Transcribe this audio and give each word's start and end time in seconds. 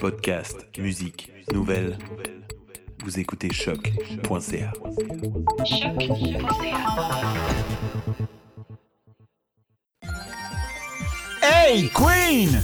Podcast, 0.00 0.56
musique, 0.76 1.30
nouvelles. 1.52 1.96
Vous 3.04 3.20
écoutez 3.20 3.52
choc.ca. 3.52 4.72
Hey, 11.42 11.88
Queen! 11.94 12.60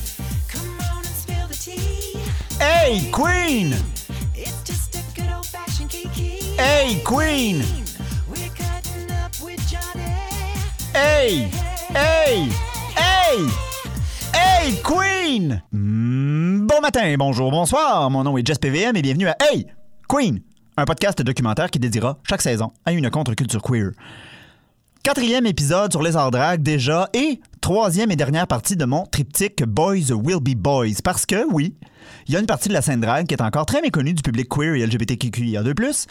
Hey, 2.61 3.01
Queen! 3.13 3.75
Hey, 6.59 7.01
Queen! 7.05 7.63
Hey! 10.93 11.49
Hey! 11.95 12.49
Hey! 12.97 13.47
Hey, 14.35 14.81
Queen! 14.83 15.63
Bon 16.73 16.81
matin, 16.81 17.17
bonjour, 17.19 17.51
bonsoir. 17.51 18.09
Mon 18.09 18.25
nom 18.25 18.39
est 18.39 18.47
Jess 18.47 18.57
PVM 18.57 18.97
et 18.97 19.03
bienvenue 19.03 19.29
à 19.29 19.37
Hey, 19.43 19.67
Queen! 20.09 20.41
Un 20.79 20.87
podcast 20.87 21.21
documentaire 21.21 21.71
qui 21.71 21.79
dédiera 21.79 22.17
chaque 22.27 22.41
saison 22.41 22.73
à 22.87 22.93
une 22.93 23.11
contre-culture 23.11 23.61
queer. 23.61 23.91
Quatrième 25.03 25.45
épisode 25.45 25.93
sur 25.93 26.03
les 26.03 26.17
arts 26.17 26.31
drag 26.31 26.63
déjà 26.63 27.11
et 27.13 27.43
troisième 27.61 28.11
et 28.11 28.17
dernière 28.17 28.47
partie 28.47 28.75
de 28.75 28.87
mon 28.87 29.05
triptyque 29.05 29.63
Boys 29.65 30.13
Will 30.13 30.41
Be 30.41 30.55
Boys. 30.57 31.03
Parce 31.05 31.27
que, 31.27 31.45
oui, 31.53 31.77
il 32.27 32.33
y 32.33 32.39
a 32.39 32.41
une 32.41 32.47
partie 32.47 32.71
de 32.71 32.73
la 32.73 32.81
scène 32.81 33.03
drag 33.03 33.27
qui 33.27 33.35
est 33.35 33.43
encore 33.43 33.67
très 33.67 33.83
méconnue 33.83 34.15
du 34.15 34.23
public 34.23 34.49
queer 34.49 34.77
et 34.77 34.87
LGBTQIA2+. 34.87 36.07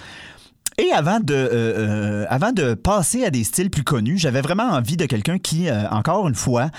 Et 0.78 0.92
avant 0.92 1.20
de, 1.20 1.34
euh, 1.34 1.50
euh, 1.54 2.26
avant 2.30 2.52
de 2.52 2.76
passer 2.76 3.26
à 3.26 3.32
des 3.32 3.44
styles 3.44 3.72
plus 3.72 3.84
connus, 3.84 4.20
j'avais 4.20 4.42
vraiment 4.42 4.70
envie 4.70 4.96
de 4.96 5.08
quelqu'un 5.08 5.40
qui, 5.40 5.70
euh, 5.70 5.90
encore 5.90 6.28
une 6.28 6.36
fois, 6.36 6.70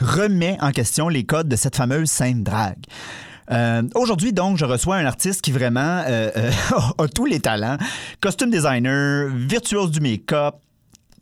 remet 0.00 0.58
en 0.60 0.72
question 0.72 1.08
les 1.08 1.24
codes 1.24 1.48
de 1.48 1.56
cette 1.56 1.76
fameuse 1.76 2.10
scène 2.10 2.42
drag. 2.42 2.76
Euh, 3.50 3.82
Aujourd'hui, 3.94 4.32
donc, 4.32 4.56
je 4.56 4.64
reçois 4.64 4.96
un 4.96 5.06
artiste 5.06 5.42
qui 5.42 5.52
vraiment 5.52 6.02
euh, 6.06 6.30
euh, 6.36 6.50
a 6.98 7.08
tous 7.08 7.26
les 7.26 7.40
talents. 7.40 7.78
Costume 8.20 8.50
designer, 8.50 9.28
virtuose 9.28 9.90
du 9.90 10.00
make-up, 10.00 10.56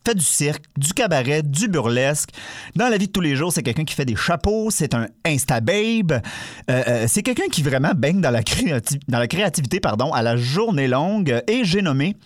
fait 0.06 0.14
du 0.14 0.24
cirque, 0.24 0.64
du 0.76 0.92
cabaret, 0.92 1.42
du 1.42 1.68
burlesque. 1.68 2.30
Dans 2.76 2.88
la 2.88 2.96
vie 2.96 3.08
de 3.08 3.12
tous 3.12 3.20
les 3.20 3.34
jours, 3.34 3.52
c'est 3.52 3.62
quelqu'un 3.62 3.84
qui 3.84 3.94
fait 3.94 4.04
des 4.04 4.16
chapeaux, 4.16 4.70
c'est 4.70 4.94
un 4.94 5.08
insta-babe. 5.24 6.20
C'est 7.08 7.22
quelqu'un 7.24 7.48
qui 7.50 7.62
vraiment 7.62 7.92
baigne 7.94 8.20
dans 8.20 8.30
la, 8.30 8.40
dans 9.08 9.18
la 9.18 9.26
créativité 9.26 9.80
pardon, 9.80 10.12
à 10.12 10.22
la 10.22 10.36
journée 10.36 10.86
longue. 10.86 11.42
Et 11.48 11.64
j'ai 11.64 11.82
nommé 11.82 12.16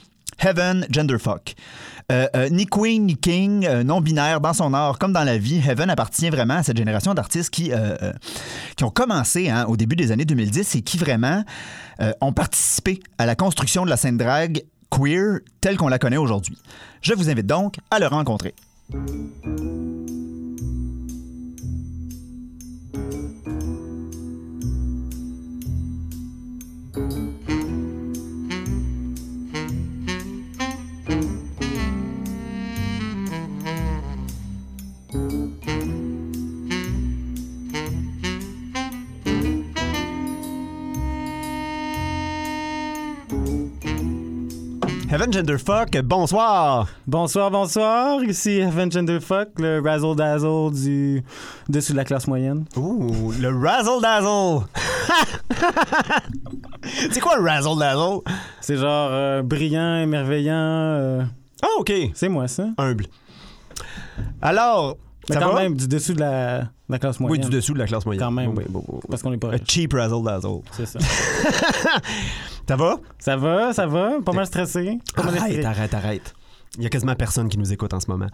Heaven 0.40 0.86
Genderfuck. 0.90 1.54
Euh, 2.10 2.26
euh, 2.34 2.48
ni 2.48 2.66
queen 2.66 3.06
ni 3.06 3.16
king, 3.16 3.66
euh, 3.66 3.84
non-binaire 3.84 4.40
dans 4.40 4.52
son 4.52 4.74
art 4.74 4.98
comme 4.98 5.12
dans 5.12 5.22
la 5.22 5.38
vie, 5.38 5.62
Heaven 5.66 5.88
appartient 5.90 6.28
vraiment 6.28 6.54
à 6.54 6.62
cette 6.62 6.76
génération 6.76 7.14
d'artistes 7.14 7.50
qui, 7.50 7.70
ont 8.82 8.90
commencé 8.90 9.48
hein, 9.48 9.66
au 9.68 9.76
début 9.76 9.96
des 9.96 10.10
années 10.10 10.24
2010 10.24 10.74
et 10.76 10.82
qui 10.82 10.98
vraiment 10.98 11.44
ont 12.20 12.32
participé 12.32 13.00
à 13.18 13.26
la 13.26 13.34
construction 13.34 13.84
de 13.84 13.90
la 13.90 13.96
scène 13.96 14.16
drag 14.16 14.64
queer 14.90 15.40
telle 15.60 15.76
qu'on 15.76 15.88
la 15.88 15.98
connaît 15.98 16.16
aujourd'hui. 16.16 16.56
Je 17.02 17.14
vous 17.14 17.30
invite 17.30 17.46
donc 17.46 17.76
à 17.90 17.98
le 17.98 18.06
rencontrer. 18.06 18.54
Heaven 45.10 45.32
Genderfuck, 45.32 46.00
bonsoir! 46.04 46.86
Bonsoir, 47.06 47.50
bonsoir. 47.50 48.22
Ici 48.22 48.60
Evan 48.60 48.90
Genderfuck, 48.92 49.48
le 49.58 49.80
razzle 49.80 50.14
dazzle 50.14 50.70
du 50.72 51.24
dessus 51.68 51.92
de 51.92 51.96
la 51.96 52.04
classe 52.04 52.28
moyenne. 52.28 52.64
Ouh, 52.76 53.32
le 53.40 53.48
razzle 53.48 54.00
dazzle! 54.00 54.66
C'est 57.10 57.20
quoi 57.20 57.36
le 57.38 57.42
razzle 57.42 57.76
dazzle? 57.78 58.20
C'est 58.60 58.76
genre 58.76 59.08
euh, 59.12 59.42
brillant, 59.42 59.96
émerveillant. 59.96 60.54
euh, 60.54 61.22
Ah, 61.62 61.66
OK. 61.80 61.92
c'est 62.14 62.28
moi 62.28 62.46
ça. 62.46 62.66
Humble. 62.78 63.06
Alors, 64.40 64.96
Mais 65.28 65.34
ça 65.34 65.40
quand 65.42 65.52
va? 65.54 65.62
même 65.62 65.74
du 65.76 65.88
dessus 65.88 66.14
de 66.14 66.20
la, 66.20 66.60
de 66.62 66.66
la 66.88 66.98
classe 67.00 67.18
Oui, 67.18 67.26
moyenne. 67.26 67.48
du 67.48 67.50
dessous 67.56 67.74
de 67.74 67.78
la 67.80 67.86
classe 67.86 68.06
moyenne. 68.06 68.22
Quand 68.24 68.30
même. 68.30 68.50
Oui, 68.56 68.64
oui, 68.68 68.74
oui, 68.74 68.82
oui. 68.92 69.00
Parce 69.10 69.22
qu'on 69.22 69.32
est 69.32 69.38
pas 69.38 69.50
A 69.54 69.56
cheap 69.66 69.92
razzle 69.92 70.22
dazzle. 70.24 70.60
C'est 70.72 70.86
ça. 70.86 70.98
Ça 72.70 72.76
va? 72.76 73.00
Ça 73.18 73.36
va, 73.36 73.72
ça 73.72 73.84
va. 73.88 74.20
Pas 74.24 74.30
mal 74.30 74.46
stressé. 74.46 75.00
Pas 75.16 75.24
mal 75.24 75.38
Arrête, 75.38 75.64
arrête, 75.64 75.92
arrête. 75.92 76.34
Il 76.78 76.84
y 76.84 76.86
a 76.86 76.88
quasiment 76.88 77.16
personne 77.16 77.48
qui 77.48 77.58
nous 77.58 77.72
écoute 77.72 77.92
en 77.92 77.98
ce 77.98 78.08
moment. 78.08 78.28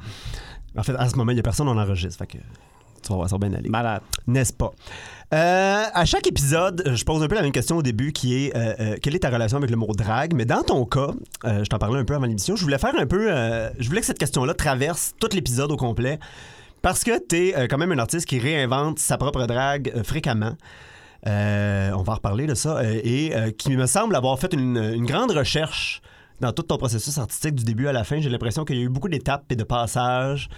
En 0.76 0.82
fait, 0.82 0.94
à 0.94 1.08
ce 1.08 1.16
moment, 1.16 1.30
il 1.30 1.38
y 1.38 1.40
a 1.40 1.42
personne, 1.42 1.66
on 1.68 1.78
enregistre. 1.78 2.18
Fait 2.18 2.26
que 2.26 2.36
tu 3.02 3.08
vas 3.08 3.14
voir, 3.14 3.30
ça 3.30 3.38
va 3.38 3.48
bien 3.48 3.56
aller. 3.56 3.70
Malade. 3.70 4.02
N'est-ce 4.26 4.52
pas? 4.52 4.72
Euh, 5.32 5.84
à 5.90 6.04
chaque 6.04 6.26
épisode, 6.26 6.82
je 6.84 7.02
pose 7.02 7.22
un 7.22 7.28
peu 7.28 7.34
la 7.34 7.40
même 7.40 7.50
question 7.50 7.78
au 7.78 7.82
début 7.82 8.12
qui 8.12 8.44
est 8.44 8.54
euh, 8.54 8.74
euh, 8.78 8.96
quelle 9.00 9.16
est 9.16 9.20
ta 9.20 9.30
relation 9.30 9.56
avec 9.56 9.70
le 9.70 9.76
mot 9.76 9.90
drague? 9.94 10.34
Mais 10.34 10.44
dans 10.44 10.62
ton 10.62 10.84
cas, 10.84 11.12
euh, 11.46 11.64
je 11.64 11.70
t'en 11.70 11.78
parlais 11.78 11.98
un 11.98 12.04
peu 12.04 12.14
avant 12.14 12.26
l'émission, 12.26 12.56
je 12.56 12.62
voulais 12.62 12.76
faire 12.76 12.92
un 12.94 13.06
peu. 13.06 13.30
je 13.78 13.88
voulais 13.88 14.00
que 14.00 14.06
cette 14.06 14.18
question-là 14.18 14.52
traverse 14.52 15.14
tout 15.18 15.30
l'épisode 15.32 15.72
au 15.72 15.78
complet 15.78 16.18
parce 16.82 17.04
que 17.04 17.26
tu 17.26 17.36
es 17.36 17.68
quand 17.68 17.78
même 17.78 17.92
un 17.92 17.98
artiste 17.98 18.26
qui 18.26 18.38
réinvente 18.38 18.98
sa 18.98 19.16
propre 19.16 19.46
drague 19.46 19.94
fréquemment. 20.04 20.56
Euh, 21.26 21.90
on 21.92 22.02
va 22.02 22.12
en 22.12 22.16
reparler 22.16 22.46
de 22.46 22.54
ça. 22.54 22.76
euh, 22.78 23.00
et 23.02 23.34
euh, 23.34 23.50
qui 23.50 23.76
me 23.76 23.86
semble 23.86 24.14
avoir 24.16 24.38
fait 24.38 24.52
une, 24.54 24.76
une 24.76 25.06
grande 25.06 25.32
recherche 25.32 26.00
dans 26.40 26.52
tout 26.52 26.62
ton 26.62 26.76
processus 26.78 27.18
artistique 27.18 27.54
du 27.56 27.64
début 27.64 27.88
à 27.88 27.92
la 27.92 28.04
fin. 28.04 28.20
J'ai 28.20 28.28
l'impression 28.30 28.64
qu'il 28.64 28.76
y 28.76 28.80
a 28.80 28.82
eu 28.82 28.88
beaucoup 28.88 29.08
d'étapes 29.08 29.44
et 29.50 29.56
de 29.56 29.64
passages 29.64 30.48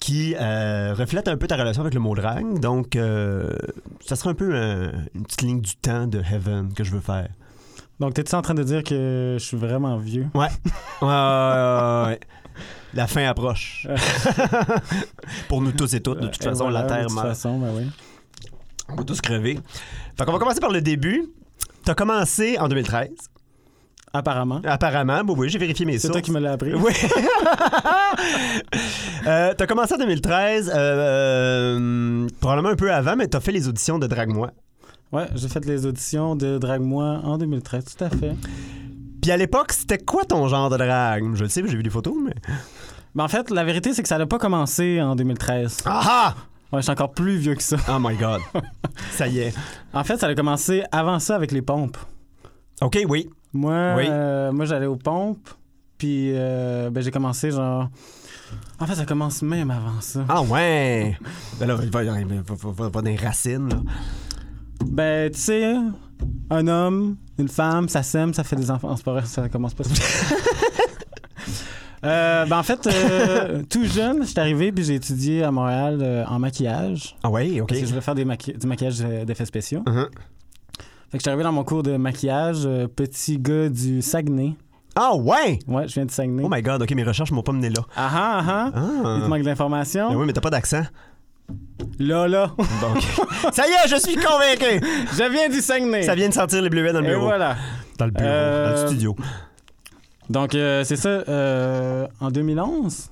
qui 0.00 0.34
euh, 0.38 0.94
reflètent 0.94 1.28
un 1.28 1.36
peu 1.36 1.46
ta 1.46 1.56
relation 1.56 1.82
avec 1.82 1.94
le 1.94 2.00
mot 2.00 2.14
drague. 2.14 2.58
Donc, 2.58 2.96
euh, 2.96 3.50
ça 4.04 4.16
serait 4.16 4.30
un 4.30 4.34
peu 4.34 4.52
une 5.14 5.22
petite 5.24 5.42
ligne 5.42 5.60
du 5.60 5.76
temps 5.76 6.06
de 6.06 6.18
Heaven 6.20 6.72
que 6.74 6.82
je 6.84 6.90
veux 6.90 7.00
faire. 7.00 7.28
Donc, 8.00 8.14
t'es-tu 8.14 8.34
en 8.34 8.42
train 8.42 8.54
de 8.54 8.64
dire 8.64 8.82
que 8.82 9.36
je 9.38 9.44
suis 9.44 9.56
vraiment 9.56 9.96
vieux? 9.98 10.26
Ouais. 10.34 10.48
Ouais. 11.00 12.18
La 12.94 13.06
fin 13.06 13.24
approche. 13.26 13.86
Pour 15.48 15.62
nous 15.62 15.72
tous 15.72 15.94
et 15.94 16.00
toutes. 16.00 16.20
De 16.20 16.26
toute 16.28 16.42
façon, 16.42 16.64
voilà, 16.64 16.82
la 16.82 16.86
Terre 16.86 17.02
De 17.02 17.06
toute 17.06 17.14
meurt. 17.14 17.28
façon, 17.28 17.58
ben 17.58 17.68
oui. 17.74 17.84
On 18.88 18.96
va 18.96 19.04
tous 19.04 19.20
crever. 19.20 19.58
Fait 20.16 20.24
qu'on 20.24 20.32
va 20.32 20.38
commencer 20.38 20.60
par 20.60 20.70
le 20.70 20.80
début. 20.80 21.24
T'as 21.84 21.94
commencé 21.94 22.58
en 22.58 22.68
2013. 22.68 23.10
Apparemment. 24.12 24.60
Apparemment, 24.64 25.22
oui, 25.26 25.34
oui, 25.36 25.48
j'ai 25.48 25.58
vérifié 25.58 25.84
mes 25.84 25.94
C'est 25.94 26.02
sources. 26.06 26.12
toi 26.12 26.22
qui 26.22 26.30
me 26.30 26.38
l'as 26.38 26.52
appris. 26.52 26.72
Oui. 26.72 26.92
euh, 29.26 29.54
t'as 29.58 29.66
commencé 29.66 29.94
en 29.94 29.98
2013, 29.98 30.70
euh, 30.72 30.76
euh, 30.76 32.28
probablement 32.40 32.68
un 32.68 32.76
peu 32.76 32.92
avant, 32.92 33.16
mais 33.16 33.26
t'as 33.26 33.40
fait 33.40 33.50
les 33.50 33.66
auditions 33.66 33.98
de 33.98 34.06
Drag-moi. 34.06 34.52
Ouais, 35.10 35.26
j'ai 35.34 35.48
fait 35.48 35.64
les 35.64 35.84
auditions 35.84 36.36
de 36.36 36.58
Drag-moi 36.58 37.22
en 37.24 37.38
2013, 37.38 37.84
tout 37.96 38.04
à 38.04 38.10
fait. 38.10 38.36
Puis 39.20 39.32
à 39.32 39.36
l'époque, 39.36 39.72
c'était 39.72 39.98
quoi 39.98 40.24
ton 40.24 40.46
genre 40.48 40.70
de 40.70 40.76
drag? 40.76 41.24
Je 41.34 41.42
le 41.42 41.48
sais, 41.48 41.62
j'ai 41.66 41.76
vu 41.76 41.82
des 41.82 41.90
photos, 41.90 42.14
mais... 42.22 42.34
Mais 43.14 43.22
en 43.22 43.28
fait, 43.28 43.50
la 43.50 43.64
vérité, 43.64 43.94
c'est 43.94 44.02
que 44.02 44.08
ça 44.08 44.18
n'a 44.18 44.26
pas 44.26 44.38
commencé 44.38 45.00
en 45.00 45.16
2013. 45.16 45.78
Ah 45.86 46.34
Ouais, 46.74 46.80
je 46.80 46.82
suis 46.82 46.92
encore 46.92 47.12
plus 47.12 47.36
vieux 47.36 47.54
que 47.54 47.62
ça. 47.62 47.76
Oh 47.88 47.98
my 48.00 48.16
God. 48.16 48.40
ça 49.12 49.28
y 49.28 49.38
est. 49.38 49.54
En 49.92 50.02
fait, 50.04 50.16
ça 50.16 50.26
a 50.26 50.34
commencé 50.34 50.82
avant 50.90 51.18
ça 51.20 51.36
avec 51.36 51.52
les 51.52 51.62
pompes. 51.62 51.96
OK, 52.82 52.98
oui. 53.08 53.30
Moi, 53.52 53.94
Oui. 53.96 54.04
euh, 54.08 54.50
moi 54.50 54.64
j'allais 54.64 54.86
aux 54.86 54.96
pompes, 54.96 55.48
puis 55.96 56.32
euh, 56.34 56.90
ben, 56.90 57.00
j'ai 57.02 57.12
commencé 57.12 57.52
genre. 57.52 57.88
En 58.80 58.86
fait, 58.86 58.96
ça 58.96 59.04
commence 59.04 59.42
même 59.42 59.70
avant 59.70 60.00
ça. 60.00 60.24
Ah 60.28 60.42
ouais! 60.42 61.16
Ben 61.60 61.66
là, 61.66 61.76
va, 61.76 62.02
va, 62.02 62.88
va, 62.88 62.90
dans 62.90 63.00
les 63.02 63.16
racines, 63.16 63.68
là. 63.68 63.76
Ben, 64.84 65.30
tu 65.30 65.40
sais, 65.40 65.76
un 66.50 66.66
homme, 66.66 67.16
une 67.38 67.48
femme, 67.48 67.88
ça 67.88 68.02
sème, 68.02 68.34
ça 68.34 68.42
fait 68.42 68.56
des 68.56 68.70
enfants. 68.70 68.96
C'est 68.96 69.04
pas 69.04 69.12
vrai, 69.12 69.24
ça 69.24 69.48
commence 69.48 69.74
pas. 69.74 69.84
Euh, 72.04 72.44
ben 72.46 72.58
en 72.58 72.62
fait, 72.62 72.86
euh, 72.86 73.62
tout 73.70 73.84
jeune, 73.86 74.22
je 74.22 74.28
suis 74.28 74.38
arrivé 74.40 74.72
puis 74.72 74.84
j'ai 74.84 74.94
étudié 74.96 75.42
à 75.42 75.50
Montréal 75.50 75.98
euh, 76.02 76.24
en 76.26 76.38
maquillage. 76.38 77.16
Ah 77.22 77.30
ouais, 77.30 77.60
OK. 77.60 77.68
Parce 77.68 77.80
que 77.80 77.86
je 77.86 77.90
voulais 77.90 78.02
faire 78.02 78.14
des 78.14 78.24
maqui- 78.24 78.52
du 78.58 78.66
maquillage 78.66 78.98
euh, 79.00 79.24
d'effets 79.24 79.46
spéciaux. 79.46 79.82
Mhm. 79.86 80.08
Fait 81.10 81.18
que 81.18 81.18
je 81.18 81.18
suis 81.20 81.28
arrivé 81.30 81.44
dans 81.44 81.52
mon 81.52 81.64
cours 81.64 81.82
de 81.82 81.96
maquillage, 81.96 82.68
petit 82.96 83.38
gars 83.38 83.68
du 83.68 84.02
Saguenay. 84.02 84.54
Ah 84.96 85.14
ouais! 85.16 85.58
Ouais, 85.66 85.88
je 85.88 85.94
viens 85.94 86.04
de 86.06 86.10
Saguenay. 86.10 86.42
Oh 86.44 86.48
my 86.50 86.60
God, 86.62 86.82
OK, 86.82 86.90
mes 86.92 87.02
recherches 87.04 87.30
m'ont 87.32 87.42
pas 87.42 87.52
mené 87.52 87.68
là. 87.70 87.82
Ah 87.96 88.10
ah 88.12 88.42
ah. 88.46 88.70
Ah! 88.74 89.14
Il 89.18 89.22
te 89.24 89.28
manque 89.28 89.40
de 89.42 89.46
l'information? 89.46 90.10
Ben 90.10 90.16
oui, 90.16 90.26
mais 90.26 90.32
t'as 90.32 90.40
pas 90.40 90.50
d'accent. 90.50 90.82
Là, 91.98 92.26
là. 92.26 92.52
Donc, 92.80 93.02
ça 93.52 93.64
y 93.66 93.70
est, 93.70 93.88
je 93.88 93.96
suis 93.96 94.16
convaincu! 94.16 94.84
je 95.12 95.30
viens 95.32 95.48
du 95.48 95.60
Saguenay. 95.60 96.02
Ça 96.02 96.14
vient 96.14 96.28
de 96.28 96.34
sentir 96.34 96.62
les 96.62 96.70
bleuets 96.70 96.92
dans 96.92 97.00
le 97.00 97.06
Et 97.06 97.10
bureau. 97.10 97.24
voilà. 97.26 97.56
Dans 97.98 98.06
le 98.06 98.10
bureau, 98.12 98.26
Euh, 98.28 98.74
dans 98.76 98.80
le 98.82 98.86
studio. 98.88 99.16
Donc, 100.30 100.54
euh, 100.54 100.84
c'est 100.84 100.96
ça, 100.96 101.08
euh, 101.08 102.06
en 102.20 102.30
2011. 102.30 103.10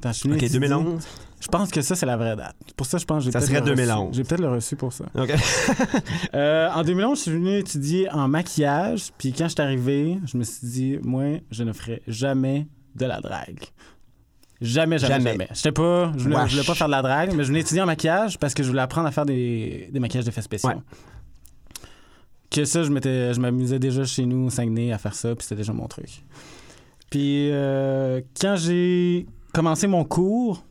Attends, 0.00 0.12
je 0.12 0.28
OK, 0.28 0.36
étudier. 0.36 0.60
2011. 0.60 1.06
Je 1.40 1.46
pense 1.48 1.70
que 1.70 1.80
ça, 1.82 1.94
c'est 1.94 2.06
la 2.06 2.16
vraie 2.16 2.34
date. 2.36 2.56
Pour 2.76 2.86
ça, 2.86 2.98
je 2.98 3.04
pense 3.04 3.18
que 3.18 3.24
j'ai 3.26 3.32
Ça 3.32 3.40
serait 3.40 3.54
le 3.60 3.70
reçu. 3.70 3.74
2011. 3.76 4.16
J'ai 4.16 4.24
peut-être 4.24 4.40
le 4.40 4.48
reçu 4.48 4.76
pour 4.76 4.92
ça. 4.92 5.04
OK. 5.16 5.32
Euh, 6.34 6.68
en 6.74 6.82
2011, 6.82 7.16
je 7.18 7.22
suis 7.22 7.30
venu 7.30 7.56
étudier 7.58 8.10
en 8.10 8.28
maquillage. 8.28 9.12
Puis 9.18 9.32
quand 9.32 9.44
je 9.44 9.52
suis 9.54 9.62
arrivé, 9.62 10.18
je 10.26 10.36
me 10.36 10.42
suis 10.44 10.66
dit, 10.66 10.98
moi, 11.02 11.40
je 11.50 11.62
ne 11.62 11.72
ferai 11.72 12.02
jamais 12.06 12.66
de 12.96 13.06
la 13.06 13.20
drague. 13.20 13.60
Jamais, 14.60 14.98
jamais, 14.98 15.14
Jamais. 15.14 15.30
jamais. 15.32 15.48
J'étais 15.54 15.72
pas, 15.72 16.12
je 16.16 16.24
voulais, 16.24 16.36
je 16.46 16.52
voulais 16.56 16.66
pas 16.66 16.74
faire 16.74 16.88
de 16.88 16.92
la 16.92 17.02
drague, 17.02 17.32
mais 17.34 17.44
je 17.44 17.48
venais 17.48 17.60
étudier 17.60 17.80
en 17.82 17.86
maquillage 17.86 18.38
parce 18.38 18.54
que 18.54 18.64
je 18.64 18.68
voulais 18.68 18.82
apprendre 18.82 19.06
à 19.06 19.12
faire 19.12 19.24
des, 19.24 19.88
des 19.92 20.00
maquillages 20.00 20.24
d'effets 20.24 20.42
spéciaux. 20.42 20.70
Ouais. 20.70 20.76
Que 22.50 22.64
ça, 22.64 22.82
je 22.82 22.90
m'étais, 22.90 23.34
je 23.34 23.40
m'amusais 23.40 23.78
déjà 23.78 24.04
chez 24.04 24.24
nous 24.24 24.46
au 24.46 24.50
Saguenay 24.50 24.92
à 24.92 24.98
faire 24.98 25.14
ça, 25.14 25.34
puis 25.34 25.42
c'était 25.44 25.56
déjà 25.56 25.72
mon 25.72 25.86
truc. 25.86 26.24
Puis 27.10 27.50
euh, 27.50 28.20
quand 28.40 28.56
j'ai 28.56 29.26
commencé 29.52 29.86
mon 29.86 30.04
cours, 30.04 30.64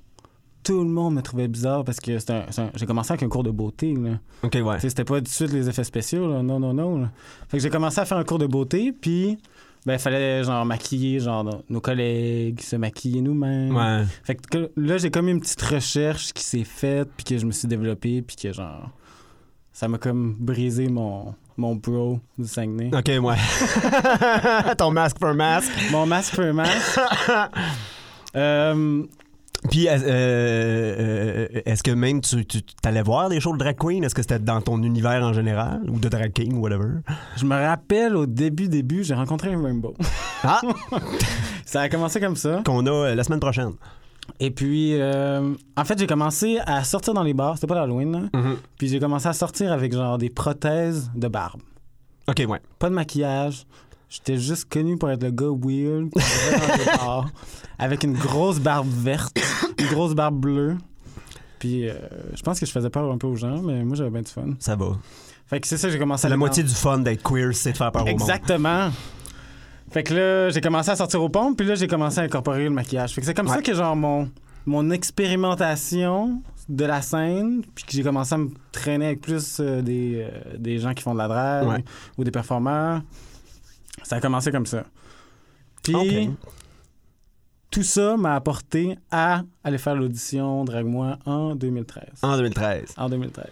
tout 0.63 0.83
le 0.83 0.89
monde 0.89 1.15
me 1.15 1.21
trouvait 1.21 1.47
bizarre 1.47 1.83
parce 1.83 1.99
que 1.99 2.17
c'était 2.19 2.33
un- 2.33 2.45
c'est 2.49 2.61
un- 2.61 2.71
j'ai 2.75 2.85
commencé 2.85 3.11
avec 3.11 3.23
un 3.23 3.29
cours 3.29 3.43
de 3.43 3.51
beauté. 3.51 3.93
Là. 3.93 4.19
OK, 4.43 4.55
ouais. 4.63 4.79
C'était 4.79 5.03
pas 5.03 5.17
tout 5.17 5.23
de 5.23 5.27
suite 5.29 5.51
les 5.53 5.69
effets 5.69 5.83
spéciaux, 5.83 6.27
là. 6.31 6.41
non, 6.43 6.59
non, 6.59 6.73
non. 6.73 6.97
là. 6.99 7.11
Fait 7.47 7.57
que 7.57 7.63
j'ai 7.63 7.69
commencé 7.69 7.99
à 7.99 8.05
faire 8.05 8.17
un 8.17 8.23
cours 8.23 8.39
de 8.39 8.47
beauté, 8.47 8.91
puis 8.91 9.37
ben, 9.85 9.93
il 9.93 9.99
fallait 9.99 10.43
genre 10.43 10.65
maquiller 10.65 11.19
genre 11.19 11.43
nos- 11.43 11.61
nos 11.69 11.79
collègues, 11.79 12.59
se 12.61 12.75
maquiller 12.75 13.21
nous-mêmes. 13.21 13.75
Ouais. 13.75 14.03
Fait 14.23 14.35
que 14.35 14.71
là, 14.75 14.97
j'ai 14.97 15.09
comme 15.11 15.27
une 15.29 15.39
petite 15.39 15.61
recherche 15.61 16.33
qui 16.33 16.43
s'est 16.43 16.63
faite, 16.65 17.09
puis 17.15 17.23
que 17.23 17.37
je 17.37 17.45
me 17.45 17.51
suis 17.51 17.67
développé, 17.67 18.21
puis 18.21 18.35
que 18.35 18.51
genre. 18.51 18.89
Ça 19.71 19.87
m'a 19.87 19.97
comme 19.99 20.35
brisé 20.39 20.87
mon, 20.89 21.35
mon 21.57 21.75
bro 21.75 22.19
du 22.37 22.47
Saguenay. 22.47 22.91
OK, 22.93 23.11
ouais. 23.23 23.35
Ton 24.77 24.91
masque 24.91 25.17
pour 25.19 25.33
masque. 25.33 25.71
Mon 25.91 26.05
masque 26.05 26.35
pour 26.35 26.53
masque. 26.53 26.99
Euh, 28.35 29.03
Puis, 29.71 29.87
euh, 29.87 29.97
euh, 30.03 31.47
est-ce 31.65 31.81
que 31.81 31.89
même 31.89 32.21
tu, 32.21 32.45
tu 32.45 32.61
allais 32.83 33.01
voir 33.01 33.29
des 33.29 33.39
shows 33.39 33.53
de 33.53 33.57
drag 33.57 33.75
queen? 33.75 34.03
Est-ce 34.03 34.13
que 34.13 34.21
c'était 34.21 34.37
dans 34.37 34.61
ton 34.61 34.83
univers 34.83 35.23
en 35.23 35.33
général? 35.33 35.81
Ou 35.89 35.97
de 35.97 36.07
drag 36.07 36.33
king, 36.33 36.59
whatever? 36.59 36.99
je 37.35 37.45
me 37.45 37.55
rappelle 37.55 38.15
au 38.15 38.27
début, 38.27 38.67
début, 38.67 39.03
j'ai 39.03 39.15
rencontré 39.15 39.53
un 39.53 39.63
Rainbow. 39.63 39.95
Ah! 40.43 40.61
Ça 41.65 41.81
a 41.81 41.89
commencé 41.89 42.19
comme 42.19 42.35
ça. 42.35 42.61
Qu'on 42.63 42.85
a 42.85 43.15
la 43.15 43.23
semaine 43.23 43.39
prochaine. 43.39 43.73
Et 44.39 44.51
puis, 44.51 44.99
euh, 44.99 45.53
en 45.75 45.85
fait, 45.85 45.97
j'ai 45.97 46.07
commencé 46.07 46.59
à 46.65 46.83
sortir 46.83 47.13
dans 47.13 47.23
les 47.23 47.33
bars. 47.33 47.55
C'était 47.55 47.67
pas 47.67 47.75
l'Halloween, 47.75 48.11
là. 48.11 48.41
Puis 48.77 48.87
j'ai 48.87 48.99
commencé 48.99 49.27
à 49.27 49.33
sortir 49.33 49.71
avec 49.71 49.93
genre 49.93 50.17
des 50.17 50.29
prothèses 50.29 51.09
de 51.15 51.27
barbe. 51.27 51.61
OK, 52.27 52.43
ouais. 52.47 52.61
Pas 52.79 52.89
de 52.89 52.95
maquillage. 52.95 53.65
J'étais 54.09 54.37
juste 54.37 54.69
connu 54.69 54.97
pour 54.97 55.09
être 55.09 55.23
le 55.23 55.31
gars 55.31 55.47
weird 55.47 56.09
qui 56.11 56.19
dans 56.19 56.97
bars 57.05 57.29
avec 57.77 58.03
une 58.03 58.13
grosse 58.13 58.59
barbe 58.59 58.87
verte, 58.87 59.37
une 59.77 59.87
grosse 59.87 60.13
barbe 60.13 60.39
bleue. 60.39 60.77
Puis 61.59 61.89
euh, 61.89 61.93
je 62.33 62.41
pense 62.41 62.59
que 62.59 62.65
je 62.65 62.71
faisais 62.71 62.89
peur 62.89 63.11
un 63.11 63.17
peu 63.17 63.27
aux 63.27 63.35
gens, 63.35 63.61
mais 63.61 63.83
moi 63.83 63.95
j'avais 63.97 64.09
bien 64.09 64.21
du 64.21 64.31
fun. 64.31 64.53
Ça 64.59 64.75
va. 64.75 64.97
Fait 65.47 65.59
que 65.59 65.67
c'est 65.67 65.77
ça, 65.77 65.89
j'ai 65.89 65.99
commencé 65.99 66.21
C'est 66.21 66.27
à 66.27 66.29
la 66.29 66.33
aller 66.33 66.39
moitié 66.39 66.63
du 66.63 66.73
fun 66.73 66.99
d'être 66.99 67.23
queer, 67.23 67.53
c'est 67.53 67.73
de 67.73 67.77
faire 67.77 67.91
peur 67.91 68.03
au 68.03 68.05
monde. 68.05 68.13
Exactement. 68.13 68.91
Fait 69.91 70.03
que 70.03 70.13
là, 70.13 70.49
j'ai 70.49 70.61
commencé 70.61 70.89
à 70.91 70.95
sortir 70.95 71.21
aux 71.23 71.29
pompes, 71.29 71.57
puis 71.57 71.65
là, 71.67 71.75
j'ai 71.75 71.87
commencé 71.87 72.19
à 72.19 72.23
incorporer 72.23 72.65
le 72.65 72.69
maquillage. 72.71 73.13
Fait 73.13 73.21
que 73.21 73.27
c'est 73.27 73.33
comme 73.33 73.47
ça 73.47 73.61
que, 73.61 73.73
genre, 73.73 73.95
mon, 73.95 74.29
mon 74.65 74.89
expérimentation 74.91 76.41
de 76.67 76.83
la 76.85 77.01
scène, 77.01 77.63
puis 77.73 77.85
que 77.85 77.91
j'ai 77.93 78.03
commencé 78.03 78.33
à 78.35 78.37
me 78.37 78.49
traîner 78.73 79.05
avec 79.07 79.21
plus 79.21 79.59
euh, 79.61 79.81
des, 79.81 80.27
euh, 80.29 80.57
des 80.57 80.79
gens 80.79 80.93
qui 80.93 81.01
font 81.01 81.13
de 81.13 81.19
la 81.19 81.27
drague 81.29 81.67
Ouais. 81.67 81.83
ou 82.17 82.23
des 82.25 82.31
performeurs. 82.31 83.01
Ça 84.03 84.17
a 84.17 84.19
commencé 84.21 84.51
comme 84.51 84.65
ça. 84.65 84.83
Puis 85.83 86.29
tout 87.71 87.83
ça 87.83 88.17
m'a 88.17 88.35
apporté 88.35 88.97
à 89.11 89.43
aller 89.63 89.77
faire 89.77 89.95
l'audition 89.95 90.63
Drague-moi 90.65 91.17
en 91.25 91.55
2013. 91.55 92.03
En 92.21 92.35
2013. 92.37 92.93
En 92.97 93.09
2013. 93.09 93.45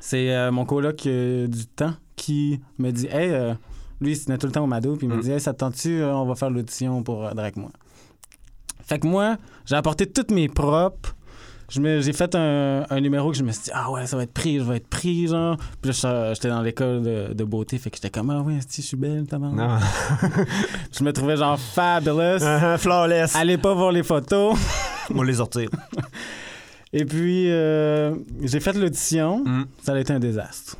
C'est 0.00 0.34
euh, 0.34 0.50
mon 0.50 0.64
coloc 0.64 1.02
du 1.06 1.66
temps 1.74 1.94
qui 2.16 2.60
me 2.78 2.90
dit 2.90 3.06
Hey, 3.06 3.30
euh, 3.30 3.54
lui, 4.00 4.12
il 4.12 4.24
tenait 4.24 4.38
tout 4.38 4.46
le 4.46 4.52
temps 4.52 4.64
au 4.64 4.66
Mado, 4.68 4.96
puis 4.96 5.06
il 5.06 5.10
me 5.10 5.16
Mm. 5.16 5.20
dit 5.20 5.30
Hey, 5.32 5.40
ça 5.40 5.52
te 5.52 5.58
tente-tu, 5.58 6.00
euh, 6.00 6.14
on 6.14 6.26
va 6.26 6.34
faire 6.34 6.50
l'audition 6.50 7.02
pour 7.02 7.26
euh, 7.26 7.32
Drague-moi. 7.32 7.70
Fait 8.84 8.98
que 8.98 9.06
moi, 9.06 9.36
j'ai 9.66 9.76
apporté 9.76 10.06
toutes 10.06 10.30
mes 10.30 10.48
propres. 10.48 11.14
J'ai 11.70 12.14
fait 12.14 12.34
un, 12.34 12.86
un 12.88 13.00
numéro 13.02 13.30
que 13.30 13.36
je 13.36 13.42
me 13.44 13.52
suis 13.52 13.64
dit, 13.64 13.70
ah 13.74 13.90
ouais, 13.90 14.06
ça 14.06 14.16
va 14.16 14.22
être 14.22 14.32
pris, 14.32 14.58
je 14.58 14.64
vais 14.64 14.78
être 14.78 14.88
pris, 14.88 15.26
genre. 15.26 15.58
Puis 15.82 15.90
là, 15.90 15.92
j'étais- 15.92 16.34
j'étais 16.34 16.48
dans 16.48 16.62
l'école 16.62 17.02
de, 17.02 17.34
de 17.34 17.44
beauté, 17.44 17.76
fait 17.76 17.90
que 17.90 17.96
j'étais 17.96 18.08
comme, 18.08 18.30
ah 18.30 18.40
ouais, 18.40 18.58
je 18.74 18.80
suis 18.80 18.96
belle. 18.96 19.26
Non. 19.30 19.78
Je 20.98 21.04
me 21.04 21.12
trouvais 21.12 21.36
genre 21.36 21.60
fabulous. 21.60 22.38
Uh-huh, 22.42 22.78
flawless. 22.78 23.36
Allez 23.36 23.58
pas 23.58 23.74
voir 23.74 23.92
les 23.92 24.02
photos. 24.02 24.56
On 25.14 25.20
les 25.22 25.34
sortir. 25.34 25.68
Et 26.94 27.04
puis, 27.04 27.50
euh, 27.50 28.14
j'ai 28.40 28.60
fait 28.60 28.72
l'audition. 28.72 29.44
Mm. 29.44 29.66
Ça 29.82 29.92
a 29.92 29.98
été 29.98 30.14
un 30.14 30.20
désastre. 30.20 30.78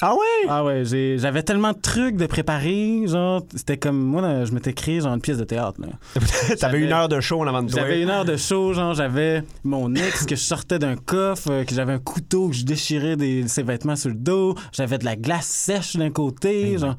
Ah 0.00 0.12
ouais? 0.14 0.46
Ah 0.48 0.62
ouais, 0.64 0.84
j'ai- 0.84 1.16
j'avais 1.18 1.42
tellement 1.42 1.72
de 1.72 1.80
trucs 1.80 2.16
de 2.16 2.26
préparer, 2.26 3.02
genre, 3.06 3.42
c'était 3.54 3.78
comme, 3.78 3.96
moi, 3.98 4.20
là, 4.20 4.44
je 4.44 4.52
m'étais 4.52 4.74
créé, 4.74 5.00
genre, 5.00 5.14
une 5.14 5.20
pièce 5.22 5.38
de 5.38 5.44
théâtre. 5.44 5.80
T'avais 6.60 6.80
une 6.80 6.92
heure 6.92 7.08
de 7.08 7.18
show 7.20 7.40
en 7.40 7.46
avant 7.46 7.62
de 7.62 7.70
toi. 7.70 7.80
J'avais 7.80 8.02
une 8.02 8.10
heure 8.10 8.24
de 8.26 8.36
show, 8.36 8.74
genre, 8.74 8.92
j'avais 8.94 9.42
mon 9.64 9.94
ex 9.94 10.26
que 10.26 10.36
je 10.36 10.40
sortais 10.42 10.78
d'un 10.78 10.96
coffre, 10.96 11.50
euh, 11.50 11.64
que 11.64 11.74
j'avais 11.74 11.94
un 11.94 11.98
couteau, 11.98 12.48
que 12.50 12.54
je 12.56 12.64
déchirais 12.64 13.16
des, 13.16 13.48
ses 13.48 13.62
vêtements 13.62 13.96
sur 13.96 14.10
le 14.10 14.16
dos, 14.16 14.54
j'avais 14.72 14.98
de 14.98 15.04
la 15.06 15.16
glace 15.16 15.46
sèche 15.46 15.96
d'un 15.96 16.10
côté, 16.10 16.76
genre... 16.78 16.96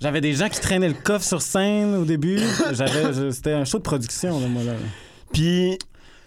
J'avais 0.00 0.20
des 0.20 0.34
gens 0.34 0.48
qui 0.48 0.60
traînaient 0.60 0.88
le 0.88 0.94
coffre 0.94 1.24
sur 1.24 1.40
scène 1.40 1.94
au 1.94 2.04
début. 2.04 2.38
C'était 3.30 3.52
un 3.52 3.64
show 3.64 3.78
de 3.78 3.82
production, 3.84 4.38
là, 4.40 4.48
moi, 4.48 4.62
là. 4.64 4.72
Puis, 5.32 5.78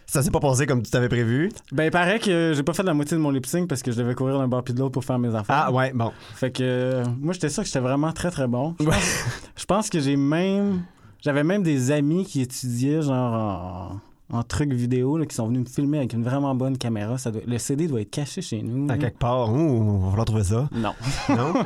ça 0.07 0.23
s'est 0.23 0.31
pas 0.31 0.39
passé 0.39 0.65
comme 0.65 0.81
tu 0.81 0.89
t'avais 0.89 1.09
prévu? 1.09 1.51
Ben, 1.73 1.83
il 1.83 1.91
paraît 1.91 2.19
que 2.19 2.53
j'ai 2.55 2.63
pas 2.63 2.73
fait 2.73 2.83
la 2.83 2.93
moitié 2.93 3.17
de 3.17 3.21
mon 3.21 3.29
lip 3.29 3.45
sync 3.45 3.67
parce 3.67 3.83
que 3.83 3.91
je 3.91 3.97
devais 3.97 4.15
courir 4.15 4.39
d'un 4.39 4.47
bord 4.47 4.63
puis 4.63 4.73
de 4.73 4.79
l'autre 4.79 4.93
pour 4.93 5.03
faire 5.03 5.19
mes 5.19 5.35
affaires. 5.35 5.65
Ah 5.67 5.71
ouais, 5.71 5.91
bon. 5.93 6.11
Fait 6.33 6.49
que 6.49 6.63
euh, 6.63 7.03
moi, 7.19 7.33
j'étais 7.33 7.49
sûr 7.49 7.61
que 7.63 7.67
j'étais 7.67 7.81
vraiment 7.81 8.13
très, 8.13 8.31
très 8.31 8.47
bon. 8.47 8.73
Je 8.79 8.85
pense, 8.85 9.25
je 9.57 9.65
pense 9.65 9.89
que 9.89 9.99
j'ai 9.99 10.15
même. 10.15 10.83
J'avais 11.21 11.43
même 11.43 11.61
des 11.61 11.91
amis 11.91 12.25
qui 12.25 12.41
étudiaient, 12.41 13.01
genre, 13.01 13.99
en, 14.31 14.43
trucs 14.43 14.73
vidéo, 14.73 15.17
là, 15.17 15.25
qui 15.25 15.35
sont 15.35 15.47
venus 15.47 15.61
me 15.61 15.65
filmer 15.65 15.97
avec 15.99 16.13
une 16.13 16.23
vraiment 16.23 16.53
bonne 16.55 16.77
caméra. 16.77 17.17
Ça 17.17 17.31
doit- 17.31 17.41
le 17.45 17.57
CD 17.57 17.87
doit 17.87 18.01
être 18.01 18.11
caché 18.11 18.41
chez 18.41 18.61
nous. 18.61 18.91
À 18.91 18.97
quelque 18.97 19.17
part. 19.19 19.51
Ouh, 19.51 19.55
on 19.57 19.97
va 19.99 20.09
falloir 20.09 20.25
trouver 20.25 20.43
ça. 20.43 20.69
Non. 20.71 20.93
Non? 21.29 21.53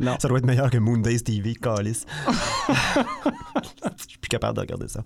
Non. 0.00 0.16
Ça 0.20 0.28
doit 0.28 0.38
être 0.38 0.46
meilleur 0.46 0.70
que 0.70 0.78
Moondays 0.78 1.20
TV, 1.20 1.54
Calice. 1.54 2.04
Je 3.96 4.08
suis 4.08 4.18
plus 4.18 4.28
capable 4.28 4.56
de 4.56 4.60
regarder 4.60 4.88
ça. 4.88 5.02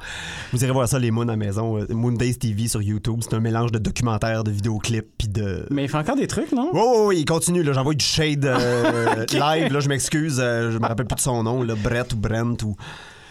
Vous 0.52 0.62
irez 0.62 0.72
voir 0.72 0.88
ça, 0.88 0.98
les 0.98 1.10
Moons 1.10 1.22
à 1.22 1.26
la 1.26 1.36
maison. 1.36 1.78
Euh, 1.78 1.86
Moondays 1.90 2.34
TV 2.34 2.68
sur 2.68 2.82
YouTube. 2.82 3.18
C'est 3.20 3.34
un 3.34 3.40
mélange 3.40 3.72
de 3.72 3.78
documentaires, 3.78 4.44
de 4.44 4.50
vidéoclips, 4.50 5.08
puis 5.18 5.28
de. 5.28 5.66
Mais 5.70 5.84
il 5.84 5.88
fait 5.88 5.98
encore 5.98 6.16
des 6.16 6.26
trucs, 6.26 6.52
non? 6.52 6.70
Oh, 6.72 6.78
oh, 6.78 7.02
oh, 7.06 7.12
il 7.12 7.24
continue. 7.24 7.62
là. 7.62 7.72
J'envoie 7.72 7.94
du 7.94 8.04
shade 8.04 8.44
euh, 8.44 9.24
live. 9.32 9.72
Là, 9.72 9.80
je 9.80 9.88
m'excuse. 9.88 10.38
euh, 10.40 10.70
je 10.72 10.78
me 10.78 10.86
rappelle 10.86 11.06
plus 11.06 11.16
de 11.16 11.20
son 11.20 11.42
nom. 11.42 11.62
Là, 11.62 11.74
Brett 11.74 12.12
ou 12.12 12.16
Brent 12.16 12.62
ou. 12.64 12.76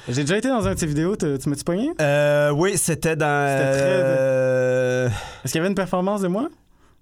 J'ai 0.07 0.21
déjà 0.21 0.37
été 0.37 0.47
dans 0.49 0.67
un 0.67 0.73
de 0.73 0.79
ces 0.79 0.85
vidéos. 0.85 1.15
Tu 1.15 1.37
tu 1.39 1.49
m'as-tu 1.49 1.63
pogné? 1.63 1.91
Euh, 1.99 2.51
oui, 2.51 2.77
c'était 2.77 3.15
dans. 3.15 3.47
C'était 3.49 3.71
très- 3.71 3.81
euh, 3.83 5.07
Est-ce 5.43 5.51
qu'il 5.51 5.59
y 5.59 5.61
avait 5.61 5.69
une 5.69 5.75
performance 5.75 6.21
de 6.21 6.27
moi? 6.27 6.47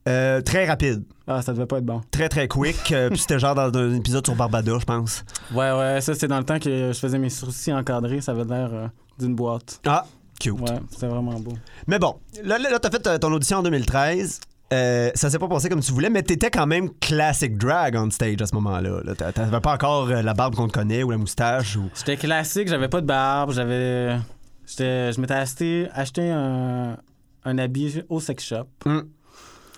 euh, 0.09 0.41
très 0.41 0.65
rapide. 0.65 1.03
Ah, 1.27 1.41
ça 1.41 1.53
devait 1.53 1.65
pas 1.65 1.77
être 1.77 1.85
bon. 1.85 2.01
Très, 2.11 2.27
très 2.27 2.47
quick. 2.49 2.91
Euh, 2.91 3.09
puis 3.09 3.19
c'était 3.19 3.39
genre 3.39 3.55
dans 3.55 3.71
un 3.77 3.95
épisode 3.95 4.25
sur 4.25 4.35
Barbada, 4.35 4.73
je 4.77 4.83
pense. 4.85 5.23
Ouais, 5.53 5.71
ouais, 5.71 6.01
ça, 6.01 6.13
c'est 6.13 6.27
dans 6.27 6.39
le 6.39 6.43
temps 6.43 6.59
que 6.59 6.91
je 6.91 6.99
faisais 6.99 7.17
mes 7.17 7.29
sourcils 7.29 7.71
encadrés. 7.73 8.19
Ça 8.19 8.33
avait 8.33 8.43
l'air 8.43 8.69
euh, 8.73 8.87
d'une 9.17 9.33
boîte. 9.33 9.79
Ah, 9.85 10.05
cute. 10.41 10.59
Ouais, 10.59 10.77
c'était 10.91 11.07
vraiment 11.07 11.39
beau. 11.39 11.53
Mais 11.87 11.99
bon, 11.99 12.15
là, 12.43 12.57
là, 12.57 12.69
là, 12.71 12.79
t'as 12.79 12.89
fait 12.89 13.07
euh, 13.07 13.17
ton 13.17 13.31
audition 13.31 13.59
en 13.59 13.63
2013. 13.63 14.41
Euh, 14.73 15.11
ça 15.13 15.29
s'est 15.29 15.37
pas 15.39 15.47
passé 15.47 15.69
comme 15.69 15.81
tu 15.81 15.91
voulais, 15.91 16.09
mais 16.09 16.23
t'étais 16.23 16.49
quand 16.49 16.65
même 16.65 16.89
classic 16.99 17.57
drag 17.57 17.95
on 17.95 18.09
stage 18.09 18.41
à 18.41 18.47
ce 18.47 18.55
moment-là. 18.55 19.01
là. 19.03 19.13
T'a- 19.15 19.31
T'avais 19.31 19.59
pas 19.61 19.73
encore 19.73 20.09
euh, 20.09 20.21
la 20.21 20.33
barbe 20.33 20.55
qu'on 20.55 20.67
te 20.67 20.73
connaît 20.73 21.03
ou 21.03 21.11
la 21.11 21.17
moustache 21.17 21.75
ou. 21.75 21.89
J'étais 21.95 22.17
classique, 22.17 22.67
j'avais 22.67 22.87
pas 22.89 23.01
de 23.01 23.05
barbe, 23.05 23.51
j'avais. 23.53 24.17
J'étais. 24.65 25.11
Je 25.13 25.21
m'étais 25.21 25.33
acheté, 25.35 25.87
acheté 25.93 26.29
un, 26.31 26.97
un 27.45 27.57
habit 27.57 28.01
au 28.09 28.19
sex 28.19 28.43
shop. 28.45 28.67
Hum, 28.85 29.03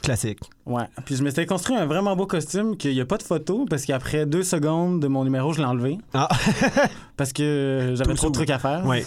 Classique. 0.05 0.39
Ouais. 0.65 0.83
Puis 1.05 1.15
je 1.15 1.23
m'étais 1.23 1.45
construit 1.45 1.75
un 1.75 1.85
vraiment 1.85 2.15
beau 2.15 2.25
costume 2.27 2.77
qu'il 2.77 2.91
n'y 2.93 3.01
a 3.01 3.05
pas 3.05 3.17
de 3.17 3.23
photo 3.23 3.65
parce 3.69 3.85
qu'après 3.85 4.25
deux 4.25 4.43
secondes 4.43 5.01
de 5.01 5.07
mon 5.07 5.23
numéro, 5.23 5.51
je 5.53 5.59
l'ai 5.59 5.65
enlevé. 5.65 5.97
Ah. 6.13 6.29
parce 7.17 7.33
que 7.33 7.93
j'avais 7.95 8.13
trop 8.13 8.27
de 8.29 8.33
trucs 8.33 8.49
à 8.49 8.59
faire. 8.59 8.85
Ouais. 8.85 9.05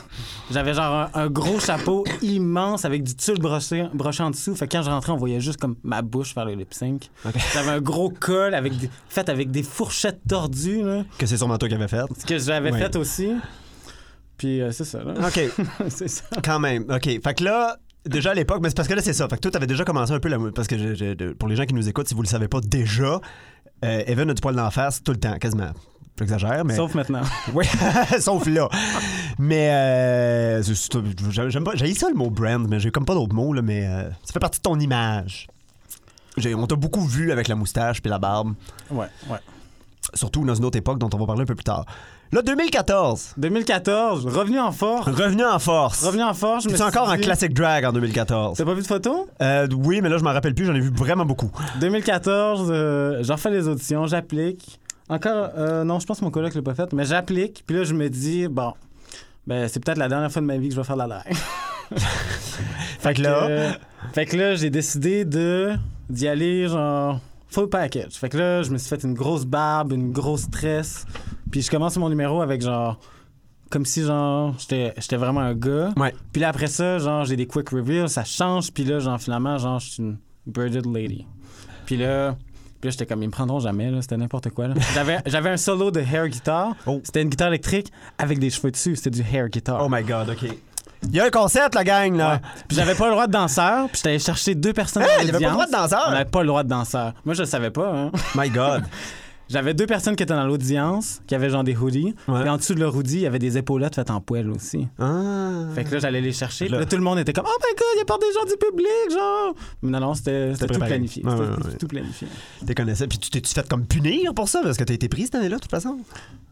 J'avais 0.50 0.74
genre 0.74 1.08
un, 1.14 1.20
un 1.22 1.28
gros 1.28 1.60
chapeau 1.60 2.04
immense 2.22 2.84
avec 2.84 3.02
du 3.04 3.14
tulle 3.14 3.38
broché, 3.40 3.86
broché 3.94 4.22
en 4.22 4.30
dessous. 4.30 4.54
Fait 4.54 4.66
que 4.66 4.76
quand 4.76 4.82
je 4.82 4.90
rentrais, 4.90 5.12
on 5.12 5.16
voyait 5.16 5.40
juste 5.40 5.58
comme 5.60 5.76
ma 5.82 6.02
bouche 6.02 6.34
faire 6.34 6.44
le 6.44 6.54
lip 6.54 6.74
sync. 6.74 7.10
J'avais 7.54 7.70
un 7.70 7.80
gros 7.80 8.10
col 8.10 8.54
avec 8.54 8.76
des, 8.76 8.90
fait 9.08 9.28
avec 9.28 9.50
des 9.50 9.62
fourchettes 9.62 10.20
tordues, 10.28 10.82
là, 10.82 11.04
Que 11.18 11.26
c'est 11.26 11.36
sûrement 11.36 11.58
toi 11.58 11.68
qui 11.68 11.74
avais 11.74 11.88
fait. 11.88 12.04
que 12.26 12.38
j'avais 12.38 12.72
Ouais. 12.72 12.78
fait 12.78 12.96
aussi. 12.96 13.30
Puis 14.36 14.60
euh, 14.60 14.70
c'est 14.72 14.84
ça, 14.84 15.02
là. 15.02 15.14
OK, 15.26 15.40
c'est 15.88 16.08
ça. 16.08 16.24
quand 16.44 16.60
même. 16.60 16.84
OK. 16.90 17.04
Fait 17.22 17.34
que 17.34 17.44
là, 17.44 17.76
déjà 18.08 18.30
à 18.32 18.34
l'époque, 18.34 18.60
mais 18.62 18.68
c'est 18.70 18.76
parce 18.76 18.88
que 18.88 18.94
là, 18.94 19.02
c'est 19.02 19.12
ça. 19.12 19.28
Fait 19.28 19.36
que 19.36 19.40
toi, 19.42 19.50
t'avais 19.50 19.66
déjà 19.66 19.84
commencé 19.84 20.12
un 20.12 20.20
peu 20.20 20.28
la. 20.28 20.38
Parce 20.54 20.66
que 20.68 20.76
je- 20.78 20.94
je- 20.94 21.14
de- 21.14 21.32
pour 21.32 21.48
les 21.48 21.56
gens 21.56 21.64
qui 21.64 21.74
nous 21.74 21.88
écoutent, 21.88 22.08
si 22.08 22.14
vous 22.14 22.22
le 22.22 22.28
savez 22.28 22.48
pas 22.48 22.60
déjà, 22.60 23.20
euh, 23.84 24.02
Evan 24.06 24.30
a 24.30 24.34
du 24.34 24.40
poil 24.40 24.54
d'en 24.56 24.70
face 24.70 25.02
tout 25.02 25.12
le 25.12 25.18
temps, 25.20 25.36
quasiment. 25.38 25.70
J'exagère, 26.18 26.64
mais. 26.64 26.74
Sauf 26.74 26.94
maintenant. 26.94 27.22
Oui, 27.54 27.64
sauf 28.20 28.46
là. 28.46 28.68
Mais 29.38 29.70
euh, 29.70 30.62
j'aime 31.48 31.64
pas. 31.64 31.72
J'ai 31.76 31.94
ça 31.94 32.08
le 32.08 32.16
mot 32.16 32.28
brand, 32.30 32.66
mais 32.68 32.80
j'ai 32.80 32.90
comme 32.90 33.04
pas 33.04 33.14
d'autres 33.14 33.34
mots 33.34 33.52
là, 33.52 33.62
mais 33.62 33.86
euh, 33.86 34.10
ça 34.24 34.32
fait 34.32 34.40
partie 34.40 34.58
de 34.58 34.62
ton 34.62 34.78
image. 34.80 35.46
On 36.56 36.66
t'a 36.66 36.76
beaucoup 36.76 37.04
vu 37.04 37.32
avec 37.32 37.48
la 37.48 37.54
moustache 37.56 38.00
puis 38.00 38.10
la 38.10 38.18
barbe, 38.18 38.54
Ouais, 38.90 39.06
ouais. 39.28 39.38
surtout 40.14 40.44
dans 40.44 40.54
une 40.54 40.64
autre 40.64 40.78
époque 40.78 40.98
dont 40.98 41.10
on 41.12 41.18
va 41.18 41.26
parler 41.26 41.42
un 41.42 41.46
peu 41.46 41.54
plus 41.56 41.64
tard. 41.64 41.84
Là, 42.30 42.42
2014, 42.42 43.34
2014, 43.38 44.26
revenu 44.26 44.60
en 44.60 44.70
force. 44.70 45.06
revenu 45.08 45.44
en 45.44 45.58
force. 45.58 46.04
Revenu 46.04 46.22
en 46.22 46.34
force, 46.34 46.64
je 46.64 46.68
me 46.68 46.74
suis 46.74 46.82
encore 46.84 47.08
en 47.08 47.14
dit- 47.14 47.22
classic 47.22 47.54
drag 47.54 47.86
en 47.86 47.92
2014. 47.92 48.58
T'as 48.58 48.64
pas 48.66 48.74
vu 48.74 48.82
de 48.82 48.86
photo? 48.86 49.26
Euh, 49.40 49.66
oui, 49.74 50.02
mais 50.02 50.10
là, 50.10 50.18
je 50.18 50.24
m'en 50.24 50.32
rappelle 50.32 50.54
plus, 50.54 50.66
j'en 50.66 50.74
ai 50.74 50.80
vu 50.80 50.90
vraiment 50.94 51.24
beaucoup. 51.24 51.50
2014, 51.80 52.68
euh, 52.70 53.22
j'en 53.22 53.38
fais 53.38 53.50
les 53.50 53.66
auditions, 53.66 54.06
j'applique. 54.06 54.78
Encore, 55.08 55.48
euh, 55.56 55.84
non, 55.84 56.00
je 56.00 56.06
pense 56.06 56.18
que 56.18 56.24
mon 56.24 56.30
collègue 56.30 56.54
l'a 56.54 56.60
pas 56.60 56.74
fait, 56.74 56.92
mais 56.92 57.06
j'applique. 57.06 57.64
Puis 57.66 57.76
là, 57.76 57.84
je 57.84 57.94
me 57.94 58.10
dis, 58.10 58.46
bon, 58.46 58.74
ben, 59.46 59.66
c'est 59.66 59.82
peut-être 59.82 59.96
la 59.96 60.08
dernière 60.10 60.30
fois 60.30 60.42
de 60.42 60.46
ma 60.46 60.58
vie 60.58 60.68
que 60.68 60.74
je 60.74 60.80
vais 60.80 60.86
faire 60.86 60.96
de 60.96 61.02
la 61.02 61.08
drague. 61.08 61.34
Fait 63.00 63.14
que 63.14 63.22
là, 63.22 63.44
Euh, 63.44 63.70
fait 64.12 64.26
que 64.26 64.36
là, 64.36 64.54
j'ai 64.54 64.68
décidé 64.68 65.24
de 65.24 65.72
d'y 66.10 66.28
aller 66.28 66.68
genre 66.68 67.20
full 67.48 67.68
package. 67.70 68.12
Fait 68.12 68.28
que 68.28 68.36
là, 68.36 68.62
je 68.62 68.70
me 68.70 68.76
suis 68.76 68.88
fait 68.90 69.02
une 69.04 69.14
grosse 69.14 69.46
barbe, 69.46 69.92
une 69.92 70.12
grosse 70.12 70.50
tresse. 70.50 71.06
Puis 71.50 71.62
je 71.62 71.70
commence 71.70 71.96
mon 71.96 72.08
numéro 72.08 72.40
avec 72.42 72.62
genre 72.62 72.98
comme 73.70 73.84
si 73.84 74.02
genre 74.02 74.54
j'étais 74.58 74.94
j'étais 74.98 75.16
vraiment 75.16 75.40
un 75.40 75.54
gars. 75.54 75.92
Ouais. 75.96 76.14
Puis 76.32 76.40
là 76.40 76.48
après 76.48 76.68
ça, 76.68 76.98
genre 76.98 77.24
j'ai 77.24 77.36
des 77.36 77.46
quick 77.46 77.70
reveals, 77.70 78.08
ça 78.08 78.24
change. 78.24 78.72
Puis 78.72 78.84
là, 78.84 78.98
genre 78.98 79.20
finalement, 79.20 79.58
genre 79.58 79.78
je 79.78 79.88
suis 79.90 80.02
une 80.02 80.18
bearded 80.46 80.86
lady. 80.86 81.26
Puis 81.86 81.96
là, 81.96 82.36
puis 82.80 82.88
là 82.88 82.90
j'étais 82.90 83.06
comme 83.06 83.22
ils 83.22 83.26
me 83.26 83.32
prendront 83.32 83.60
jamais 83.60 83.90
là, 83.90 84.02
c'était 84.02 84.16
n'importe 84.16 84.50
quoi 84.50 84.68
là. 84.68 84.74
J'avais 85.26 85.50
un 85.50 85.56
solo 85.56 85.90
de 85.90 86.00
hair 86.00 86.28
guitar. 86.28 86.74
Oh. 86.86 87.00
C'était 87.04 87.22
une 87.22 87.28
guitare 87.28 87.48
électrique 87.48 87.92
avec 88.18 88.38
des 88.38 88.50
cheveux 88.50 88.70
dessus, 88.70 88.96
c'était 88.96 89.10
du 89.10 89.22
hair 89.22 89.48
guitar. 89.48 89.84
oh 89.84 89.88
my 89.90 90.02
god, 90.02 90.30
ok. 90.30 90.50
Il 91.04 91.14
y 91.14 91.20
a 91.20 91.26
un 91.26 91.30
concept, 91.30 91.76
la 91.76 91.84
gang, 91.84 92.16
là. 92.16 92.34
Ouais. 92.34 92.40
Puis 92.66 92.76
j'avais 92.76 92.96
pas 92.96 93.06
le 93.06 93.12
droit 93.12 93.28
de 93.28 93.32
danseur, 93.32 93.86
puis 93.86 93.98
j'étais 93.98 94.08
allé 94.08 94.18
chercher 94.18 94.56
deux 94.56 94.72
personnes 94.72 95.04
Hey, 95.04 95.28
il 95.28 95.34
avait 95.34 95.44
pas 95.44 95.50
le 95.50 95.52
droit 95.52 95.66
de 95.66 95.70
danseur? 95.70 96.04
On 96.08 96.10
n'avait 96.10 96.24
pas 96.24 96.40
le 96.40 96.48
droit 96.48 96.62
de 96.64 96.68
danseur. 96.68 97.12
Moi, 97.24 97.34
je 97.34 97.42
le 97.42 97.46
savais 97.46 97.70
pas. 97.70 97.94
Hein. 97.94 98.10
My 98.34 98.50
god. 98.50 98.82
J'avais 99.48 99.72
deux 99.74 99.86
personnes 99.86 100.14
qui 100.14 100.22
étaient 100.22 100.34
dans 100.34 100.44
l'audience, 100.46 101.22
qui 101.26 101.34
avaient 101.34 101.48
genre 101.50 101.64
des 101.64 101.74
hoodies. 101.76 102.14
Ouais. 102.28 102.40
Puis 102.40 102.48
en 102.50 102.56
dessous 102.58 102.74
de 102.74 102.80
leur 102.80 102.94
hoodie, 102.94 103.14
il 103.14 103.20
y 103.22 103.26
avait 103.26 103.38
des 103.38 103.56
épaulettes 103.56 103.94
faites 103.94 104.10
en 104.10 104.20
poêle 104.20 104.50
aussi. 104.50 104.86
Ah. 104.98 105.62
Fait 105.74 105.84
que 105.84 105.92
là, 105.94 105.98
j'allais 106.00 106.20
les 106.20 106.32
chercher. 106.32 106.66
Puis 106.66 106.72
Là- 106.74 106.80
là, 106.80 106.86
tout 106.86 106.96
le 106.96 107.02
monde 107.02 107.18
était 107.18 107.32
comme 107.32 107.46
Oh 107.48 107.58
my 107.60 107.74
god, 107.74 107.86
il 107.94 107.98
y 107.98 108.02
a 108.02 108.04
pas 108.04 108.18
des 108.18 108.32
gens 108.34 108.44
du 108.44 108.56
public, 108.58 109.10
genre. 109.10 109.54
Mais 109.82 109.90
non, 109.90 110.00
non, 110.00 110.14
c'était 110.14 110.52
tout 110.54 110.66
planifié. 110.78 111.24
Ouais, 111.24 111.30
C'était 111.32 111.66
ouais, 111.68 111.76
tout- 111.78 111.86
planifié. 111.88 112.28
T'es 112.66 112.74
connaissais. 112.74 113.06
Puis 113.06 113.18
tu 113.18 113.30
t'es-tu 113.30 113.52
fait 113.54 113.66
comme 113.68 113.86
punir 113.86 114.34
pour 114.34 114.48
ça? 114.48 114.60
Parce 114.62 114.76
que 114.76 114.84
t'as 114.84 114.94
été 114.94 115.08
pris 115.08 115.22
cette 115.24 115.36
année-là, 115.36 115.56
de 115.56 115.62
toute 115.62 115.70
façon? 115.70 115.98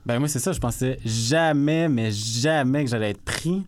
Ben, 0.07 0.19
moi, 0.19 0.29
c'est 0.29 0.39
ça. 0.39 0.53
Je 0.53 0.61
pensais 0.61 0.99
jamais, 1.05 1.89
mais 1.89 2.11
jamais 2.13 2.85
que 2.85 2.91
j'allais 2.91 3.11
être 3.11 3.23
pris. 3.23 3.65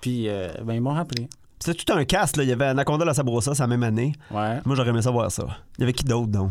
Puis, 0.00 0.28
euh, 0.28 0.48
ben, 0.64 0.74
ils 0.74 0.80
m'ont 0.80 0.94
rappelé. 0.94 1.28
C'était 1.60 1.82
tout 1.84 1.92
un 1.96 2.04
cast, 2.04 2.36
là. 2.36 2.42
Il 2.42 2.48
y 2.48 2.52
avait 2.52 2.66
Anaconda 2.66 3.04
La 3.04 3.14
Sabrosa, 3.14 3.54
sa 3.54 3.66
même 3.66 3.82
année. 3.84 4.12
Ouais. 4.30 4.58
Moi, 4.66 4.74
j'aurais 4.76 4.90
aimé 4.90 5.00
savoir 5.00 5.30
ça. 5.30 5.46
Il 5.78 5.82
y 5.82 5.84
avait 5.84 5.92
qui 5.94 6.04
d'autre, 6.04 6.26
donc? 6.26 6.50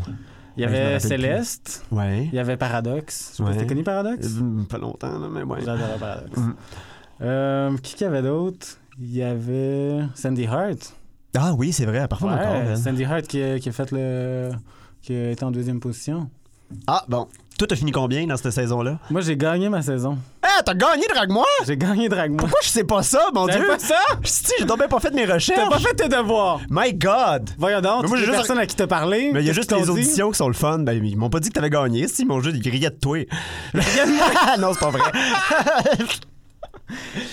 Il 0.56 0.62
y 0.62 0.64
avait 0.66 0.98
plus. 0.98 1.08
Céleste. 1.08 1.84
Ouais. 1.90 2.24
Il 2.32 2.34
y 2.34 2.38
avait 2.38 2.56
Paradox. 2.56 3.30
Je 3.32 3.36
sais 3.36 3.42
pas 3.42 3.50
si 3.52 3.56
Ouais. 3.58 3.62
t'as 3.64 3.68
connu 3.68 3.82
Paradox? 3.82 4.28
Pas 4.68 4.78
longtemps, 4.78 5.18
là, 5.18 5.28
mais 5.30 5.42
ouais. 5.42 5.60
J'adorais 5.64 5.98
Paradox. 5.98 6.36
Mm. 6.38 6.54
Euh, 7.22 7.76
qui 7.78 7.94
qu'il 7.94 8.04
y 8.04 8.08
avait 8.08 8.22
d'autre? 8.22 8.66
Il 8.98 9.12
y 9.14 9.22
avait 9.22 10.00
Sandy 10.14 10.46
Hart. 10.46 10.94
Ah 11.36 11.52
oui, 11.54 11.72
c'est 11.72 11.84
vrai. 11.86 12.06
Parfois, 12.06 12.34
Ouais, 12.34 12.46
encore. 12.46 12.76
Sandy 12.76 13.04
Hart 13.04 13.22
qui, 13.26 13.42
a- 13.42 13.58
qui 13.58 13.68
a 13.68 13.72
fait 13.72 13.90
le. 13.90 14.50
qui 15.02 15.12
été 15.14 15.44
en 15.44 15.50
deuxième 15.50 15.80
position. 15.80 16.30
Ah, 16.86 17.04
bon. 17.08 17.26
Toi, 17.56 17.68
t'as 17.68 17.76
fini 17.76 17.92
combien 17.92 18.26
dans 18.26 18.36
cette 18.36 18.50
saison-là? 18.50 18.98
Moi, 19.10 19.20
j'ai 19.20 19.36
gagné 19.36 19.68
ma 19.68 19.80
saison. 19.80 20.18
Ah, 20.42 20.60
t'as 20.64 20.74
gagné, 20.74 21.04
Drag-moi! 21.14 21.46
J'ai 21.64 21.76
gagné 21.76 22.08
Drag-moi. 22.08 22.38
Pourquoi 22.38 22.58
je 22.64 22.68
sais 22.68 22.82
pas 22.82 23.04
ça, 23.04 23.28
mon 23.32 23.46
Dieu? 23.46 23.64
pas 23.68 23.78
ça? 23.78 23.94
Si, 24.24 24.52
j'ai 24.58 24.64
donc 24.64 24.84
pas 24.88 24.98
fait 24.98 25.12
mes 25.14 25.24
recherches. 25.24 25.60
T'as 25.60 25.68
pas 25.70 25.78
fait 25.78 25.94
tes 25.94 26.08
devoirs. 26.08 26.60
My 26.68 26.92
God! 26.92 27.50
Voyons 27.56 27.80
donc, 27.80 28.02
Mais 28.02 28.08
moi, 28.08 28.16
j'ai 28.18 28.24
juste- 28.24 28.36
personnes 28.38 28.58
à 28.58 28.66
qui 28.66 28.74
t'as 28.74 28.88
parlé. 28.88 29.30
Mais 29.32 29.40
il 29.40 29.46
y 29.46 29.50
a 29.50 29.52
juste 29.52 29.70
les 29.72 29.88
auditions 29.88 30.32
qui 30.32 30.38
sont 30.38 30.48
le 30.48 30.54
fun. 30.54 30.80
Ben, 30.80 30.92
ils 31.04 31.16
m'ont 31.16 31.30
pas 31.30 31.38
dit 31.38 31.48
que 31.50 31.54
t'avais 31.54 31.70
gagné. 31.70 32.08
Si, 32.08 32.22
ils 32.22 32.28
m'ont 32.28 32.40
juste 32.40 32.56
ils 32.56 32.68
riaient 32.70 32.90
de 32.90 32.96
toi. 32.96 33.18
non, 34.58 34.72
c'est 34.72 34.80
pas 34.80 34.90
vrai. 34.90 35.12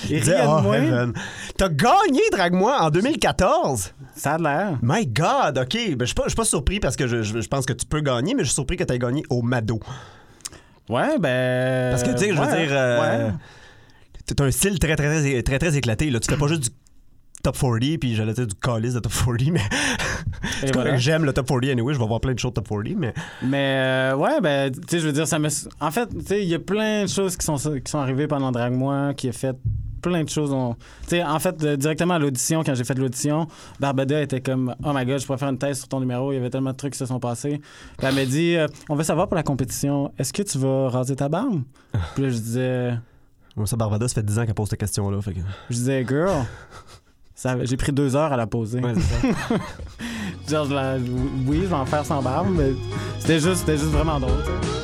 Riaient 0.08 0.22
de 0.22 0.34
Ah, 0.34 0.62
moi. 0.62 0.78
Heaven. 0.78 1.14
T'as 1.58 1.70
gagné, 1.70 2.22
Drag-moi, 2.32 2.78
en 2.82 2.90
2014. 2.90 3.94
Ça 4.16 4.34
a 4.34 4.38
l'air. 4.38 4.78
My 4.82 5.06
God, 5.06 5.58
OK. 5.58 5.74
Ben, 5.96 5.98
je 6.02 6.06
suis 6.06 6.14
pas, 6.16 6.24
je 6.24 6.30
suis 6.30 6.36
pas 6.36 6.46
surpris 6.46 6.80
parce 6.80 6.96
que 6.96 7.08
je, 7.08 7.22
je- 7.24 7.42
je 7.42 7.48
pense 7.48 7.66
que 7.66 7.74
tu 7.74 7.86
peux 7.86 8.02
gagner, 8.02 8.34
mais 8.34 8.42
je 8.44 8.48
suis 8.50 8.56
surpris 8.56 8.78
que 8.78 8.84
t'aies 8.84 9.00
gagné 9.00 9.24
au 9.30 9.42
Mado. 9.42 9.80
Ouais, 10.90 11.18
ben. 11.20 11.92
Parce 11.92 12.04
que, 12.04 12.12
tu 12.12 12.18
sais, 12.18 12.30
je 12.30 12.34
veux 12.34 12.40
ouais, 12.48 12.66
dire, 12.66 12.76
euh, 12.76 13.28
ouais. 13.30 13.34
t'as 14.36 14.44
un 14.46 14.52
style 14.52 14.80
très, 14.80 14.96
très, 14.96 15.22
très, 15.22 15.44
très, 15.44 15.60
très 15.60 15.78
éclaté. 15.78 16.10
Là. 16.10 16.20
Tu 16.20 16.30
fais 16.30 16.38
pas 16.38 16.48
juste 16.48 16.64
du 16.64 16.70
top 17.42 17.58
40, 17.58 17.98
puis 18.00 18.16
j'allais 18.16 18.34
dire 18.34 18.48
du 18.48 18.56
calice 18.56 18.94
de 18.94 19.00
top 19.00 19.12
40, 19.14 19.42
mais 19.52 19.62
voilà. 20.74 20.98
j'aime 20.98 21.26
le 21.26 21.34
top 21.34 21.48
40 21.48 21.66
anyway. 21.66 21.94
Je 21.94 22.00
vais 22.00 22.08
voir 22.08 22.20
plein 22.22 22.34
de 22.34 22.38
de 22.42 22.50
top 22.50 22.68
40, 22.68 22.96
mais 22.98 23.14
Mais 23.44 24.12
euh, 24.12 24.16
ouais, 24.16 24.42
ben, 24.42 24.72
tu 24.72 24.80
sais, 24.90 25.00
je 25.00 25.08
veux 25.08 25.14
dire, 25.14 25.28
ça 25.28 25.40
me. 25.40 25.50
En 25.80 25.92
fait, 25.92 26.08
tu 26.08 26.26
sais, 26.26 26.44
il 26.44 26.50
y 26.50 26.56
a 26.56 26.60
plein 26.60 27.04
de 27.04 27.08
choses 27.10 27.36
qui 27.38 27.46
sont, 27.46 27.56
qui 27.58 27.92
sont 27.92 28.00
arrivées 28.00 28.28
pendant 28.28 28.52
Drag 28.52 28.74
Moi, 28.74 29.14
qui 29.14 29.30
a 29.30 29.32
fait 29.32 29.56
plein 30.02 30.24
de 30.24 30.30
choses. 30.30 30.52
On- 30.52 30.74
Tu 31.04 31.10
sais, 31.10 31.24
en 31.24 31.38
fait, 31.38 31.64
euh, 31.64 31.76
directement 31.78 32.16
à 32.16 32.20
l'audition, 32.20 32.64
quand 32.64 32.74
j'ai 32.74 32.84
fait 32.84 32.98
l'audition, 32.98 33.48
Barbada 33.80 34.22
était 34.22 34.42
comme 34.42 34.76
Oh 34.84 34.92
my 34.96 35.06
god, 35.06 35.20
je 35.20 35.26
pourrais 35.28 35.38
faire 35.38 35.50
une 35.50 35.60
thèse 35.60 35.78
sur 35.80 35.88
ton 35.90 36.00
numéro. 36.00 36.32
Il 36.32 36.36
y 36.36 36.38
avait 36.40 36.50
tellement 36.50 36.72
de 36.72 36.76
trucs 36.78 36.94
qui 36.94 37.00
se 37.00 37.06
sont 37.06 37.20
passés. 37.20 37.62
Puis 37.98 38.08
elle 38.08 38.16
m'a 38.16 38.26
dit 38.26 38.56
euh, 38.56 38.66
On 38.90 38.96
veut 38.96 39.04
savoir 39.04 39.28
pour 39.28 39.36
la 39.36 39.44
compétition, 39.44 40.12
est-ce 40.18 40.34
que 40.34 40.42
tu 40.42 40.58
vas 40.58 40.90
raser 40.90 41.16
ta 41.16 41.30
barbe? 41.30 41.62
Puis 42.16 42.24
là, 42.24 42.30
je 42.30 42.38
disais, 42.38 42.94
Bon, 43.56 43.66
ça, 43.68 43.76
Barbada, 43.76 44.08
ça 44.08 44.16
fait 44.16 44.24
10 44.26 44.40
ans 44.40 44.46
qu'elle 44.46 44.54
pose 44.56 44.70
cette 44.70 44.80
question-là. 44.80 45.20
Que... 45.24 45.32
je 45.70 45.76
disais 45.76 46.04
Girl, 46.08 46.46
j'ai 47.64 47.78
pris 47.78 47.92
deux 47.92 48.16
heures 48.16 48.32
à 48.34 48.38
la 48.38 48.48
poser. 48.48 48.80
Ouais, 48.80 48.94
c'est 48.96 49.32
ça. 49.32 49.56
Genre, 50.50 50.66
je 50.66 50.74
la- 50.74 50.98
oui, 51.48 51.60
je 51.64 51.68
vais 51.68 51.74
en 51.76 51.86
faire 51.86 52.06
sans 52.06 52.22
barbe, 52.22 52.48
mais 52.52 52.72
c'était 53.20 53.40
juste, 53.40 53.58
c'était 53.62 53.78
juste 53.78 53.92
vraiment 53.92 54.20
drôle. 54.20 54.34
tu 54.46 54.52
sais. 54.52 54.78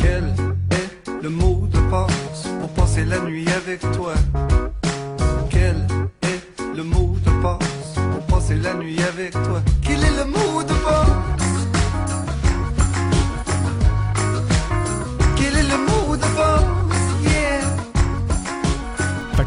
Quel 0.00 0.24
est 0.70 1.22
le 1.22 1.28
mot 1.28 1.66
de 1.72 1.78
passe 1.90 2.48
pour 2.60 2.68
passer 2.70 3.04
la 3.04 3.20
nuit 3.20 3.46
avec 3.48 3.80
toi? 3.92 4.14
Quel 5.50 5.76
est 6.22 6.76
le 6.76 6.82
mot 6.82 7.16
de 7.24 7.30
passe 7.42 7.94
pour 7.94 8.36
passer 8.36 8.56
la 8.56 8.74
nuit 8.74 8.98
avec 9.02 9.32
toi? 9.32 9.60
Quel 9.82 10.02
est 10.02 10.16
le 10.16 10.24
mot 10.24 10.49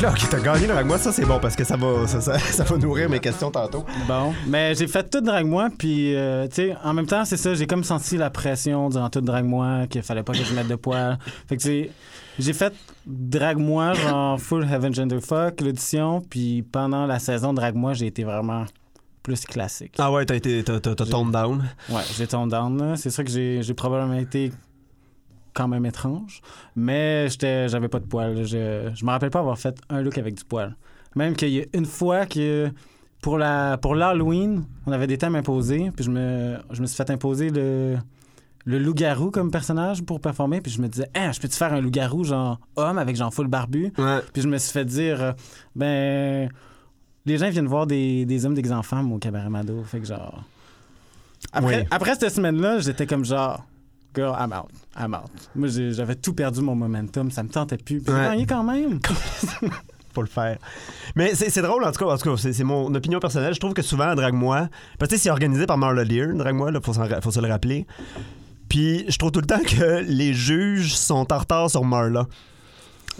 Là, 0.03 0.09
OK, 0.09 0.27
t'as 0.29 0.41
gagné 0.41 0.69
avec 0.69 0.85
moi, 0.85 0.97
ça 0.97 1.13
c'est 1.13 1.23
bon 1.25 1.39
parce 1.39 1.55
que 1.55 1.63
ça 1.63 1.77
va, 1.77 2.05
ça, 2.07 2.19
ça- 2.19 2.37
ça 2.51 2.65
va 2.65 2.75
nourrir 2.77 3.09
mes 3.09 3.21
questions 3.21 3.49
tantôt. 3.49 3.85
Bon, 4.05 4.33
mais 4.45 4.75
j'ai 4.75 4.85
fait 4.85 5.09
tout 5.09 5.21
Drag 5.21 5.45
Moi, 5.45 5.69
puis, 5.77 6.13
euh, 6.13 6.45
tu 6.49 6.55
sais, 6.55 6.75
en 6.83 6.93
même 6.93 7.05
temps, 7.05 7.23
c'est 7.23 7.37
ça, 7.37 7.53
j'ai 7.55 7.65
comme 7.67 7.85
senti 7.85 8.17
la 8.17 8.29
pression 8.29 8.89
durant 8.89 9.09
tout 9.09 9.21
Drag 9.21 9.45
Moi, 9.45 9.87
qu'il 9.89 10.01
fallait 10.03 10.23
pas 10.23 10.33
que 10.33 10.43
je 10.43 10.53
mette 10.53 10.67
de 10.67 10.75
poils. 10.75 11.17
Fait 11.47 11.55
que, 11.55 11.61
tu 11.61 11.67
sais, 11.69 11.91
j'ai 12.37 12.51
fait 12.51 12.73
Drag 13.07 13.57
Moi, 13.57 13.93
genre 13.93 14.37
full 14.41 14.65
Heaven 14.69 14.93
Gender 14.93 15.21
Fuck, 15.21 15.61
l'audition, 15.61 16.19
puis 16.29 16.63
pendant 16.69 17.05
la 17.05 17.19
saison 17.19 17.53
Drag 17.53 17.73
Moi, 17.73 17.93
j'ai 17.93 18.07
été 18.07 18.25
vraiment 18.25 18.65
plus 19.21 19.45
classique. 19.45 19.93
Ah 19.99 20.11
ouais, 20.11 20.25
t'as 20.25 20.35
été, 20.35 20.65
t'as, 20.65 20.81
t'as, 20.81 20.95
t'as 20.95 21.05
toned 21.05 21.31
down. 21.31 21.63
Ouais, 21.89 22.01
j'ai 22.17 22.27
tombé 22.27 22.51
down, 22.51 22.77
là. 22.77 22.97
C'est 22.97 23.09
sûr 23.09 23.23
que 23.23 23.31
j'ai 23.31 23.63
j'ai 23.63 23.73
probablement 23.73 24.19
été 24.19 24.51
quand 25.53 25.67
même 25.67 25.85
étrange, 25.85 26.41
mais 26.75 27.29
j'étais 27.29 27.67
j'avais 27.69 27.87
pas 27.87 27.99
de 27.99 28.05
poils. 28.05 28.43
Je, 28.45 28.91
je 28.93 29.05
me 29.05 29.09
rappelle 29.11 29.29
pas 29.29 29.39
avoir 29.39 29.57
fait 29.57 29.77
un 29.89 30.01
look 30.01 30.17
avec 30.17 30.35
du 30.35 30.43
poil. 30.43 30.75
Même 31.15 31.35
qu'il 31.35 31.49
y 31.49 31.61
a 31.61 31.65
une 31.73 31.85
fois 31.85 32.25
que 32.25 32.71
pour 33.21 33.37
la 33.37 33.77
pour 33.77 33.95
l'Halloween, 33.95 34.65
on 34.85 34.91
avait 34.91 35.07
des 35.07 35.17
thèmes 35.17 35.35
imposés, 35.35 35.91
puis 35.95 36.03
je 36.05 36.09
me, 36.09 36.57
je 36.71 36.81
me 36.81 36.87
suis 36.87 36.97
fait 36.97 37.09
imposer 37.09 37.49
le 37.49 37.97
le 38.65 38.79
loup-garou 38.79 39.29
comme 39.29 39.51
personnage 39.51 40.03
pour 40.03 40.21
performer, 40.21 40.61
puis 40.61 40.71
je 40.71 40.81
me 40.81 40.87
disais, 40.87 41.09
ah, 41.13 41.33
je 41.33 41.39
peux-tu 41.41 41.57
faire 41.57 41.73
un 41.73 41.81
loup-garou 41.81 42.23
genre 42.23 42.59
homme 42.77 42.97
avec 42.97 43.17
genre 43.17 43.33
full 43.33 43.47
barbu? 43.47 43.91
Ouais. 43.97 44.19
Puis 44.31 44.41
je 44.41 44.47
me 44.47 44.57
suis 44.57 44.71
fait 44.71 44.85
dire, 44.85 45.33
ben, 45.75 46.49
les 47.25 47.37
gens 47.37 47.49
viennent 47.49 47.67
voir 47.67 47.87
des, 47.87 48.25
des 48.25 48.45
hommes 48.45 48.53
déguisés 48.53 48.73
en 48.73 48.81
femmes 48.81 49.11
au 49.11 49.17
cabaret 49.19 49.49
Mado. 49.49 49.83
Fait 49.83 49.99
que 49.99 50.05
genre. 50.07 50.43
Après, 51.51 51.81
Oui. 51.81 51.87
après 51.91 52.15
cette 52.15 52.33
semaine-là, 52.33 52.79
j'étais 52.79 53.05
comme 53.05 53.25
genre, 53.25 53.65
girl, 54.15 54.35
I'm 54.39 54.53
out. 54.53 54.69
I'm 54.99 55.13
out. 55.13 55.29
Moi, 55.55 55.67
j'avais 55.69 56.15
tout 56.15 56.33
perdu 56.33 56.61
mon 56.61 56.75
momentum. 56.75 57.31
Ça 57.31 57.43
me 57.43 57.49
tentait 57.49 57.77
plus. 57.77 58.01
Puis 58.01 58.13
Ouais. 58.13 58.21
gagné 58.21 58.45
quand 58.45 58.63
même. 58.63 58.99
Faut 60.13 60.21
le 60.21 60.27
faire. 60.27 60.57
Mais 61.15 61.33
c'est, 61.33 61.61
drôle, 61.63 61.83
en 61.83 61.91
tout 61.91 62.05
cas, 62.05 62.11
en 62.13 62.17
tout 62.17 62.29
cas 62.35 62.37
c'est, 62.51 62.63
mon 62.63 62.93
opinion 62.93 63.19
personnelle. 63.19 63.53
Je 63.55 63.59
trouve 63.59 63.73
que 63.73 63.81
souvent, 63.81 64.13
Drag-moi, 64.13 64.69
parce 64.99 65.11
que 65.11 65.17
c'est 65.17 65.31
organisé 65.31 65.65
par 65.65 65.77
Marla 65.79 66.03
Lear, 66.03 66.35
Drag-moi, 66.35 66.71
il 66.71 66.79
faut, 66.83 66.93
se 66.93 67.39
le 67.39 67.47
rappeler. 67.47 67.87
Puis 68.69 69.05
je 69.07 69.17
trouve 69.17 69.31
tout 69.31 69.41
le 69.41 69.47
temps 69.47 69.59
que 69.59 70.03
les 70.07 70.33
juges 70.33 70.93
sont 70.95 71.31
en 71.33 71.37
retard 71.39 71.69
sur 71.71 71.83
Marla. 71.83 72.27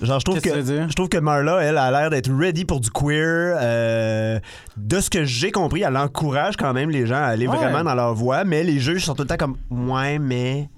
Genre, 0.01 0.19
je 0.19 0.25
trouve 0.25 0.41
que 0.41 0.49
je 0.49 0.93
trouve 0.93 1.09
que 1.09 1.17
Marla, 1.17 1.61
elle, 1.61 1.77
a 1.77 1.91
l'air 1.91 2.09
d'être 2.09 2.31
ready 2.31 2.65
pour 2.65 2.79
du 2.79 2.89
queer. 2.89 3.57
Euh, 3.59 4.39
de 4.77 4.99
ce 4.99 5.09
que 5.09 5.23
j'ai 5.23 5.51
compris, 5.51 5.81
elle 5.81 5.97
encourage 5.97 6.57
quand 6.57 6.73
même 6.73 6.89
les 6.89 7.05
gens 7.05 7.15
à 7.15 7.25
aller 7.27 7.47
Ouais. 7.47 7.57
vraiment 7.57 7.83
dans 7.83 7.93
leur 7.95 8.13
voie, 8.15 8.43
mais 8.43 8.63
les 8.63 8.79
juges 8.79 9.05
sont 9.05 9.13
tout 9.13 9.23
le 9.23 9.27
temps 9.27 9.37
comme 9.37 9.57
Ouais, 9.69 10.17
mais 10.17 10.69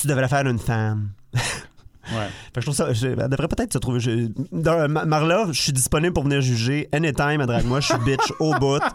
tu 0.00 0.06
devrais 0.08 0.28
faire 0.28 0.46
une 0.46 0.58
femme. 0.58 1.10
Ouais. 2.12 2.26
Fait 2.52 2.54
que 2.54 2.60
je 2.62 2.66
trouve 2.66 2.74
ça. 2.74 2.92
je- 2.92 3.06
elle 3.06 3.28
devrait 3.28 3.46
peut-être 3.46 3.72
se 3.72 3.78
trouver. 3.78 4.00
je- 4.00 4.28
dans- 4.50 4.88
Ma- 4.90 5.04
Marla, 5.04 5.44
je 5.52 5.60
suis 5.60 5.72
disponible 5.72 6.12
pour 6.12 6.24
venir 6.24 6.40
juger 6.40 6.88
anytime 6.92 7.40
à 7.40 7.46
Drag-moi. 7.46 7.78
Je 7.78 7.86
suis 7.86 7.98
bitch 8.04 8.32
au 8.40 8.52
bout. 8.54 8.80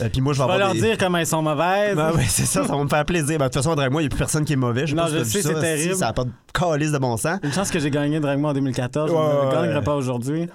Euh, 0.00 0.08
Puis 0.10 0.22
moi, 0.22 0.32
je 0.32 0.38
vais 0.38 0.44
On 0.44 0.48
va 0.48 0.54
avoir. 0.54 0.68
leur 0.68 0.74
des- 0.74 0.80
dire 0.88 0.96
comment 0.98 1.18
elles 1.18 1.26
sont 1.26 1.42
mauvaises. 1.42 1.94
Ben 1.94 2.12
oui, 2.16 2.24
c'est 2.26 2.46
ça, 2.46 2.66
ça 2.66 2.74
va 2.74 2.82
me 2.82 2.88
faire 2.88 3.04
plaisir. 3.04 3.38
Ben, 3.38 3.44
de 3.44 3.50
toute 3.50 3.56
façon, 3.62 3.72
à 3.72 3.76
Drag-moi, 3.76 4.00
il 4.00 4.04
n'y 4.04 4.06
a 4.06 4.08
plus 4.08 4.18
personne 4.18 4.42
qui 4.44 4.54
est 4.54 4.56
mauvais. 4.56 4.86
Je 4.86 4.92
sais 4.92 4.96
Non, 4.96 5.02
pas 5.02 5.08
si 5.10 5.14
je 5.14 5.18
t'as 5.18 5.24
vu 5.24 5.30
sais, 5.30 5.42
ça, 5.42 5.48
c'est 5.54 5.60
terrible. 5.60 5.94
ça 5.96 6.06
n'a 6.06 6.12
pas 6.14 6.24
de 6.24 6.30
calice 6.52 6.92
de 6.92 6.98
bon 6.98 7.16
sens. 7.18 7.38
Une 7.42 7.52
chance 7.52 7.70
que 7.70 7.78
j'ai 7.78 7.90
gagné 7.90 8.18
Drag-moi 8.18 8.50
en 8.50 8.54
2014. 8.54 9.10
je 9.10 9.14
Ouais, 9.14 9.20
ne 9.20 9.26
le 9.32 9.46
ouais, 9.48 9.52
gagnerai 9.54 9.74
ouais. 9.78 9.84
pas 9.84 9.94
aujourd'hui. 9.94 10.48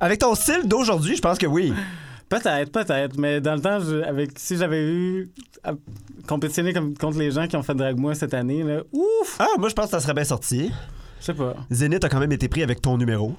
Avec 0.00 0.18
ton 0.20 0.34
style 0.34 0.62
d'aujourd'hui, 0.64 1.14
je 1.14 1.20
pense 1.22 1.36
que 1.38 1.46
oui. 1.46 1.72
Peut-être, 2.28 2.72
peut-être. 2.72 3.16
Mais 3.18 3.40
dans 3.40 3.54
le 3.54 3.60
temps, 3.60 3.80
je- 3.80 4.02
avec, 4.02 4.32
si 4.38 4.56
j'avais 4.56 4.82
eu 4.82 5.30
à 5.62 5.72
comme, 6.26 6.40
contre 6.96 7.18
les 7.18 7.30
gens 7.30 7.46
qui 7.46 7.56
ont 7.56 7.62
fait 7.62 7.74
Drag-moi 7.74 8.14
cette 8.14 8.34
année, 8.34 8.62
là, 8.62 8.80
ouf! 8.92 9.36
Ah, 9.38 9.46
moi, 9.58 9.68
je 9.68 9.74
pense 9.74 9.86
que 9.86 9.90
ça 9.92 10.00
serait 10.00 10.14
bien 10.14 10.24
sorti. 10.24 10.70
Je 11.20 11.24
sais 11.26 11.34
pas. 11.34 11.54
Zénith 11.70 12.04
a 12.04 12.08
quand 12.08 12.20
même 12.20 12.32
été 12.32 12.48
pris 12.48 12.62
avec 12.62 12.80
ton 12.80 12.96
numéro. 12.96 13.34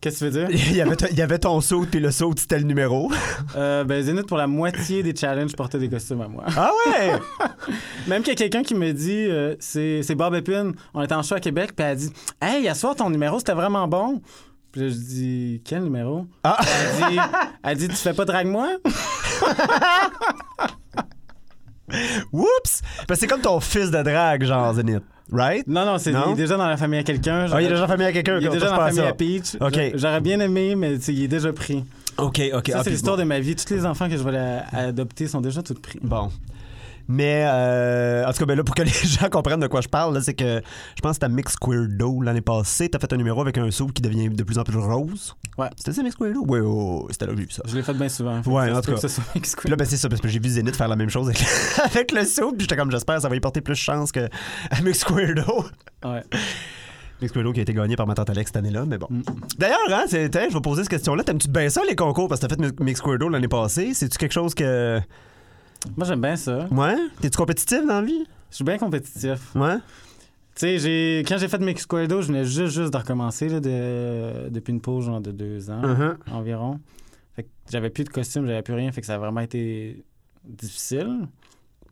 Qu'est-ce 0.00 0.24
que 0.24 0.30
tu 0.30 0.30
veux 0.30 0.46
dire? 0.46 0.48
il, 0.70 0.76
y 0.76 0.80
avait 0.80 0.96
il 1.10 1.18
y 1.18 1.22
avait 1.22 1.38
ton 1.38 1.60
saut, 1.60 1.84
puis 1.90 2.00
le 2.00 2.10
saut, 2.10 2.32
c'était 2.36 2.58
le 2.58 2.64
numéro. 2.64 3.10
Euh, 3.56 3.82
ben, 3.84 4.00
Zénith, 4.02 4.26
pour 4.26 4.36
la 4.36 4.46
moitié 4.46 5.02
des 5.02 5.14
challenges, 5.14 5.56
portait 5.56 5.78
des 5.78 5.88
costumes 5.88 6.20
à 6.20 6.28
moi. 6.28 6.44
Ah 6.56 6.70
ouais! 6.86 7.12
Même 8.06 8.22
qu'il 8.22 8.32
y 8.32 8.36
a 8.36 8.36
quelqu'un 8.36 8.62
qui 8.62 8.74
me 8.74 8.92
dit, 8.92 9.26
euh, 9.28 9.56
c'est 9.58 10.14
Bob 10.14 10.34
Epine, 10.34 10.72
on 10.94 11.02
était 11.02 11.14
en 11.14 11.22
show 11.22 11.34
à 11.34 11.40
Québec, 11.40 11.72
puis 11.74 11.84
elle 11.84 11.92
a 11.92 11.94
dit 11.96 12.12
Hey, 12.40 12.68
à 12.68 12.74
soir, 12.74 12.94
ton 12.94 13.10
numéro, 13.10 13.38
c'était 13.38 13.54
vraiment 13.54 13.88
bon. 13.88 14.20
Puis 14.72 14.82
là, 14.82 14.88
je 14.88 14.94
dis 14.94 15.62
Quel 15.64 15.82
numéro? 15.84 16.26
Ah. 16.44 16.58
elle, 16.60 17.10
dit, 17.12 17.18
elle 17.64 17.78
dit 17.78 17.88
Tu 17.88 17.96
fais 17.96 18.14
pas 18.14 18.24
drague 18.24 18.46
moi? 18.46 18.68
Oups! 22.32 22.82
Parce 23.08 23.08
que 23.08 23.14
c'est 23.16 23.26
comme 23.26 23.40
ton 23.40 23.58
fils 23.60 23.90
de 23.90 24.02
drague, 24.02 24.44
genre, 24.44 24.72
Zénith. 24.74 25.02
Right? 25.32 25.66
Non, 25.68 25.84
non, 25.86 25.98
c'est 25.98 26.10
il 26.12 26.32
est 26.32 26.34
déjà 26.34 26.56
dans 26.56 26.66
la 26.66 26.76
famille 26.76 26.98
à 26.98 27.02
quelqu'un. 27.04 27.46
Ah, 27.52 27.60
il 27.60 27.66
est 27.66 27.70
déjà 27.70 27.86
famille 27.86 28.06
à 28.06 28.12
quelqu'un, 28.12 28.38
Il 28.40 28.46
est 28.46 28.50
déjà 28.50 28.70
dans 28.70 28.76
la 28.76 28.86
famille 28.88 29.00
à 29.00 29.12
Peach. 29.12 29.56
OK. 29.60 29.74
J'a- 29.74 29.96
J'aurais 29.96 30.20
bien 30.20 30.40
aimé, 30.40 30.74
mais 30.74 30.96
tu 30.98 31.04
sais, 31.04 31.12
il 31.14 31.22
est 31.24 31.28
déjà 31.28 31.52
pris. 31.52 31.84
OK, 32.18 32.40
OK. 32.52 32.68
Ça, 32.70 32.78
ah, 32.78 32.84
c'est 32.84 32.90
l'histoire 32.90 33.16
bon. 33.16 33.22
de 33.22 33.28
ma 33.28 33.38
vie. 33.38 33.54
Tous 33.54 33.72
les 33.72 33.86
enfants 33.86 34.08
que 34.08 34.16
je 34.16 34.22
vais 34.22 34.32
la- 34.32 34.64
adopter 34.72 35.28
sont 35.28 35.40
déjà 35.40 35.62
tous 35.62 35.74
pris. 35.74 35.98
Bon. 36.02 36.30
Mais, 37.12 37.44
euh, 37.44 38.24
en 38.24 38.32
tout 38.32 38.38
cas, 38.38 38.46
ben 38.46 38.56
là, 38.56 38.62
pour 38.62 38.72
que 38.72 38.82
les 38.82 38.90
gens 39.04 39.28
comprennent 39.28 39.58
de 39.58 39.66
quoi 39.66 39.80
je 39.80 39.88
parle, 39.88 40.22
c'est 40.22 40.34
que 40.34 40.62
je 40.94 41.00
pense 41.02 41.16
que 41.16 41.20
t'as 41.22 41.28
Mix 41.28 41.56
Queerdo 41.56 42.22
l'année 42.22 42.40
passée. 42.40 42.88
T'as 42.88 43.00
fait 43.00 43.12
un 43.12 43.16
numéro 43.16 43.40
avec 43.40 43.58
un 43.58 43.68
saut 43.72 43.88
qui 43.88 44.00
devient 44.00 44.30
de 44.30 44.42
plus 44.44 44.58
en 44.58 44.62
plus 44.62 44.76
rose. 44.76 45.34
Ouais. 45.58 45.66
C'était 45.76 45.92
ça, 45.92 46.04
Mix 46.04 46.14
Queerdo? 46.14 46.44
Oui, 46.46 46.60
oui, 46.60 47.06
c'était 47.10 47.26
là 47.26 47.32
j'ai 47.36 47.42
vu 47.42 47.50
ça. 47.50 47.64
Je 47.66 47.74
l'ai 47.74 47.82
fait 47.82 47.94
bien 47.94 48.08
souvent. 48.08 48.40
Ouais, 48.46 48.70
en 48.70 48.80
tout 48.80 48.92
cas. 48.94 49.08
Puis 49.34 49.70
là, 49.70 49.74
ben, 49.74 49.84
c'est 49.84 49.96
ça, 49.96 50.08
parce 50.08 50.20
que 50.20 50.28
j'ai 50.28 50.38
vu 50.38 50.50
Zénith 50.50 50.76
faire 50.76 50.86
la 50.86 50.94
même 50.94 51.10
chose 51.10 51.26
avec, 51.26 51.42
avec 51.84 52.12
le 52.12 52.24
saut, 52.24 52.52
puis 52.52 52.60
j'étais 52.60 52.76
comme, 52.76 52.92
j'espère, 52.92 53.16
que 53.16 53.22
ça 53.22 53.28
va 53.28 53.34
y 53.34 53.40
porter 53.40 53.60
plus 53.60 53.74
chance 53.74 54.12
que 54.12 54.28
à 54.70 54.80
Mix 54.80 55.02
Queerdo. 55.02 55.64
Ouais. 56.04 56.22
Mix 57.20 57.32
Queerdo 57.32 57.52
qui 57.52 57.58
a 57.58 57.62
été 57.62 57.74
gagné 57.74 57.96
par 57.96 58.06
ma 58.06 58.14
tante 58.14 58.30
Alex 58.30 58.50
cette 58.50 58.56
année-là, 58.56 58.84
mais 58.86 58.98
bon. 58.98 59.08
Mm. 59.10 59.22
D'ailleurs, 59.58 59.78
hein, 59.90 60.04
je 60.08 60.54
vais 60.54 60.60
poser 60.60 60.82
cette 60.82 60.90
question-là. 60.90 61.24
T'aimes-tu 61.24 61.48
bien 61.48 61.68
ça, 61.70 61.82
les 61.88 61.96
concours? 61.96 62.28
Parce 62.28 62.40
que 62.40 62.46
t'as 62.46 62.54
fait 62.54 62.80
Mix 62.80 63.00
Queerdo 63.00 63.28
l'année 63.28 63.48
passée. 63.48 63.94
C'est-tu 63.94 64.16
quelque 64.16 64.32
chose 64.32 64.54
que. 64.54 65.00
Moi, 65.96 66.06
j'aime 66.06 66.20
bien 66.20 66.36
ça. 66.36 66.66
Ouais? 66.70 66.96
T'es-tu 67.20 67.36
compétitif 67.38 67.80
dans 67.86 68.00
la 68.00 68.02
vie? 68.02 68.24
Je 68.50 68.56
suis 68.56 68.64
bien 68.64 68.78
compétitif. 68.78 69.54
Ouais? 69.54 69.76
Tu 69.76 70.66
sais, 70.66 70.78
j'ai... 70.78 71.24
quand 71.26 71.38
j'ai 71.38 71.48
fait 71.48 71.58
Mix 71.60 71.82
Squardo, 71.82 72.20
je 72.22 72.26
venais 72.28 72.44
juste, 72.44 72.74
juste 72.74 72.92
de 72.92 72.96
recommencer 72.98 73.48
là, 73.48 73.60
de... 73.60 74.48
depuis 74.50 74.72
une 74.72 74.80
pause 74.80 75.06
genre 75.06 75.20
de 75.20 75.30
deux 75.30 75.70
ans 75.70 75.80
Mhm. 75.82 76.16
environ. 76.32 76.80
Fait 77.36 77.44
que 77.44 77.48
j'avais 77.70 77.90
plus 77.90 78.04
de 78.04 78.08
costume, 78.10 78.46
j'avais 78.46 78.62
plus 78.62 78.74
rien, 78.74 78.90
fait 78.92 79.00
que 79.00 79.06
ça 79.06 79.14
a 79.14 79.18
vraiment 79.18 79.40
été 79.40 80.04
difficile. 80.44 81.28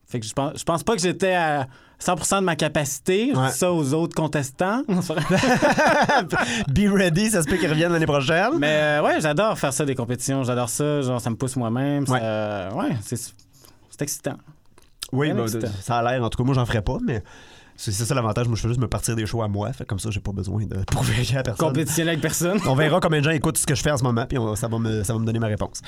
Fait 0.06 0.20
que 0.20 0.26
je 0.26 0.32
pense, 0.32 0.58
je 0.58 0.64
pense 0.64 0.82
pas 0.82 0.96
que 0.96 1.02
j'étais 1.02 1.34
à 1.34 1.68
100% 2.00 2.40
de 2.40 2.44
ma 2.44 2.56
capacité. 2.56 3.30
Je 3.34 3.38
Ouais. 3.38 3.46
dis 3.48 3.52
ça 3.56 3.72
aux 3.72 3.92
autres 3.94 4.14
contestants. 4.16 4.82
Be 6.68 6.88
ready, 6.92 7.30
ça 7.30 7.42
se 7.42 7.48
peut 7.48 7.56
qu'ils 7.56 7.68
reviennent 7.70 7.92
l'année 7.92 8.06
prochaine. 8.06 8.58
Mais 8.58 8.68
euh, 9.00 9.02
ouais, 9.02 9.20
j'adore 9.20 9.58
faire 9.58 9.72
ça, 9.72 9.84
des 9.84 9.94
compétitions. 9.94 10.42
J'adore 10.44 10.68
ça. 10.68 11.02
Genre, 11.02 11.20
ça 11.20 11.30
me 11.30 11.36
pousse 11.36 11.56
moi-même. 11.56 12.04
Ouais. 12.08 12.18
Ça... 12.20 12.70
Ouais, 12.74 12.96
c'est, 13.02 13.34
c'est 13.98 14.04
excitant. 14.04 14.36
Oui, 15.12 15.32
ben, 15.32 15.42
excitant. 15.42 15.68
ça 15.82 15.98
a 15.98 16.02
l'air. 16.12 16.22
En 16.24 16.30
tout 16.30 16.38
cas, 16.38 16.44
moi, 16.44 16.54
j'en 16.54 16.64
ferais 16.66 16.82
pas, 16.82 16.98
mais 17.04 17.22
c'est 17.76 17.92
ça 17.92 18.14
l'avantage. 18.14 18.46
Moi, 18.48 18.56
je 18.56 18.62
fais 18.62 18.68
juste 18.68 18.80
me 18.80 18.88
partir 18.88 19.14
des 19.16 19.24
shows 19.26 19.42
à 19.42 19.48
moi. 19.48 19.72
Fait 19.72 19.84
comme 19.86 19.98
ça, 19.98 20.10
j'ai 20.10 20.20
pas 20.20 20.32
besoin 20.32 20.64
de 20.66 20.76
prouver 20.86 21.14
à 21.36 21.42
personne. 21.42 21.68
Compétitionner 21.68 22.10
avec 22.10 22.20
personne. 22.20 22.58
On 22.66 22.74
verra 22.74 23.00
combien 23.00 23.20
de 23.20 23.24
gens 23.24 23.30
écoutent 23.30 23.56
ce 23.58 23.66
que 23.66 23.74
je 23.74 23.82
fais 23.82 23.90
en 23.90 23.96
ce 23.96 24.02
moment, 24.02 24.26
puis 24.26 24.36
on- 24.38 24.54
ça, 24.56 24.68
va 24.68 24.78
me, 24.78 25.02
ça 25.04 25.12
va 25.14 25.18
me 25.18 25.24
donner 25.24 25.38
ma 25.38 25.46
réponse. 25.46 25.80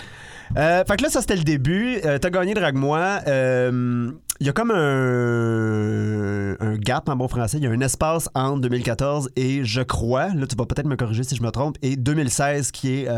Euh, 0.57 0.85
fait 0.85 0.96
que 0.96 1.03
là, 1.03 1.11
ça, 1.11 1.20
c'était 1.20 1.37
le 1.37 1.42
début. 1.44 1.99
Euh, 2.05 2.18
T'as 2.18 2.31
gagné 2.31 2.55
Drag-moi. 2.55 3.20
Euh, 3.27 4.11
Il 4.40 4.46
y 4.46 4.49
a 4.49 4.53
comme 4.53 4.70
un, 4.70 6.57
un 6.61 6.77
gap 6.77 7.09
en 7.09 7.16
bon 7.16 7.29
français. 7.29 7.59
Il 7.59 7.64
y 7.64 7.66
a 7.66 7.70
un 7.70 7.81
espace 7.81 8.29
entre 8.35 8.61
2014 8.62 9.31
et, 9.37 9.64
je 9.64 9.83
crois, 9.83 10.29
là, 10.29 10.46
tu 10.46 10.57
vas 10.57 10.64
peut-être 10.66 10.87
me 10.87 10.96
corriger 10.96 11.25
si 11.25 11.37
je 11.37 11.42
me 11.42 11.51
trompe, 11.51 11.77
et 11.83 11.96
2016 11.96 12.70
qui 12.70 13.03
est... 13.03 13.09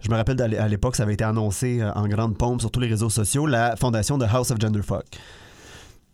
je 0.00 0.10
me 0.10 0.16
rappelle 0.16 0.40
à 0.58 0.68
l'époque, 0.68 0.96
ça 0.96 1.02
avait 1.04 1.14
été 1.14 1.24
annoncé 1.24 1.80
euh, 1.80 1.92
en 1.94 2.06
grande 2.08 2.36
pompe 2.36 2.60
sur 2.60 2.70
tous 2.70 2.80
les 2.80 2.88
réseaux 2.88 3.10
sociaux, 3.10 3.46
la 3.46 3.76
fondation 3.76 4.18
de 4.18 4.24
House 4.24 4.50
of 4.50 4.60
Genderfuck. 4.60 5.04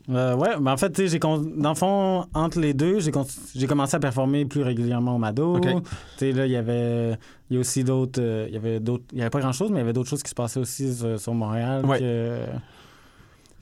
Euh, 0.09 0.37
ouais, 0.37 0.51
mais 0.61 0.71
en 0.71 0.77
fait, 0.77 0.91
tu 0.93 1.03
sais, 1.03 1.09
j'ai 1.09 1.19
con- 1.19 1.45
dans 1.57 1.71
le 1.71 1.75
fond, 1.75 2.27
entre 2.33 2.61
les 2.61 2.75
deux, 2.75 3.01
j'ai 3.01 3.11
con- 3.11 3.27
j'ai 3.57 3.67
commencé 3.67 3.97
à 3.97 3.99
performer 3.99 4.45
plus 4.45 4.63
régulièrement 4.63 5.17
au 5.17 5.19
Mado. 5.19 5.57
OK. 5.57 5.67
Tu 5.67 5.79
sais, 6.19 6.33
là, 6.33 6.47
il 6.47 6.53
y 6.53 6.57
avait, 6.57 7.19
il 7.51 7.55
y 7.55 7.57
a 7.57 7.61
aussi 7.61 7.83
d'autres, 7.83 8.21
euh, 8.23 8.45
il 8.49 8.55
y 8.55 8.57
avait 8.57 8.79
d'autres, 8.79 9.03
il 9.13 9.19
y 9.19 9.21
avait 9.23 9.31
pas 9.31 9.41
grand 9.41 9.51
chose, 9.51 9.71
mais 9.71 9.79
il 9.79 9.81
y 9.81 9.83
avait 9.83 9.93
d'autres 9.93 10.09
choses 10.09 10.23
qui 10.23 10.31
se 10.31 10.35
passaient 10.37 10.61
aussi 10.61 10.95
sur, 10.95 11.19
sur 11.19 11.35
Montréal. 11.35 11.85
Ouais. 11.85 11.99
que- 11.99 12.41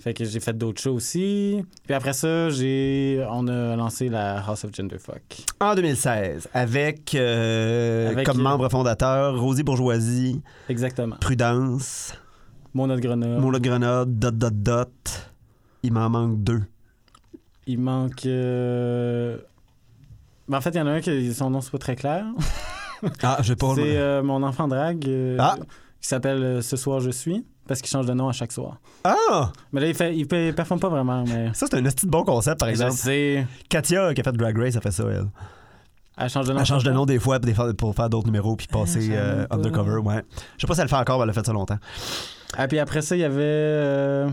Fait 0.05 0.12
que 0.12 0.23
j'ai 0.27 0.38
fait 0.40 0.53
d'autres 0.53 0.83
shows 0.83 0.93
aussi. 0.97 1.64
Puis 1.87 1.95
après 1.95 2.12
ça, 2.12 2.51
j'ai, 2.51 3.25
on 3.31 3.49
a 3.49 3.75
lancé 3.75 4.11
la 4.11 4.38
House 4.47 4.62
of 4.64 4.75
Genderfuck. 4.77 5.47
En 5.61 5.75
2016, 5.75 6.47
avec, 6.53 7.14
euh, 7.14 8.11
Avec, 8.11 8.27
comme 8.27 8.43
membre 8.43 8.69
fondateur 8.69 9.40
Rosie 9.40 9.62
Bourgeoisie, 9.62 10.43
Exactement. 10.69 11.17
Prudence, 11.23 12.12
Mon 12.75 12.90
autre 12.90 13.01
Grenoble. 13.01 13.40
Mon 13.40 13.51
de 13.51 13.59
grenade, 13.59 14.19
dot, 14.19 14.37
dot, 14.37 14.53
dot. 14.55 15.31
Il 15.83 15.95
m'en 15.95 16.11
manque 16.11 16.43
deux. 16.43 16.61
Il 17.67 17.79
manque. 17.81 18.27
euh, 18.27 19.38
ben, 20.49 20.59
en 20.59 20.61
fait, 20.61 20.69
il 20.71 20.77
y 20.77 20.81
en 20.83 20.87
a 20.87 20.90
un 20.90 21.01
qui 21.01 21.33
son 21.33 21.49
nom 21.49 21.62
c'est 21.62 21.71
pas 21.73 21.79
très 21.79 21.97
clair. 21.97 22.27
Ah, 23.23 23.38
j'ai 23.40 23.57
pas 23.57 23.69
C'est 23.75 23.97
euh, 23.97 24.23
mon 24.23 24.43
enfant 24.43 24.69
drague 24.69 25.09
euh, 25.09 25.38
Ah. 25.40 25.57
qui 25.99 26.09
s'appelle 26.09 26.62
Ce 26.62 26.77
soir 26.77 27.01
je 27.01 27.09
suis 27.09 27.47
parce 27.66 27.81
qu'il 27.81 27.90
change 27.90 28.07
de 28.07 28.12
nom 28.12 28.29
à 28.29 28.33
chaque 28.33 28.53
soir. 28.53 28.79
Ah! 29.05 29.53
Mais 29.72 29.81
là, 29.81 29.88
il, 29.88 29.94
fait, 29.94 30.14
il, 30.16 30.27
fait- 30.27 30.48
il 30.48 30.55
performe 30.55 30.81
pas 30.81 30.88
vraiment, 30.88 31.24
mais. 31.24 31.53
Ça, 31.55 31.66
c'est 31.70 31.77
un 31.79 31.83
petit 31.83 32.07
bon 32.07 32.24
concept, 32.24 32.61
par 32.61 32.68
Je 32.68 32.72
exemple. 32.72 32.92
sais. 32.92 33.46
Katia, 33.68 34.12
qui 34.14 34.20
a 34.20 34.24
fait 34.24 34.33
Drag 34.33 34.57
Race, 34.59 34.77
a 34.77 34.81
fait 34.81 34.90
ça, 34.90 35.05
elle. 35.11 35.27
Elle 36.16 36.29
change 36.31 36.46
de 36.46 36.53
nom. 36.53 36.61
Elle 36.61 36.66
change 36.66 36.85
de 36.85 36.92
nom 36.92 37.07
des 37.07 37.18
fois 37.18 37.40
pour, 37.77 37.94
faire 37.94 38.09
d'autres 38.09 38.27
numéros 38.27 38.55
puis 38.55 38.68
passer 38.68 39.00
je 39.00 39.07
savais 39.09 39.18
euh, 39.18 39.46
undercover, 39.50 39.96
ouais. 39.96 40.22
Je 40.57 40.61
sais 40.61 40.66
pas 40.68 40.74
si 40.74 40.81
elle 40.81 40.85
le 40.87 40.90
fait 40.90 40.96
encore, 40.96 41.18
mais 41.18 41.24
elle 41.24 41.31
a 41.31 41.33
fait 41.33 41.44
ça 41.44 41.53
longtemps. 41.53 41.79
Ah, 42.57 42.68
puis 42.68 42.79
après 42.79 43.03
ça, 43.03 43.16
il 43.16 43.20
y 43.20 43.24
avait. 43.24 43.42
euh, 43.42 44.31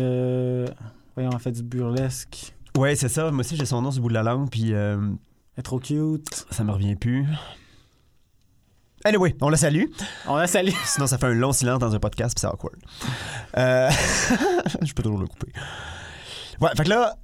euh, 0.00 0.66
voyons, 1.14 1.30
on 1.32 1.38
fait 1.38 1.52
du 1.52 1.62
burlesque. 1.62 2.52
Ouais, 2.76 2.94
c'est 2.96 3.08
ça. 3.08 3.30
Moi 3.30 3.40
aussi, 3.40 3.56
j'ai 3.56 3.66
son 3.66 3.82
nom 3.82 3.90
sur 3.90 4.00
le 4.00 4.02
bout 4.02 4.08
de 4.08 4.14
la 4.14 4.22
langue, 4.22 4.50
puis 4.50 4.72
euh, 4.74 4.96
Elle 5.00 5.60
est 5.60 5.62
trop 5.62 5.78
cute. 5.78 6.46
ça 6.50 6.64
me 6.64 6.72
revient 6.72 6.96
plus. 6.96 7.26
Anyway, 9.06 9.34
on 9.40 9.48
la 9.48 9.56
salue. 9.56 9.84
On 10.26 10.36
la 10.36 10.46
salue. 10.46 10.70
Sinon, 10.84 11.06
ça 11.06 11.16
fait 11.18 11.26
un 11.26 11.34
long 11.34 11.52
silence 11.52 11.78
dans 11.78 11.94
un 11.94 11.98
podcast, 11.98 12.34
puis 12.34 12.40
c'est 12.40 12.46
awkward. 12.52 12.76
Euh, 13.56 13.88
je 14.82 14.92
peux 14.92 15.02
toujours 15.02 15.18
le 15.20 15.26
couper. 15.26 15.52
Ouais, 16.60 16.70
fait 16.76 16.84
que 16.84 16.88
là, 16.88 17.14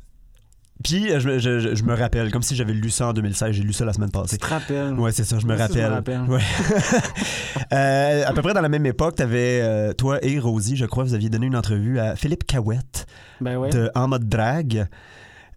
puis 0.85 1.11
euh, 1.13 1.21
je, 1.21 1.39
je- 1.39 1.59
je- 1.61 1.75
je 1.75 1.83
me 1.85 1.95
rappelle, 1.95 2.31
comme 2.31 2.43
si 2.43 2.55
j'avais 2.57 2.73
lu 2.73 2.91
ça 2.91 3.09
en 3.09 3.13
2016, 3.13 3.53
j'ai 3.53 3.63
lu 3.63 3.73
ça 3.73 3.85
la 3.85 3.93
semaine 3.93 4.11
passée. 4.11 4.37
Tu 4.39 4.45
te 4.47 4.51
rappelles. 4.53 4.95
Ouais, 4.95 5.11
c'est 5.13 5.25
ça, 5.25 5.39
je 5.39 5.47
me 5.47 5.55
aussi, 5.55 5.75
je 5.75 5.81
rappelle. 5.81 5.91
me 5.91 5.95
rappelle. 5.95 6.31
Ouais. 6.31 6.41
Euh, 7.73 8.25
à 8.27 8.33
peu 8.35 8.43
près 8.43 8.53
dans 8.53 8.61
la 8.61 8.69
même 8.69 8.85
époque, 8.85 9.15
t'avais, 9.17 9.61
euh, 9.63 9.93
toi 9.95 10.19
et 10.23 10.39
Rosie, 10.39 10.77
je 10.77 10.85
crois, 10.85 11.05
vous 11.05 11.15
aviez 11.15 11.31
donné 11.31 11.47
une 11.47 11.57
entrevue 11.57 11.99
à 11.99 12.17
Philippe 12.17 12.45
Cahouette 12.47 13.07
Ben 13.41 13.57
ouais. 13.57 13.71
de 13.71 13.91
En 13.95 14.09
mode 14.09 14.29
drague. 14.29 14.87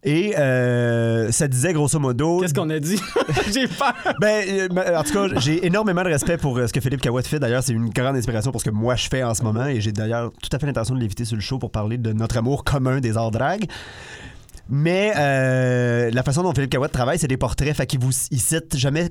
Et 0.08 0.38
euh, 0.38 1.32
ça 1.32 1.48
disait 1.48 1.74
grosso 1.74 1.98
modo. 1.98 2.40
Qu'est-ce 2.40 2.54
qu'on 2.54 2.70
a 2.70 2.80
dit? 2.80 3.02
J'ai 3.52 3.68
peur. 3.68 3.94
Ben, 4.22 4.46
euh, 4.48 4.68
ben, 4.68 4.96
en 4.96 5.04
tout 5.04 5.12
cas, 5.12 5.40
j'ai 5.40 5.66
énormément 5.66 6.04
de 6.04 6.10
respect 6.10 6.38
pour 6.38 6.56
euh, 6.58 6.68
ce 6.68 6.74
que 6.74 6.80
Philippe 6.80 7.02
Cahouette 7.02 7.26
fait. 7.26 7.40
D'ailleurs, 7.40 7.64
c'est 7.64 7.74
une 7.74 7.90
grande 7.90 8.16
inspiration 8.16 8.52
pour 8.52 8.62
ce 8.62 8.66
que 8.66 8.70
moi 8.70 8.96
je 8.96 9.08
fais 9.10 9.24
en 9.24 9.34
ce 9.34 9.42
moment. 9.42 9.66
Et 9.66 9.82
j'ai 9.82 9.92
d'ailleurs 9.92 10.32
tout 10.44 10.50
à 10.52 10.60
fait 10.60 10.68
l'intention 10.68 10.94
de 10.94 11.00
l'inviter 11.00 11.26
sur 11.26 11.36
le 11.36 11.42
show 11.42 11.58
pour 11.58 11.72
parler 11.72 11.98
de 11.98 12.14
notre 12.14 12.38
amour 12.38 12.64
commun 12.64 13.00
des 13.00 13.18
arts 13.18 13.32
drag. 13.32 13.66
Mais 14.70 15.14
euh, 15.18 16.12
la 16.12 16.24
façon 16.24 16.44
dont 16.44 16.54
Philippe 16.54 16.72
Cahouette 16.72 16.92
travaille, 16.92 17.18
c'est 17.18 17.28
des 17.28 17.38
portraits. 17.38 17.76
Fait 17.76 17.88
qu'il 17.88 18.00
vous 18.00 18.12
il 18.30 18.40
cite 18.40 18.78
jamais 18.78 19.10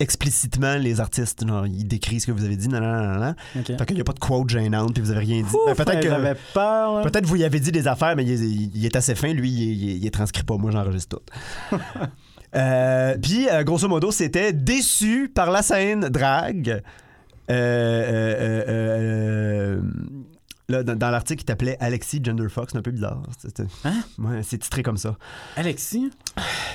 explicitement 0.00 0.76
les 0.76 1.00
artistes. 1.00 1.46
Genre, 1.46 1.66
ils 1.66 1.86
décrivent 1.86 2.20
ce 2.20 2.26
que 2.26 2.32
vous 2.32 2.44
avez 2.44 2.56
dit. 2.56 2.68
Non, 2.68 2.80
non, 2.80 2.92
non, 2.92 3.20
non. 3.20 3.34
Fait 3.64 3.86
qu'il 3.86 3.94
n'y 3.96 4.00
a 4.00 4.04
pas 4.04 4.12
de 4.12 4.18
quote 4.18 4.48
gênante, 4.50 4.92
puis 4.94 5.02
vous 5.02 5.10
avez 5.10 5.20
rien 5.20 5.42
dit. 5.42 5.56
Ben, 5.66 5.74
peut-être 5.74 6.00
que. 6.00 6.08
J'avais 6.08 6.36
peur. 6.52 6.96
là. 6.96 7.02
Peut-être 7.02 7.26
vous 7.26 7.36
y 7.36 7.44
avez 7.44 7.60
dit 7.60 7.72
des 7.72 7.86
affaires, 7.88 8.14
mais 8.16 8.24
il 8.24 8.30
est, 8.32 8.70
il 8.74 8.84
est 8.86 8.96
assez 8.96 9.14
fin. 9.14 9.32
Lui, 9.32 9.50
il, 9.50 9.96
il 9.98 10.06
est- 10.06 10.10
transcrit 10.10 10.42
pas. 10.44 10.56
Moi, 10.56 10.70
j'enregistre 10.70 11.20
tout. 11.70 11.76
Euh, 12.56 13.16
Puis, 13.20 13.48
euh, 13.50 13.64
grosso 13.64 13.88
modo, 13.88 14.12
c'était 14.12 14.52
déçu 14.52 15.28
par 15.34 15.50
la 15.50 15.60
scène 15.60 16.08
drague. 16.08 16.82
Euh, 17.50 18.64
euh, 18.68 19.80
là, 20.68 20.82
dans, 20.82 20.96
dans 20.96 21.10
l'article, 21.10 21.42
il 21.42 21.44
t'appelait 21.46 21.76
Alexis 21.80 22.20
Genderfox. 22.24 22.72
C'est 22.72 22.78
un 22.78 22.82
peu 22.82 22.90
bizarre. 22.90 23.22
C'était- 23.38 23.64
Hein? 23.84 23.94
Ouais, 24.18 24.42
c'est 24.42 24.58
titré 24.58 24.82
comme 24.82 24.96
ça. 24.96 25.16
Alexis, 25.56 26.10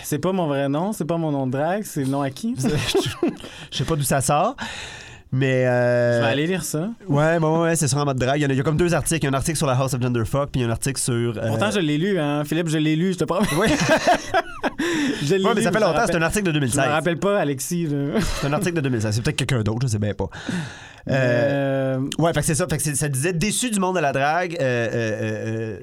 c'est 0.04 0.20
pas 0.20 0.32
mon 0.32 0.48
vrai 0.48 0.70
nom, 0.70 0.94
c'est 0.94 1.06
pas 1.06 1.18
mon 1.18 1.32
nom 1.32 1.48
de 1.48 1.52
drague, 1.52 1.84
c'est 1.84 2.04
le 2.04 2.10
nom 2.10 2.22
à 2.22 2.30
qui? 2.30 2.56
Je 3.72 3.78
sais 3.78 3.86
pas 3.86 3.96
d'où 3.96 4.04
ça 4.04 4.22
sort. 4.22 4.56
Mais. 5.32 5.66
euh, 5.68 6.18
Je 6.18 6.24
vais 6.26 6.32
aller 6.32 6.48
lire 6.48 6.64
ça. 6.64 6.90
Ouais, 7.08 7.40
bon, 7.40 7.62
ouais, 7.64 7.76
c'est 7.76 7.88
sur 7.88 7.98
en 8.00 8.06
mode 8.06 8.18
drague. 8.18 8.40
Il 8.40 8.42
y, 8.42 8.46
a, 8.46 8.48
il 8.52 8.58
y 8.58 8.60
a 8.60 8.64
comme 8.64 8.78
deux 8.78 8.94
articles. 8.96 9.22
Il 9.22 9.26
y 9.26 9.28
a 9.28 9.30
un 9.30 9.38
article 9.38 9.58
sur 9.58 9.68
la 9.68 9.74
House 9.74 9.94
of 9.94 10.02
Genderfuck, 10.02 10.50
puis 10.52 10.62
il 10.62 10.64
y 10.64 10.66
a 10.66 10.68
un 10.68 10.72
article 10.72 11.00
sur. 11.00 11.14
euh, 11.38 11.48
Pourtant, 11.48 11.70
je 11.72 11.80
l'ai 11.80 11.98
lu, 12.00 12.18
hein. 12.20 12.44
Philippe, 12.46 12.68
je 12.70 12.78
l'ai 12.80 12.96
lu, 12.96 13.14
je 13.14 13.20
te 13.20 13.24
promets. 13.26 13.48
Oui. 13.60 13.68
Je 15.22 15.36
l'ai 15.36 15.44
Ouais, 15.44 15.50
mais 15.54 15.60
lu, 15.60 15.64
ça 15.64 15.72
fait 15.72 15.80
longtemps. 15.80 16.06
C'est 16.06 16.16
un 16.16 16.22
article 16.22 16.46
de 16.46 16.52
Je 16.52 16.56
me 16.56 16.60
2016. 16.62 16.86
rappelle 16.92 17.18
pas, 17.18 17.40
Alexis. 17.40 17.88
C'est 18.40 18.48
un 18.48 18.54
article 18.54 18.76
de 18.78 18.82
2016. 18.82 19.16
C'est 19.16 19.22
peut-être 19.22 19.36
quelqu'un 19.36 19.62
d'autre, 19.62 19.80
je 19.84 19.88
sais 19.88 20.00
bien 20.00 20.14
pas. 20.14 20.30
Euh, 21.10 21.98
Ouais, 22.20 22.34
fait 22.34 22.42
que 22.42 22.46
c'est 22.46 22.56
ça. 22.56 22.68
Fait 22.70 22.78
que 22.78 22.84
c'est- 22.84 22.94
ça 22.96 23.08
disait 23.10 23.34
déçu 23.34 23.72
du 23.72 23.80
monde 23.80 23.96
de 23.96 24.02
la 24.02 24.12
drague. 24.12 24.58
euh, 24.62 25.76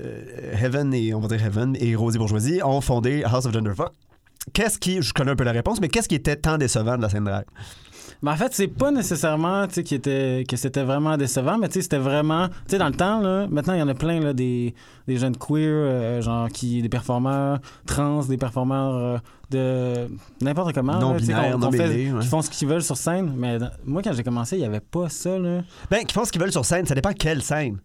Heaven 0.62 0.92
et 0.94 1.14
on 1.14 1.20
va 1.20 1.28
dire 1.28 1.44
Heaven 1.44 1.76
et 1.80 1.96
Rosie 1.96 2.18
Bourgeoisie 2.18 2.60
ont 2.62 2.80
fondé 2.80 3.24
House 3.24 3.46
of 3.46 3.52
Genderfuck. 3.52 3.90
Qu'est-ce 4.52 4.78
qui, 4.78 5.02
je 5.02 5.12
connais 5.12 5.32
un 5.32 5.36
peu 5.36 5.42
la 5.42 5.50
réponse, 5.52 5.80
mais 5.80 5.88
qu'est-ce 5.88 6.08
qui 6.08 6.14
était 6.14 6.36
tant 6.36 6.56
décevant 6.58 6.96
de 6.96 7.02
la 7.02 7.08
scène 7.08 7.24
drague? 7.24 7.46
Mais 8.22 8.30
en 8.30 8.36
fait, 8.36 8.52
c'est 8.54 8.68
pas 8.68 8.90
nécessairement 8.90 9.66
qui 9.66 9.94
était, 9.94 10.44
que 10.48 10.56
c'était 10.56 10.82
vraiment 10.82 11.16
décevant, 11.16 11.58
mais 11.58 11.68
c'était 11.70 11.98
vraiment. 11.98 12.48
Tu 12.48 12.54
sais, 12.68 12.78
dans 12.78 12.88
le 12.88 12.94
temps, 12.94 13.20
là, 13.20 13.46
maintenant, 13.50 13.74
il 13.74 13.80
y 13.80 13.82
en 13.82 13.88
a 13.88 13.94
plein, 13.94 14.20
là, 14.20 14.32
des, 14.32 14.74
des 15.06 15.16
jeunes 15.16 15.36
queer, 15.36 15.68
euh, 15.70 16.20
genre, 16.22 16.48
qui, 16.48 16.80
des 16.82 16.88
performeurs 16.88 17.58
trans, 17.86 18.24
des 18.24 18.36
performeurs 18.38 18.94
euh, 18.96 19.18
de 19.50 20.08
n'importe 20.44 20.74
comment. 20.74 20.98
Non 20.98 21.14
là, 21.32 21.56
non 21.58 21.70
ouais. 22.12 22.20
Qui 22.20 22.26
font 22.28 22.42
ce 22.42 22.50
qu'ils 22.50 22.68
veulent 22.68 22.82
sur 22.82 22.96
scène. 22.96 23.32
Mais 23.36 23.58
dans- 23.58 23.70
moi, 23.84 24.02
quand 24.02 24.12
j'ai 24.12 24.22
commencé, 24.24 24.56
il 24.56 24.62
y 24.62 24.64
avait 24.64 24.80
pas 24.80 25.08
ça, 25.08 25.38
là. 25.38 25.60
Ben, 25.90 26.04
qui 26.04 26.14
font 26.14 26.24
ce 26.24 26.32
qu'ils 26.32 26.40
veulent 26.40 26.52
sur 26.52 26.64
scène, 26.64 26.86
ça 26.86 26.94
dépend 26.94 27.12
quelle 27.12 27.42
scène. 27.42 27.78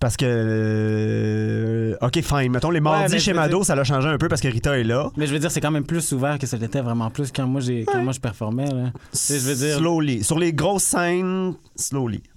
Parce 0.00 0.16
que. 0.16 0.26
euh, 0.26 1.96
ok, 2.00 2.20
fine. 2.22 2.52
Mettons, 2.52 2.70
les 2.70 2.80
mardis 2.80 3.18
chez 3.18 3.32
Mado, 3.32 3.58
dire- 3.58 3.66
ça 3.66 3.74
l'a 3.74 3.84
changé 3.84 4.08
un 4.08 4.18
peu 4.18 4.28
parce 4.28 4.40
que 4.40 4.48
Rita 4.48 4.78
est 4.78 4.84
là. 4.84 5.10
Mais 5.16 5.26
je 5.26 5.32
veux 5.32 5.38
dire, 5.38 5.50
c'est 5.50 5.60
quand 5.60 5.70
même 5.70 5.84
plus 5.86 6.12
ouvert 6.12 6.38
que 6.38 6.46
ça 6.46 6.56
l'était 6.56 6.80
vraiment 6.80 7.10
plus 7.10 7.32
quand 7.32 7.46
moi, 7.46 7.60
j'ai, 7.60 7.84
quand 7.84 8.02
moi 8.02 8.12
je 8.12 8.20
performais, 8.20 8.66
là. 8.70 8.92
Je 9.14 9.34
veux 9.38 9.54
dire. 9.54 9.78
Slowly. 9.78 10.22
Sur 10.24 10.38
les 10.38 10.52
grosses 10.52 10.84
scènes, 10.84 11.54
slowly. 11.76 12.20
Tu 12.20 12.28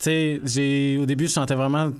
sais, 0.00 0.40
j'ai 0.44 0.98
au 1.00 1.06
début, 1.06 1.28
je 1.28 1.32
chantais 1.32 1.54
vraiment 1.54 1.90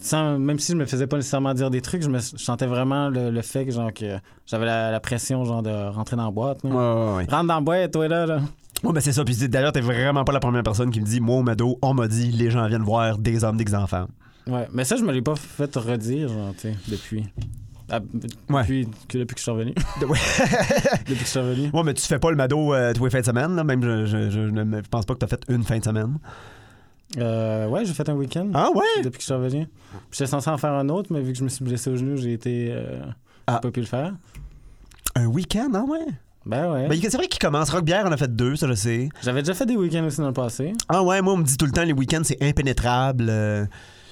sans, 0.00 0.38
même 0.38 0.58
si 0.58 0.72
je 0.72 0.76
me 0.76 0.84
faisais 0.84 1.06
pas 1.06 1.16
nécessairement 1.16 1.54
dire 1.54 1.70
des 1.70 1.80
trucs, 1.80 2.02
je 2.02 2.08
me 2.08 2.18
je 2.18 2.36
chantais 2.36 2.66
vraiment 2.66 3.08
le, 3.08 3.30
le 3.30 3.42
fait 3.42 3.64
que 3.64 3.72
genre 3.72 3.92
que 3.92 4.18
j'avais 4.46 4.66
la, 4.66 4.90
la 4.90 5.00
pression 5.00 5.44
genre 5.44 5.62
de 5.62 5.88
rentrer 5.88 6.14
dans 6.16 6.26
la 6.26 6.30
boîte. 6.30 6.62
là. 6.62 6.70
Ouais. 7.16 7.24
Rentre 7.28 7.46
dans 7.48 7.54
la 7.54 7.60
boîte, 7.60 7.90
toi 7.92 8.06
là. 8.06 8.26
là. 8.26 8.40
Ouais, 8.82 8.92
ben 8.92 9.00
c'est 9.00 9.12
ça. 9.12 9.24
Puis 9.24 9.36
d'ailleurs, 9.48 9.72
t'es 9.72 9.80
vraiment 9.80 10.24
pas 10.24 10.32
la 10.32 10.40
première 10.40 10.62
personne 10.62 10.90
qui 10.90 11.00
me 11.00 11.06
dit 11.06 11.20
Moi, 11.20 11.36
au 11.36 11.42
Mado, 11.42 11.78
on 11.82 11.94
m'a 11.94 12.06
dit, 12.08 12.30
les 12.32 12.50
gens 12.50 12.66
viennent 12.68 12.82
voir 12.82 13.18
des 13.18 13.44
hommes, 13.44 13.56
des 13.56 13.74
enfants. 13.74 14.06
Ouais, 14.46 14.68
mais 14.74 14.84
ça 14.84 14.96
je 14.96 15.04
me 15.04 15.12
l'ai 15.12 15.22
pas 15.22 15.36
fait 15.36 15.74
redire 15.76 16.28
genre 16.28 16.52
tu 16.52 16.68
sais 16.72 16.76
depuis. 16.88 17.24
Ah, 17.90 18.00
Ouais. 18.50 18.62
depuis, 18.62 18.88
que, 19.08 19.18
depuis 19.18 19.34
que 19.34 19.38
je 19.40 19.42
suis 19.42 19.50
revenu. 19.52 19.74
Ouais. 20.02 20.18
depuis 21.00 21.14
que 21.14 21.20
je 21.20 21.24
suis 21.24 21.38
revenu. 21.38 21.70
Ouais, 21.72 21.82
mais 21.82 21.94
tu 21.94 22.02
fais 22.02 22.18
pas 22.18 22.30
le 22.30 22.36
Mado 22.36 22.74
euh, 22.74 22.92
tous 22.92 23.04
les 23.04 23.10
fins 23.10 23.20
de 23.20 23.24
semaine, 23.26 23.54
là? 23.56 23.64
Même, 23.64 23.82
je, 23.82 24.04
je, 24.06 24.30
je 24.30 24.40
ne 24.40 24.80
pense 24.82 25.06
pas 25.06 25.14
que 25.14 25.18
t'as 25.20 25.26
fait 25.28 25.42
une 25.48 25.62
fin 25.64 25.78
de 25.78 25.84
semaine. 25.84 26.18
Euh, 27.18 27.68
ouais, 27.68 27.84
j'ai 27.84 27.92
fait 27.94 28.08
un 28.08 28.14
week-end 28.14 28.48
Ah, 28.54 28.68
ouais? 28.74 28.82
depuis 29.02 29.18
que 29.18 29.20
je 29.20 29.26
suis 29.26 29.34
revenu. 29.34 29.66
Puis 29.66 30.00
J'étais 30.12 30.26
censé 30.26 30.50
en 30.50 30.58
faire 30.58 30.72
un 30.72 30.88
autre, 30.88 31.12
mais 31.12 31.20
vu 31.20 31.32
que 31.32 31.38
je 31.38 31.44
me 31.44 31.48
suis 31.48 31.64
blessé 31.64 31.90
au 31.90 31.96
genou, 31.96 32.16
j'ai 32.16 32.32
été. 32.32 32.68
Euh, 32.72 33.00
Ah. 33.46 33.58
pas 33.60 33.70
pu 33.70 33.80
le 33.80 33.86
faire. 33.86 34.12
Un 35.14 35.26
week-end, 35.26 35.68
ah, 35.74 35.82
ouais? 35.84 36.06
Ben 36.46 36.70
ouais. 36.72 36.88
Ben, 36.88 36.98
c'est 37.00 37.16
vrai 37.16 37.26
qu'il 37.26 37.38
commence. 37.38 37.70
Rock 37.70 37.84
Bière, 37.84 38.04
on 38.06 38.12
a 38.12 38.16
fait 38.16 38.34
deux, 38.34 38.56
ça, 38.56 38.66
je 38.68 38.74
sais. 38.74 39.08
J'avais 39.22 39.40
déjà 39.42 39.54
fait 39.54 39.66
des 39.66 39.76
week-ends 39.76 40.04
aussi 40.04 40.18
dans 40.20 40.26
le 40.26 40.32
passé. 40.32 40.72
Ah, 40.88 41.02
ouais, 41.02 41.22
moi, 41.22 41.32
on 41.34 41.38
me 41.38 41.44
dit 41.44 41.56
tout 41.56 41.64
le 41.66 41.72
temps, 41.72 41.84
les 41.84 41.92
week-ends, 41.92 42.22
c'est 42.24 42.42
impénétrable. 42.42 43.26
euh. 43.28 43.64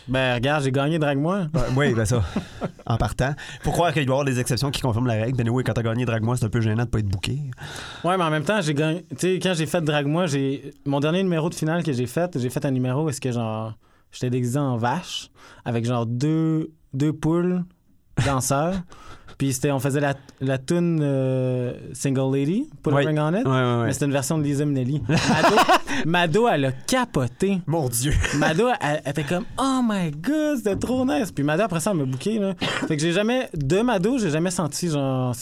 Ben 0.09 0.35
regarde, 0.35 0.65
j'ai 0.65 0.73
gagné 0.73 0.99
Drague-moi. 0.99 1.47
Ouais, 1.55 1.61
oui, 1.77 1.95
ben 1.95 2.05
ça, 2.05 2.25
en 2.87 2.97
partant. 2.97 3.35
Faut 3.63 3.71
croire 3.71 3.93
qu'il 3.93 4.05
doit 4.05 4.15
y 4.17 4.19
avoir 4.21 4.25
des 4.25 4.41
exceptions 4.41 4.73
qui 4.73 4.81
confirment 4.81 5.07
la 5.07 5.15
règle. 5.15 5.37
Ben 5.37 5.49
oui, 5.49 5.63
quand 5.63 5.75
t'as 5.75 5.83
gagné 5.83 6.05
Drag-moi, 6.05 6.37
c'est 6.37 6.45
un 6.45 6.49
peu 6.49 6.61
gênant 6.61 6.85
de 6.85 6.89
pas 6.89 6.99
être 6.99 7.07
booké. 7.07 7.39
Ouais, 8.03 8.17
mais 8.17 8.25
en 8.25 8.31
même 8.31 8.43
temps, 8.43 8.61
j'ai 8.61 8.75
gagné. 8.75 9.05
Tu 9.11 9.17
sais, 9.19 9.39
quand 9.41 9.55
j'ai 9.55 9.67
fait 9.67 9.81
Drague-moi, 9.81 10.27
j'ai. 10.27 10.73
Mon 10.87 10.99
dernier 10.99 11.23
numéro 11.23 11.49
de 11.51 11.55
finale 11.55 11.85
que 11.85 11.93
j'ai 11.93 12.07
fait, 12.07 12.37
j'ai 12.37 12.51
fait 12.51 12.65
un 12.65 12.73
numéro 12.73 13.05
où 13.05 13.09
est-ce 13.11 13.21
que 13.21 13.31
genre. 13.31 13.75
J'étais 14.11 14.29
déguisé 14.31 14.59
en 14.59 14.77
vache 14.77 15.31
avec 15.65 15.85
genre 15.87 16.05
deux, 16.05 16.73
deux 16.93 17.13
poules 17.13 17.63
danseurs. 18.27 18.75
Puis 19.43 19.53
c'était, 19.53 19.73
on 19.73 19.81
faisait 19.81 19.99
la, 19.99 20.15
la 20.41 20.57
tune 20.57 21.01
euh, 21.03 21.73
Single 21.95 22.33
Lady, 22.33 22.69
Put 22.81 22.93
a 22.93 22.95
Ring 22.99 23.19
on 23.19 23.35
It. 23.35 23.45
Ouais, 23.45 23.51
ouais, 23.51 23.61
ouais. 23.81 23.87
Mais 23.87 23.93
c'était 23.93 24.05
une 24.05 24.13
version 24.13 24.39
de 24.39 24.45
Lisa 24.45 24.65
Minnelli. 24.65 25.03
Mado, 25.09 25.57
Mado, 26.07 26.49
elle 26.49 26.65
a 26.67 26.71
capoté. 26.71 27.61
Mon 27.67 27.89
Dieu. 27.89 28.13
Mado, 28.39 28.69
elle, 28.81 29.03
elle 29.05 29.11
était 29.11 29.25
comme 29.25 29.43
Oh 29.59 29.81
my 29.83 30.13
god, 30.13 30.59
c'était 30.59 30.77
trop 30.77 31.05
nice. 31.05 31.33
Puis 31.33 31.43
Mado, 31.43 31.65
après 31.65 31.81
ça, 31.81 31.91
elle 31.91 31.97
m'a 31.97 32.05
booké. 32.05 32.39
Là. 32.39 32.55
Fait 32.87 32.95
que 32.97 33.03
j'ai 33.03 33.11
jamais, 33.11 33.49
de 33.53 33.81
Mado, 33.81 34.17
j'ai 34.17 34.31
jamais 34.31 34.53
senti 34.53 34.89
genre 34.89 35.35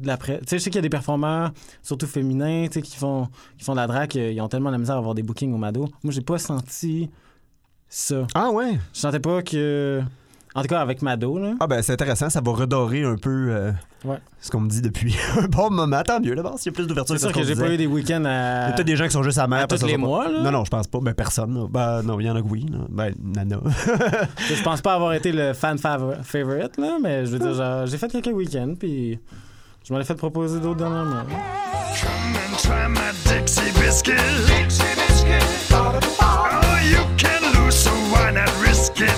de 0.00 0.06
la 0.08 0.16
pré- 0.16 0.40
Tu 0.40 0.48
sais, 0.48 0.58
je 0.58 0.64
sais 0.64 0.70
qu'il 0.70 0.78
y 0.78 0.80
a 0.80 0.82
des 0.82 0.88
performeurs, 0.90 1.52
surtout 1.80 2.08
féminins, 2.08 2.66
tu 2.66 2.72
sais, 2.72 2.82
qui 2.82 2.96
font, 2.96 3.28
qui 3.56 3.64
font 3.64 3.74
de 3.74 3.78
la 3.78 3.86
drague, 3.86 4.16
ils 4.16 4.40
ont 4.40 4.48
tellement 4.48 4.70
la 4.70 4.78
misère 4.78 4.96
à 4.96 4.98
avoir 4.98 5.14
des 5.14 5.22
bookings 5.22 5.54
au 5.54 5.58
Mado. 5.58 5.88
Moi, 6.02 6.12
j'ai 6.12 6.22
pas 6.22 6.38
senti 6.38 7.08
ça. 7.88 8.26
Ah, 8.34 8.50
ouais? 8.50 8.80
Je 8.92 8.98
sentais 8.98 9.20
pas 9.20 9.42
que. 9.42 10.02
En 10.56 10.62
tout 10.62 10.68
cas, 10.68 10.80
avec 10.80 11.02
Mado, 11.02 11.36
là. 11.38 11.54
Ah, 11.58 11.66
ben 11.66 11.82
c'est 11.82 11.92
intéressant. 11.92 12.30
Ça 12.30 12.40
va 12.40 12.52
redorer 12.52 13.02
un 13.02 13.16
peu 13.16 13.48
euh, 13.50 13.72
Ouais. 14.04 14.18
ce 14.40 14.50
qu'on 14.52 14.60
me 14.60 14.68
dit 14.68 14.82
depuis 14.82 15.16
un 15.38 15.46
bon 15.48 15.68
moment. 15.70 16.00
Tant 16.04 16.20
mieux, 16.20 16.36
d'abord, 16.36 16.58
s'il 16.58 16.70
y 16.70 16.74
a 16.74 16.76
plus 16.76 16.86
d'ouverture 16.86 17.16
C'est 17.18 17.26
sûr 17.26 17.32
que 17.32 17.42
j'ai 17.42 17.56
pas 17.56 17.68
eu 17.72 17.76
des 17.76 17.86
week-ends 17.88 18.20
Il 18.20 18.24
y 18.24 18.26
à. 18.28 18.66
a 18.66 18.72
peut-être 18.72 18.86
des 18.86 18.94
gens 18.96 19.06
qui 19.06 19.10
sont 19.12 19.22
juste 19.24 19.38
amers. 19.38 19.62
à 19.64 19.66
tous 19.66 19.80
que 19.80 19.86
les 19.86 19.96
mois, 19.96 20.26
pas- 20.26 20.30
là? 20.30 20.40
Non, 20.42 20.50
non, 20.52 20.64
je 20.64 20.70
pense 20.70 20.86
pas. 20.86 21.00
Ben, 21.02 21.12
personne. 21.12 21.54
là. 21.54 21.66
Ben, 21.68 22.02
non, 22.02 22.20
il 22.20 22.26
y 22.26 22.30
en 22.30 22.36
a 22.36 22.40
que 22.42 22.46
oui. 22.46 22.66
là. 22.70 22.78
Ben, 22.88 23.12
Nana. 23.20 23.56
Je 24.48 24.62
pense 24.64 24.80
pas 24.80 24.94
avoir 24.94 25.12
été 25.14 25.32
le 25.32 25.54
fan 25.54 25.76
fav- 25.76 26.22
favorite, 26.22 26.76
là, 26.78 26.98
mais 27.02 27.26
je 27.26 27.32
veux 27.32 27.38
dire, 27.40 27.54
genre, 27.54 27.86
j'ai 27.86 27.98
fait 27.98 28.08
quelques 28.08 28.36
week-ends, 28.36 28.74
puis 28.78 29.18
je 29.86 29.92
m'en 29.92 29.98
ai 29.98 30.04
fait 30.04 30.14
proposer 30.14 30.60
d'autres 30.60 30.78
dernièrement. 30.78 31.24
Come 31.24 32.36
and 32.36 32.56
try 32.58 32.88
my 32.88 33.10
Dixie 33.40 33.60
biscuit. 33.80 34.12
Dixie 34.46 34.82
biscuit. 34.94 35.72
Oh, 35.72 35.98
you 36.84 36.98
can 37.16 37.42
lose, 37.64 37.74
so 37.74 37.90
why 38.12 38.30
not 38.32 38.50
risk 38.64 39.00
it? 39.00 39.10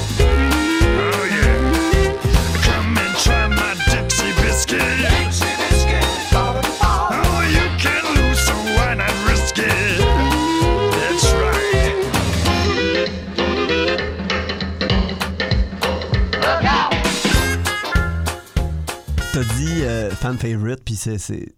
Fan 20.27 20.39
favorite, 20.39 20.81
puis 20.85 20.95
c'est, 20.97 21.19
c'est- 21.19 21.55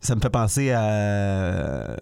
ça 0.00 0.14
me 0.16 0.20
fait 0.20 0.30
penser 0.30 0.70
à, 0.72 1.96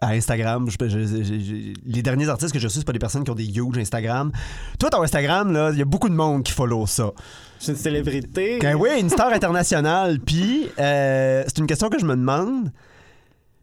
à 0.00 0.08
Instagram. 0.10 0.68
Je- 0.68 0.76
je- 0.88 1.06
je- 1.06 1.22
je- 1.22 1.72
les 1.86 2.02
derniers 2.02 2.28
artistes 2.28 2.52
que 2.52 2.58
je 2.58 2.68
suis, 2.68 2.80
c'est 2.80 2.86
pas 2.86 2.92
des 2.92 2.98
personnes 2.98 3.24
qui 3.24 3.30
ont 3.30 3.34
des 3.34 3.46
huge 3.46 3.78
Instagram. 3.78 4.30
Toi, 4.78 4.90
ton 4.90 5.02
Instagram, 5.02 5.50
là, 5.52 5.70
il 5.72 5.78
y 5.78 5.82
a 5.82 5.86
beaucoup 5.86 6.08
de 6.10 6.14
monde 6.14 6.42
qui 6.42 6.52
follow 6.52 6.86
ça. 6.86 7.10
Je 7.58 7.64
suis 7.64 7.72
une 7.72 7.78
célébrité. 7.78 8.58
Ben 8.60 8.74
oui, 8.76 8.90
une 9.00 9.08
star 9.08 9.32
internationale. 9.32 10.20
Puis, 10.26 10.66
euh, 10.78 11.42
c'est 11.46 11.58
une 11.58 11.66
question 11.66 11.88
que 11.88 11.98
je 11.98 12.04
me 12.04 12.16
demande. 12.16 12.70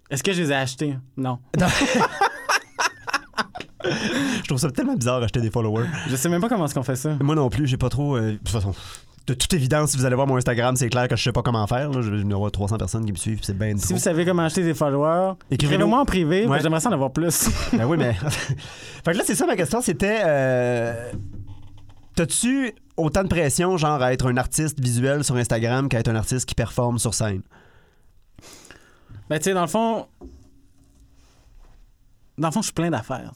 Est-ce 0.10 0.24
que 0.24 0.34
je 0.34 0.42
les 0.42 0.52
ai 0.52 0.56
achetés? 0.56 0.98
Non. 1.18 1.38
Je 3.84 4.44
trouve 4.48 4.58
ça 4.60 4.70
tellement 4.72 4.96
bizarre 4.96 5.20
d'acheter 5.22 5.42
des 5.42 5.50
followers. 5.50 5.86
Je 6.08 6.16
sais 6.16 6.30
même 6.30 6.42
pas 6.42 6.50
comment 6.50 6.66
est-ce 6.66 6.76
qu'on 6.76 6.84
fait 6.84 6.96
ça. 6.96 7.16
Moi 7.22 7.34
non 7.36 7.50
plus, 7.50 7.66
j'ai 7.68 7.78
pas 7.78 7.90
trop. 7.90 8.16
euh, 8.16 8.34
de 8.34 8.38
toute 8.38 8.50
façon, 8.50 8.74
de 9.28 9.34
toute 9.36 9.54
évidence, 9.54 9.92
si 9.92 9.98
vous 9.98 10.06
allez 10.06 10.16
voir 10.16 10.28
mon 10.28 10.38
Instagram, 10.38 10.76
c'est 10.76 10.90
clair 10.90 11.08
que 11.08 11.16
je 11.16 11.22
sais 11.24 11.32
pas 11.32 11.42
comment 11.44 11.66
faire. 11.68 11.90
Là. 11.92 12.02
Je 12.02 12.10
vais 12.10 12.34
avoir 12.34 12.52
300 12.52 12.78
personnes 12.78 13.06
qui 13.06 13.12
me 13.12 13.18
suivent, 13.18 13.38
puis 13.38 13.46
c'est 13.46 13.58
bien 13.58 13.76
Si 13.78 13.86
trop. 13.86 13.94
vous 13.96 14.00
savez 14.00 14.26
comment 14.26 14.44
acheter 14.44 14.64
des 14.64 14.74
followers, 14.74 15.34
écrivez-moi 15.52 16.00
en 16.00 16.06
privé. 16.06 16.48
Ouais. 16.48 16.60
J'aimerais 16.62 16.80
ça 16.80 16.90
en 16.90 16.94
avoir 16.94 17.12
plus. 17.12 17.48
Ben 17.74 17.86
oui, 17.86 17.98
mais. 17.98 18.14
fait 19.06 19.12
que 19.14 19.18
là, 19.18 19.24
c'est 19.26 19.36
ça 19.36 19.46
ma 19.46 19.56
question, 19.56 19.82
c'était. 19.82 20.22
euh, 20.26 21.12
T'as-tu 22.16 22.74
autant 22.98 23.24
de 23.24 23.30
pression, 23.30 23.78
genre, 23.78 24.02
à 24.02 24.12
être 24.12 24.28
un 24.30 24.36
artiste 24.38 24.80
visuel 24.80 25.24
sur 25.24 25.36
Instagram 25.38 25.88
qu'à 25.88 26.00
être 26.00 26.10
un 26.10 26.16
artiste 26.16 26.46
qui 26.46 26.56
performe 26.56 27.00
sur 27.00 27.14
scène? 27.14 27.42
ben, 29.30 29.38
tu 29.38 29.46
sais, 29.46 29.54
dans 29.54 29.62
le 29.62 29.68
fond. 29.68 30.08
Dans 32.38 32.48
le 32.48 32.54
fond, 32.54 32.62
je 32.62 32.66
suis 32.68 32.74
plein 32.74 32.90
d'affaires. 32.90 33.32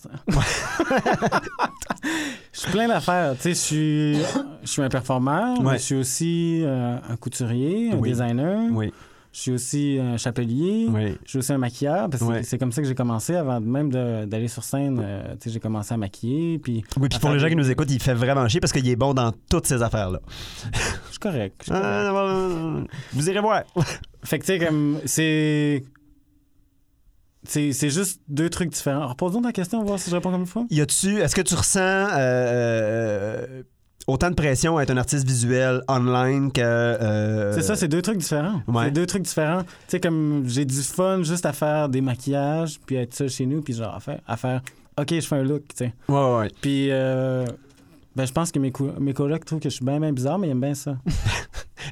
Je 2.54 2.60
suis 2.60 2.72
plein 2.72 2.88
d'affaires. 2.88 3.36
Je 3.44 3.50
suis, 3.52 4.16
je 4.64 4.68
suis 4.68 4.82
un 4.82 4.90
performeur, 4.90 5.62
mais 5.62 5.74
je 5.78 5.84
suis 5.84 5.96
aussi 5.96 6.62
euh, 6.64 6.98
un 7.10 7.16
couturier, 7.18 7.92
un 7.92 7.98
Oui. 7.98 8.10
designer. 8.10 8.70
Oui. 8.72 8.94
Je 9.34 9.40
suis 9.42 9.52
aussi 9.52 10.00
un 10.02 10.16
chapelier. 10.16 10.88
Oui. 10.90 11.18
Je 11.26 11.30
suis 11.32 11.40
aussi 11.40 11.52
un 11.52 11.58
maquilleur. 11.58 12.10
Parce 12.10 12.24
que 12.24 12.42
c'est 12.44 12.58
comme 12.58 12.72
ça 12.72 12.82
que 12.82 12.88
j'ai 12.88 12.96
commencé 12.96 13.36
avant 13.36 13.60
même 13.60 13.92
d'aller 13.92 14.48
sur 14.48 14.64
scène. 14.64 15.02
euh, 15.04 15.36
j'ai 15.46 15.60
commencé 15.60 15.94
à 15.94 15.98
maquiller. 15.98 16.58
Puis 16.60 16.86
Oui, 16.98 17.10
puis 17.10 17.20
pour 17.20 17.32
les 17.32 17.40
gens 17.40 17.50
qui 17.50 17.56
nous 17.58 17.70
écoutent, 17.70 17.92
il 17.92 18.02
fait 18.02 18.14
vraiment 18.14 18.48
chier 18.48 18.62
parce 18.62 18.72
qu'il 18.72 18.88
est 18.88 18.96
bon 18.96 19.14
dans 19.14 19.34
toutes 19.50 19.66
ces 19.68 19.82
affaires-là. 19.84 20.22
Je 20.74 21.10
suis 21.10 21.20
correct. 21.20 21.64
je 21.68 21.74
suis 21.74 21.82
correct. 21.82 22.88
Vous 23.12 23.30
irez 23.30 23.42
voir. 23.42 23.64
Fait 24.24 24.40
que 24.40 24.46
tu 24.46 24.54
sais, 24.58 24.66
comme. 24.66 25.00
C'est. 25.06 25.84
C'est 27.48 27.74
c'est 27.74 27.90
juste 27.90 28.22
deux 28.28 28.50
trucs 28.50 28.70
différents. 28.70 29.08
Repose-nous 29.08 29.42
ta 29.42 29.52
question, 29.52 29.80
on 29.80 29.82
va 29.82 29.88
voir 29.88 30.00
si 30.00 30.10
je 30.10 30.16
réponds 30.16 30.32
comme 30.32 30.42
il 30.42 30.48
faut. 30.48 30.66
Y 30.70 30.82
a-tu, 30.82 31.20
est-ce 31.22 31.36
que 31.36 31.42
tu 31.42 31.56
ressens 31.56 31.80
euh, 31.80 32.16
euh, 32.18 33.64
autant 34.08 34.30
de 34.30 34.36
pression 34.36 34.78
à 34.78 34.84
être 34.84 34.92
un 34.92 34.98
artiste 34.98 35.26
visuel 35.28 35.82
online 35.88 36.52
que. 36.52 36.62
euh, 36.62 37.54
C'est 37.54 37.62
ça, 37.64 37.76
c'est 37.76 37.88
deux 37.88 38.02
trucs 38.02 38.18
différents. 38.18 38.62
Ouais. 38.68 38.86
C'est 38.86 38.92
deux 38.92 39.06
trucs 39.06 39.24
différents. 39.24 39.64
Tu 39.64 39.70
sais, 39.88 40.00
comme 40.00 40.44
j'ai 40.48 40.66
du 40.66 40.82
fun 40.82 41.24
juste 41.24 41.46
à 41.46 41.54
faire 41.54 41.90
des 41.90 42.02
maquillages, 42.02 42.80
puis 42.86 42.96
être 42.98 43.14
ça 43.14 43.28
chez 43.28 43.46
nous, 43.46 43.62
puis 43.62 43.74
genre 43.74 43.96
à 43.96 44.00
faire, 44.00 44.20
à 44.28 44.38
faire 44.38 44.62
OK, 45.00 45.10
je 45.14 45.20
fais 45.22 45.36
un 45.36 45.44
look, 45.44 45.64
tu 45.70 45.76
sais. 45.86 45.94
Ouais, 46.08 46.16
ouais, 46.16 46.38
ouais. 46.40 46.52
Puis, 46.62 46.88
euh, 46.90 47.46
ben, 48.16 48.26
je 48.26 48.32
pense 48.32 48.52
que 48.52 48.60
mes, 48.60 48.72
cou- 48.72 48.92
mes 49.00 49.14
colocs 49.14 49.44
trouvent 49.46 49.60
que 49.60 49.70
je 49.70 49.76
suis 49.76 49.86
bien, 49.86 50.00
bien 50.00 50.14
bizarre, 50.14 50.38
mais 50.40 50.48
ils 50.48 50.52
aiment 50.52 50.62
bien 50.62 50.74
ça. 50.76 50.98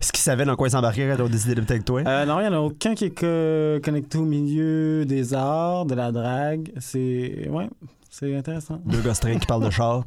Est-ce 0.02 0.12
qu'ils 0.12 0.22
savaient 0.24 0.46
dans 0.46 0.56
quoi 0.56 0.68
ils 0.68 0.72
s'embarquaient 0.72 1.08
quand 1.10 1.16
ils 1.24 1.26
ont 1.28 1.30
décidé 1.30 1.56
d'être 1.56 1.70
avec 1.72 1.86
toi? 1.86 2.02
Euh, 2.06 2.26
non, 2.26 2.40
il 2.40 2.44
n'y 2.44 2.50
en 2.50 2.54
a 2.54 2.60
aucun 2.60 2.96
qui 2.96 3.06
est 3.06 3.10
co- 3.12 3.82
connecté 3.84 4.18
au 4.18 4.24
milieu 4.26 5.06
des 5.06 5.34
arts, 5.34 5.86
de 5.86 5.94
la 5.96 6.12
drague. 6.12 6.72
C'est. 6.80 7.48
Ouais, 7.50 7.70
c'est 8.10 8.36
intéressant. 8.36 8.80
Deux 8.86 9.14
straight 9.14 9.40
qui 9.40 9.46
parlent 9.46 9.66
de 9.66 9.70
char. 9.70 10.04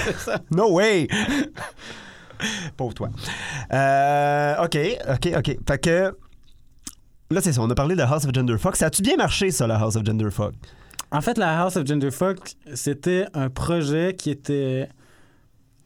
no 0.50 0.72
way! 0.74 1.06
Pauvre 2.76 2.92
toi. 2.94 3.08
Euh, 3.72 4.64
OK, 4.64 4.76
OK, 5.10 5.28
OK. 5.38 5.56
Fait 5.66 5.78
que. 5.78 6.16
Là, 7.30 7.40
c'est 7.40 7.52
ça. 7.52 7.62
On 7.62 7.70
a 7.70 7.74
parlé 7.74 7.94
de 7.96 8.02
House 8.02 8.24
of 8.26 8.34
Genderfuck. 8.34 8.76
Ça 8.76 8.86
a-tu 8.86 9.00
bien 9.02 9.16
marché, 9.16 9.50
ça, 9.50 9.66
la 9.66 9.76
House 9.78 9.96
of 9.96 10.04
Genderfuck? 10.04 10.52
En 11.10 11.20
fait, 11.20 11.38
la 11.38 11.60
House 11.62 11.76
of 11.76 11.86
Genderfuck, 11.86 12.38
c'était 12.74 13.26
un 13.32 13.48
projet 13.48 14.14
qui 14.18 14.30
était 14.30 14.88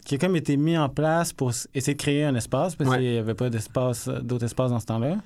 qui 0.06 0.14
a 0.14 0.18
comme 0.18 0.36
été 0.36 0.56
mis 0.56 0.78
en 0.78 0.88
place 0.88 1.32
pour 1.34 1.50
essayer 1.74 1.92
de 1.94 1.98
créer 2.00 2.24
un 2.24 2.34
espace 2.34 2.74
parce 2.76 2.88
Ouais. 2.88 2.98
qu'il 2.98 3.10
n'y 3.10 3.18
avait 3.18 3.34
pas 3.34 3.50
d'espace 3.50 4.08
d'autres 4.08 4.44
espaces 4.44 4.70
dans 4.70 4.80
ce 4.80 4.86
temps-là. 4.86 5.16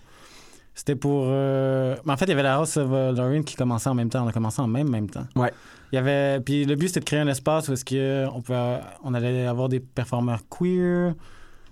C'était 0.74 0.94
pour 0.96 1.24
euh, 1.28 1.96
mais 2.06 2.12
en 2.12 2.16
fait, 2.16 2.24
il 2.24 2.30
y 2.30 2.32
avait 2.32 2.42
la 2.42 2.54
House 2.56 2.76
of 2.76 2.88
euh, 2.90 3.12
Lorraine 3.12 3.44
qui 3.44 3.54
commençait 3.56 3.88
en 3.90 3.94
même 3.94 4.08
temps, 4.08 4.24
on 4.24 4.28
a 4.28 4.32
commencé 4.32 4.60
en 4.62 4.66
même 4.66 4.88
même 4.88 5.10
temps. 5.10 5.26
Ouais. 5.36 5.52
Il 5.92 5.96
y 5.96 5.98
avait 5.98 6.40
puis 6.40 6.64
le 6.64 6.74
but 6.76 6.88
c'était 6.88 7.00
de 7.00 7.04
créer 7.04 7.20
un 7.20 7.28
espace 7.28 7.68
où 7.68 7.72
est-ce 7.74 7.84
que 7.84 8.26
on 8.34 8.40
pouvait 8.40 8.80
on 9.04 9.12
allait 9.14 9.46
avoir 9.46 9.68
des 9.68 9.80
performeurs 9.80 10.40
queer, 10.48 11.14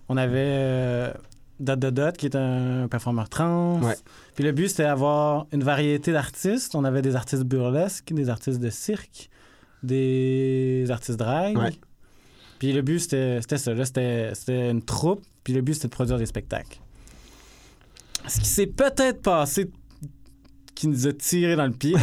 on 0.08 0.16
avait 0.16 0.34
euh, 0.38 1.12
Dot 1.60 1.78
Dot 1.78 1.94
Dot 1.94 2.16
qui 2.16 2.26
est 2.26 2.36
un 2.36 2.88
performeur 2.88 3.28
trans. 3.28 3.80
Ouais. 3.80 3.94
Puis 4.34 4.44
le 4.44 4.52
but, 4.52 4.68
c'était 4.68 4.84
d'avoir 4.84 5.46
une 5.52 5.64
variété 5.64 6.12
d'artistes. 6.12 6.74
On 6.76 6.84
avait 6.84 7.02
des 7.02 7.16
artistes 7.16 7.42
burlesques, 7.44 8.12
des 8.12 8.28
artistes 8.30 8.60
de 8.60 8.70
cirque, 8.70 9.28
des 9.82 10.86
artistes 10.90 11.18
drag. 11.18 11.56
Ouais. 11.58 11.72
Puis 12.58 12.72
le 12.72 12.82
but, 12.82 12.98
c'était 12.98 13.40
ça. 13.56 13.72
C'était 13.84 14.70
une 14.70 14.82
troupe. 14.82 15.22
Puis 15.44 15.52
le 15.52 15.60
but, 15.60 15.74
c'était 15.74 15.88
de 15.88 15.92
produire 15.92 16.18
des 16.18 16.26
spectacles. 16.26 16.78
Ce 18.26 18.40
qui 18.40 18.46
s'est 18.46 18.66
peut-être 18.66 19.22
passé 19.22 19.70
qui 20.74 20.86
nous 20.86 21.06
a 21.08 21.12
tiré 21.12 21.56
dans 21.56 21.66
le 21.66 21.72
pied. 21.72 21.96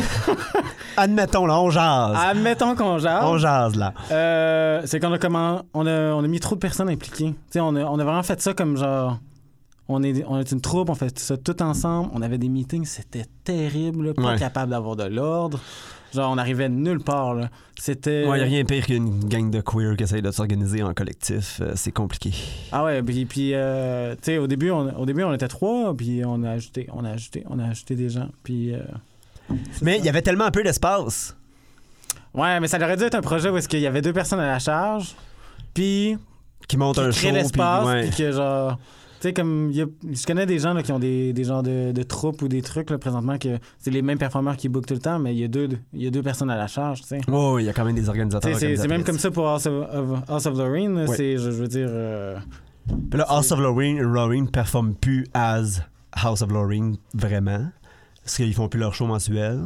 Admettons, 0.97 1.45
là, 1.45 1.59
on 1.61 1.69
jase. 1.69 2.17
Admettons 2.17 2.75
qu'on 2.75 2.97
jase. 2.97 3.23
On 3.23 3.37
jase, 3.37 3.75
là. 3.75 3.93
Euh, 4.11 4.81
c'est 4.85 4.99
qu'on 4.99 5.13
a 5.13 5.17
comment 5.17 5.63
on 5.73 5.85
a, 5.87 6.11
on 6.13 6.23
a 6.23 6.27
mis 6.27 6.39
trop 6.41 6.55
de 6.55 6.59
personnes 6.59 6.89
impliquées. 6.89 7.35
On 7.55 7.75
a, 7.75 7.85
on 7.85 7.99
a 7.99 8.03
vraiment 8.03 8.23
fait 8.23 8.41
ça 8.41 8.53
comme 8.53 8.75
genre 8.75 9.19
on 9.87 10.01
est, 10.03 10.25
on 10.27 10.39
est 10.39 10.51
une 10.51 10.61
troupe, 10.61 10.89
on 10.89 10.95
fait 10.95 11.17
ça 11.19 11.37
tout 11.37 11.61
ensemble. 11.61 12.09
On 12.13 12.21
avait 12.21 12.37
des 12.37 12.49
meetings, 12.49 12.85
c'était 12.85 13.25
terrible, 13.43 14.07
là, 14.07 14.13
pas 14.13 14.31
Ouais. 14.33 14.39
capable 14.39 14.71
d'avoir 14.71 14.95
de 14.95 15.03
l'ordre. 15.03 15.59
Genre, 16.15 16.31
on 16.31 16.37
arrivait 16.37 16.69
de 16.69 16.73
nulle 16.73 16.99
part. 17.01 17.33
là. 17.35 17.49
C'était. 17.77 18.23
Il 18.23 18.31
n'y 18.31 18.39
a 18.41 18.43
rien 18.43 18.61
de 18.63 18.67
pire 18.67 18.85
qu'une 18.85 19.19
gang 19.25 19.51
de 19.51 19.61
queer 19.61 19.95
qui 19.97 20.03
essaye 20.03 20.21
de 20.21 20.31
s'organiser 20.31 20.81
en 20.83 20.93
collectif. 20.93 21.59
Euh, 21.61 21.73
c'est 21.75 21.91
compliqué. 21.91 22.31
Ah 22.71 22.83
ouais, 22.83 23.03
puis, 23.03 23.25
puis 23.25 23.51
euh, 23.53 24.15
tu 24.15 24.19
sais, 24.23 24.37
au 24.37 24.47
début, 24.47 24.71
on, 24.71 24.97
au 24.99 25.05
début, 25.05 25.23
on 25.23 25.33
était 25.33 25.47
trois, 25.47 25.93
puis 25.95 26.23
on 26.25 26.41
a 26.43 26.51
ajouté, 26.51 26.87
on 26.93 27.03
a 27.05 27.11
ajouté, 27.11 27.43
on 27.49 27.59
a 27.59 27.65
ajouté 27.65 27.95
des 27.95 28.09
gens. 28.09 28.29
Puis. 28.43 28.73
euh, 28.73 28.79
Mais 29.81 29.97
il 29.99 30.05
y 30.05 30.09
avait 30.09 30.21
tellement 30.21 30.49
peu 30.51 30.63
d'espace. 30.63 31.35
Ouais, 32.33 32.59
mais 32.59 32.67
ça 32.67 32.77
aurait 32.77 32.97
dû 32.97 33.03
être 33.03 33.15
un 33.15 33.21
projet 33.21 33.49
où 33.49 33.57
est-ce 33.57 33.67
qu'il 33.69 33.79
y 33.79 33.87
avait 33.87 34.01
deux 34.01 34.11
personnes 34.13 34.39
à 34.39 34.47
la 34.47 34.59
charge, 34.59 35.15
puis 35.73 36.17
Qui 36.67 36.77
montent 36.77 36.97
un 36.99 37.11
show. 37.11 37.31
l'espace, 37.31 37.83
puis- 37.85 37.93
ouais. 37.93 38.07
puis 38.07 38.17
que 38.17 38.31
genre. 38.31 38.77
Tu 39.21 39.29
sais, 39.29 39.33
comme. 39.33 39.69
il 39.71 39.77
y 39.77 39.81
a- 39.81 39.85
je 40.11 40.25
connais 40.25 40.45
des 40.45 40.59
gens 40.59 40.73
là, 40.73 40.83
qui 40.83 40.91
ont 40.91 40.99
des, 40.99 41.31
des 41.33 41.43
genres 41.45 41.63
de, 41.63 41.91
de 41.91 42.03
troupes 42.03 42.41
ou 42.41 42.47
des 42.47 42.61
trucs 42.61 42.89
là, 42.89 42.97
présentement 42.97 43.37
que 43.37 43.57
c'est 43.79 43.91
les 43.91 44.01
mêmes 44.01 44.17
performeurs 44.17 44.57
qui 44.57 44.67
bookent 44.69 44.87
tout 44.87 44.93
le 44.93 44.99
temps, 44.99 45.19
mais 45.19 45.33
il 45.33 45.39
y 45.39 45.43
a 45.43 45.47
deux, 45.47 45.69
y 45.93 46.07
a 46.07 46.11
deux 46.11 46.21
personnes 46.23 46.49
à 46.49 46.57
la 46.57 46.67
charge, 46.67 47.01
tu 47.01 47.07
sais. 47.07 47.21
Oh, 47.31 47.57
il 47.59 47.65
y 47.65 47.69
a 47.69 47.73
quand 47.73 47.85
même 47.85 47.95
des 47.95 48.09
organisateurs. 48.09 48.57
C'est 48.59 48.87
même 48.87 49.03
comme 49.03 49.17
ça 49.19 49.31
pour 49.31 49.47
House 49.47 49.65
of, 49.67 49.73
of- 49.93 50.19
House 50.29 50.45
of 50.45 50.57
Lorraine. 50.57 50.95
là, 50.95 51.05
Ouais. 51.05 51.15
c'est- 51.15 51.37
Je, 51.37 51.43
je 51.51 51.61
veux 51.61 51.67
dire. 51.67 51.87
euh, 51.89 52.37
Puis 53.09 53.17
là, 53.19 53.25
House 53.29 53.51
of 53.51 53.59
Lorraine, 53.59 53.99
Lorraine 54.01 54.49
performe 54.51 54.93
plus 54.95 55.25
as 55.33 55.81
House 56.13 56.41
of 56.41 56.51
Lorraine 56.51 56.97
vraiment. 57.13 57.67
Parce 58.23 58.37
qu'ils 58.37 58.53
font 58.53 58.67
plus 58.69 58.79
leur 58.79 58.93
show 58.93 59.05
mensuel. 59.05 59.61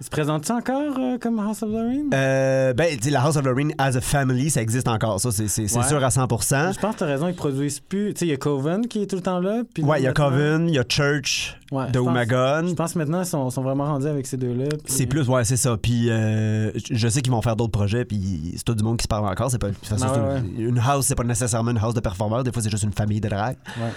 Ils 0.00 0.04
se 0.04 0.10
présentent-tu 0.10 0.52
encore 0.52 0.98
euh, 0.98 1.18
comme 1.18 1.38
House 1.40 1.62
of 1.62 1.70
Lorraine? 1.70 2.10
Euh, 2.12 2.74
ben, 2.74 2.98
tu 2.98 3.10
la 3.10 3.22
House 3.22 3.36
of 3.36 3.44
Lorraine 3.44 3.72
as 3.78 3.96
a 3.96 4.00
family, 4.00 4.50
ça 4.50 4.60
existe 4.60 4.88
encore. 4.88 5.20
Ça, 5.20 5.30
c'est 5.32 5.44
Ouais. 5.62 5.68
sûr 5.82 6.04
à 6.04 6.08
100%. 6.10 6.72
Je 6.74 6.78
pense 6.80 6.94
que 6.94 6.98
t'as 7.00 7.06
raison, 7.06 7.28
ils 7.28 7.34
produisent 7.34 7.80
plus. 7.80 8.12
Tu 8.14 8.20
sais, 8.20 8.26
il 8.26 8.30
y 8.30 8.32
a 8.32 8.36
Coven 8.36 8.86
qui 8.86 9.02
est 9.02 9.06
tout 9.06 9.16
le 9.16 9.22
temps 9.22 9.40
là. 9.40 9.62
puis 9.72 9.82
Ouais, 9.82 10.00
il 10.00 10.04
y 10.04 10.06
a 10.06 10.12
Coven, 10.12 10.68
il 10.68 10.74
y 10.74 10.78
a 10.78 10.84
Church 10.88 11.56
Ouais, 11.72 11.86
de 11.90 11.94
je 11.94 11.98
pense- 11.98 12.08
Umagon. 12.10 12.68
Je 12.68 12.74
pense 12.74 12.92
que 12.92 12.98
maintenant, 12.98 13.20
ils 13.22 13.26
sont, 13.26 13.48
sont 13.50 13.62
vraiment 13.62 13.84
rendus 13.86 14.06
avec 14.06 14.26
ces 14.26 14.36
deux-là. 14.36 14.66
puis- 14.68 14.78
C'est 14.92 15.06
plus, 15.06 15.26
ouais, 15.28 15.44
c'est 15.44 15.56
ça. 15.56 15.76
Puis 15.76 16.10
euh, 16.10 16.70
je 16.90 17.08
sais 17.08 17.22
qu'ils 17.22 17.32
vont 17.32 17.42
faire 17.42 17.56
d'autres 17.56 17.72
projets, 17.72 18.04
puis 18.04 18.52
c'est 18.56 18.64
tout 18.64 18.74
du 18.74 18.84
monde 18.84 18.98
qui 18.98 19.04
se 19.04 19.08
parle 19.08 19.26
encore. 19.26 19.50
C'est 19.50 19.58
pas, 19.58 19.68
Ah 19.90 19.94
ouais, 20.34 20.42
une, 20.58 20.78
house, 20.78 21.06
c'est 21.06 21.14
pas 21.14 21.24
nécessairement 21.24 21.70
une 21.70 21.78
house 21.78 21.94
de 21.94 22.00
performeurs. 22.00 22.44
Des 22.44 22.52
fois, 22.52 22.62
c'est 22.62 22.70
juste 22.70 22.84
une 22.84 22.92
famille 22.92 23.20
de 23.20 23.28
drag. 23.28 23.56
Ouais. 23.78 23.90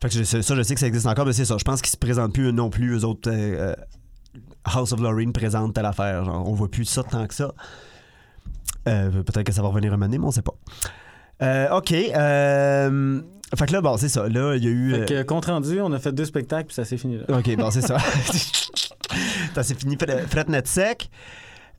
Fait 0.00 0.08
que 0.08 0.14
je- 0.14 0.22
ça, 0.42 0.54
je 0.54 0.62
sais 0.62 0.74
que 0.74 0.80
ça 0.80 0.86
existe 0.86 1.06
encore, 1.06 1.26
mais 1.26 1.32
c'est 1.32 1.44
ça. 1.44 1.56
Je 1.58 1.64
pense 1.64 1.80
qu'ils 1.82 1.90
se 1.90 1.96
présentent 1.96 2.32
plus 2.32 2.52
non 2.52 2.70
plus, 2.70 2.96
eux 2.98 3.04
autres. 3.04 3.28
euh, 3.32 3.74
House 4.64 4.92
of 4.92 5.00
Lorraine 5.00 5.32
présente 5.32 5.74
telle 5.74 5.86
affaire. 5.86 6.24
Genre, 6.24 6.48
on 6.48 6.52
voit 6.52 6.70
plus 6.70 6.84
ça 6.84 7.02
tant 7.02 7.26
que 7.26 7.34
ça. 7.34 7.52
Euh, 8.88 9.10
Peut-être 9.10 9.44
que 9.44 9.52
ça 9.52 9.62
va 9.62 9.68
revenir 9.68 9.92
un 9.92 9.96
moment 9.96 10.06
donné, 10.06 10.18
mais 10.18 10.26
on 10.26 10.30
sait 10.30 10.42
pas. 10.42 10.54
Euh, 11.42 11.76
OK. 11.76 11.92
euh, 11.92 13.20
fait 13.56 13.66
que 13.66 13.72
là, 13.72 13.80
bon, 13.80 13.96
c'est 13.96 14.08
ça. 14.08 14.28
Là, 14.28 14.56
il 14.56 14.64
y 14.64 14.66
a 14.66 14.70
eu. 14.70 14.94
Fait 14.94 15.04
que, 15.06 15.22
compte 15.22 15.46
rendu, 15.46 15.80
on 15.80 15.92
a 15.92 15.98
fait 15.98 16.12
deux 16.12 16.24
spectacles, 16.24 16.66
puis 16.66 16.74
ça 16.74 16.84
s'est 16.84 16.96
fini 16.98 17.18
là. 17.18 17.38
OK, 17.38 17.56
bon, 17.56 17.70
c'est 17.70 17.80
ça. 17.82 17.98
ça 19.54 19.62
c'est 19.62 19.78
fini, 19.78 19.96
fret 19.96 20.44
net 20.48 20.66
sec. 20.66 21.10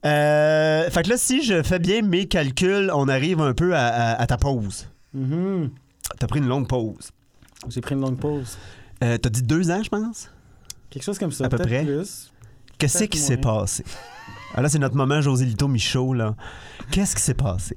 Fait 0.02 1.02
que 1.04 1.08
là, 1.08 1.16
si 1.16 1.42
je 1.44 1.62
fais 1.62 1.78
bien 1.78 2.02
mes 2.02 2.26
calculs, 2.26 2.90
on 2.94 3.08
arrive 3.08 3.40
un 3.40 3.52
peu 3.54 3.74
à, 3.76 3.86
à- 3.86 4.20
à 4.22 4.26
ta 4.26 4.36
pause. 4.36 4.88
Mhm. 5.14 5.70
T'as 6.18 6.26
pris 6.26 6.40
une 6.40 6.48
longue 6.48 6.66
pause. 6.68 7.10
J'ai 7.68 7.80
pris 7.80 7.94
une 7.94 8.00
longue 8.00 8.18
pause. 8.18 8.56
T'as 9.00 9.18
dit 9.18 9.42
deux 9.42 9.70
ans, 9.70 9.82
je 9.82 9.88
pense? 9.90 10.30
Quelque 10.90 11.02
chose 11.04 11.18
comme 11.18 11.32
ça. 11.32 11.44
À 11.44 11.48
peu 11.48 11.58
près. 11.58 11.84
plus. 11.84 12.32
Qu'est-ce 12.80 13.04
qui 13.04 13.18
s'est 13.18 13.36
passé? 13.36 13.84
Ah, 14.54 14.62
là, 14.62 14.68
c'est 14.68 14.78
notre 14.78 14.96
moment, 14.96 15.20
José 15.20 15.44
Lito 15.44 15.68
Michaud, 15.68 16.14
là. 16.14 16.34
Qu'est-ce 16.90 17.14
qui 17.14 17.22
s'est 17.22 17.34
passé? 17.34 17.76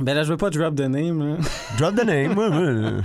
Ben 0.00 0.14
là, 0.14 0.24
je 0.24 0.30
veux 0.30 0.36
pas 0.36 0.50
drop 0.50 0.74
the 0.74 0.80
name. 0.80 1.38
Drop 1.78 1.94
the 1.94 2.04
name, 2.04 2.36
ouais, 2.36 2.48
ouais. 2.48 3.02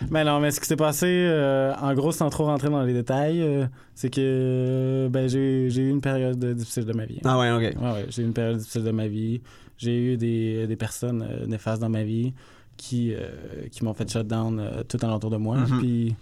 Ben 0.10 0.24
non, 0.24 0.38
mais 0.38 0.52
ce 0.52 0.60
qui 0.60 0.66
s'est 0.66 0.76
passé, 0.76 1.06
euh, 1.08 1.74
en 1.80 1.92
gros, 1.94 2.12
sans 2.12 2.30
trop 2.30 2.44
rentrer 2.44 2.70
dans 2.70 2.82
les 2.82 2.92
détails, 2.92 3.40
euh, 3.42 3.66
c'est 3.96 4.10
que 4.10 4.20
euh, 4.20 5.08
ben, 5.08 5.28
j'ai 5.28 5.68
eu 5.68 5.90
une 5.90 6.00
période 6.00 6.42
euh, 6.44 6.54
difficile 6.54 6.84
de 6.84 6.92
ma 6.92 7.04
vie. 7.04 7.20
Ah 7.24 7.36
ouais, 7.38 7.50
OK. 7.50 7.80
Ouais, 7.80 7.92
ouais, 7.92 8.06
j'ai 8.08 8.22
eu 8.22 8.26
une 8.26 8.32
période 8.32 8.58
difficile 8.58 8.84
de 8.84 8.90
ma 8.92 9.08
vie. 9.08 9.40
J'ai 9.76 9.96
eu 10.12 10.16
des, 10.16 10.66
des 10.68 10.76
personnes 10.76 11.26
euh, 11.28 11.46
néfastes 11.46 11.80
dans 11.82 11.88
ma 11.88 12.04
vie 12.04 12.32
qui, 12.76 13.12
euh, 13.12 13.28
qui 13.72 13.84
m'ont 13.84 13.94
fait 13.94 14.08
shutdown 14.08 14.60
euh, 14.60 14.82
tout 14.84 14.98
alentour 15.02 15.30
de 15.30 15.36
moi. 15.36 15.56
Mhm. 15.56 15.78
Puis, 15.80 16.14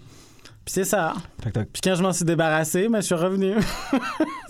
puis 0.67 0.73
c'est 0.73 0.85
ça. 0.85 1.15
Puis 1.41 1.81
quand 1.81 1.95
je 1.95 2.03
m'en 2.03 2.13
suis 2.13 2.25
débarrassé, 2.25 2.89
ben, 2.89 3.01
je 3.01 3.07
suis 3.07 3.15
revenu. 3.15 3.55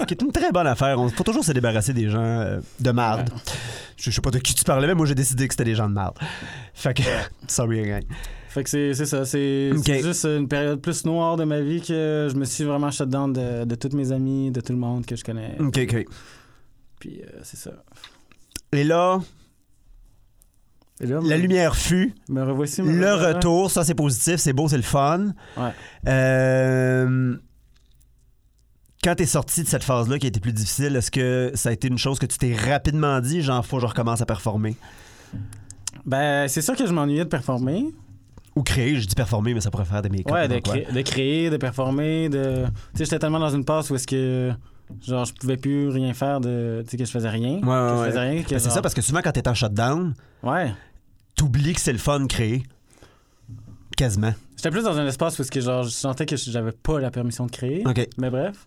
Ce 0.00 0.04
qui 0.06 0.14
est 0.14 0.22
une 0.22 0.32
très 0.32 0.50
bonne 0.50 0.66
affaire. 0.66 0.96
Il 0.98 1.10
faut 1.10 1.24
toujours 1.24 1.44
se 1.44 1.52
débarrasser 1.52 1.92
des 1.92 2.08
gens 2.08 2.24
euh, 2.24 2.58
de 2.80 2.90
marde. 2.90 3.28
Je, 3.98 4.10
je 4.10 4.14
sais 4.14 4.22
pas 4.22 4.30
de 4.30 4.38
qui 4.38 4.54
tu 4.54 4.64
parlais, 4.64 4.86
mais 4.86 4.94
moi, 4.94 5.04
j'ai 5.04 5.14
décidé 5.14 5.46
que 5.46 5.52
c'était 5.52 5.64
des 5.64 5.74
gens 5.74 5.90
de 5.90 5.92
marde. 5.92 6.16
Fait 6.72 6.94
que, 6.94 7.02
sorry, 7.48 7.82
gang. 7.86 8.02
fait 8.48 8.64
que 8.64 8.70
c'est 8.70 8.94
ça. 9.04 9.26
C'est 9.26 9.72
juste 10.02 10.24
une 10.24 10.48
période 10.48 10.80
plus 10.80 11.04
noire 11.04 11.36
de 11.36 11.44
ma 11.44 11.60
vie 11.60 11.82
que 11.82 12.28
je 12.32 12.34
me 12.34 12.46
suis 12.46 12.64
vraiment 12.64 12.90
shutdown 12.90 13.34
de, 13.34 13.66
de 13.66 13.74
tous 13.74 13.94
mes 13.94 14.10
amis, 14.10 14.50
de 14.50 14.62
tout 14.62 14.72
le 14.72 14.78
monde 14.78 15.04
que 15.04 15.16
je 15.16 15.22
connais. 15.22 15.54
OK, 15.60 15.78
OK. 15.82 16.06
Puis 16.98 17.20
euh, 17.20 17.40
c'est 17.42 17.58
ça. 17.58 17.72
Et 18.72 18.84
là, 18.84 19.20
là, 21.00 21.20
la 21.22 21.36
lumière 21.36 21.76
fut. 21.76 22.14
Me 22.28 22.42
revoici. 22.42 22.82
me 22.82 22.92
Le 22.98 23.14
retour, 23.14 23.70
ça 23.70 23.84
c'est 23.84 23.94
positif, 23.94 24.36
c'est 24.36 24.52
beau, 24.52 24.68
c'est 24.68 24.76
le 24.76 24.82
fun. 24.82 25.32
Ouais. 25.56 25.70
Euh, 26.08 27.36
quand 29.04 29.14
t'es 29.14 29.26
sorti 29.26 29.62
de 29.62 29.68
cette 29.68 29.84
phase-là 29.84 30.18
qui 30.18 30.26
a 30.26 30.28
été 30.28 30.40
plus 30.40 30.52
difficile, 30.52 30.96
est-ce 30.96 31.10
que 31.10 31.52
ça 31.54 31.68
a 31.68 31.72
été 31.72 31.88
une 31.88 31.98
chose 31.98 32.18
que 32.18 32.26
tu 32.26 32.38
t'es 32.38 32.54
rapidement 32.54 33.20
dit, 33.20 33.42
genre 33.42 33.64
faut 33.64 33.76
que 33.76 33.82
je 33.82 33.86
recommence 33.86 34.20
à 34.20 34.26
performer? 34.26 34.76
Ben, 36.04 36.48
c'est 36.48 36.62
sûr 36.62 36.74
que 36.76 36.86
je 36.86 36.92
m'ennuyais 36.92 37.24
de 37.24 37.28
performer. 37.28 37.86
Ou 38.54 38.62
créer, 38.62 38.96
je 38.96 39.06
dis 39.06 39.14
performer, 39.14 39.52
mais 39.54 39.60
ça 39.60 39.70
pourrait 39.70 39.84
faire 39.84 40.00
des 40.02 40.08
make-up. 40.08 40.32
Ouais, 40.32 40.48
de, 40.48 40.54
donc, 40.54 40.62
cré- 40.62 40.86
de 40.90 41.00
créer, 41.02 41.50
de 41.50 41.56
performer, 41.58 42.28
de. 42.30 42.64
Tu 42.94 42.98
sais, 42.98 43.04
j'étais 43.04 43.18
tellement 43.18 43.38
dans 43.38 43.50
une 43.50 43.64
passe 43.64 43.90
où 43.90 43.94
est-ce 43.96 44.06
que. 44.06 44.50
Genre, 45.04 45.24
je 45.24 45.34
pouvais 45.34 45.56
plus 45.58 45.88
rien 45.88 46.14
faire 46.14 46.40
de. 46.40 46.82
Tu 46.84 46.92
sais, 46.92 46.96
que 46.96 47.04
je 47.04 47.10
faisais 47.10 47.28
rien. 47.28 47.56
Ouais, 47.58 47.66
ouais, 48.00 48.12
Ben, 48.14 48.44
c'est 48.48 48.58
genre- 48.60 48.72
ça, 48.72 48.80
parce 48.82 48.94
que 48.94 49.02
souvent, 49.02 49.20
quand 49.22 49.32
t'es 49.32 49.46
en 49.46 49.52
shutdown, 49.54 50.14
Ouais. 50.42 50.72
T'oublies 51.36 51.74
que 51.74 51.80
c'est 51.80 51.92
le 51.92 51.98
fun 51.98 52.20
de 52.20 52.26
créer. 52.26 52.62
Quasiment. 53.96 54.34
J'étais 54.56 54.70
plus 54.70 54.84
dans 54.84 54.98
un 54.98 55.06
espace 55.06 55.38
où 55.38 55.44
que, 55.44 55.60
genre, 55.60 55.82
je 55.84 55.90
sentais 55.90 56.26
que 56.26 56.36
j'avais 56.36 56.72
pas 56.72 56.98
la 57.00 57.10
permission 57.10 57.46
de 57.46 57.50
créer. 57.50 57.82
OK. 57.86 58.08
Mais 58.18 58.30
bref. 58.30 58.66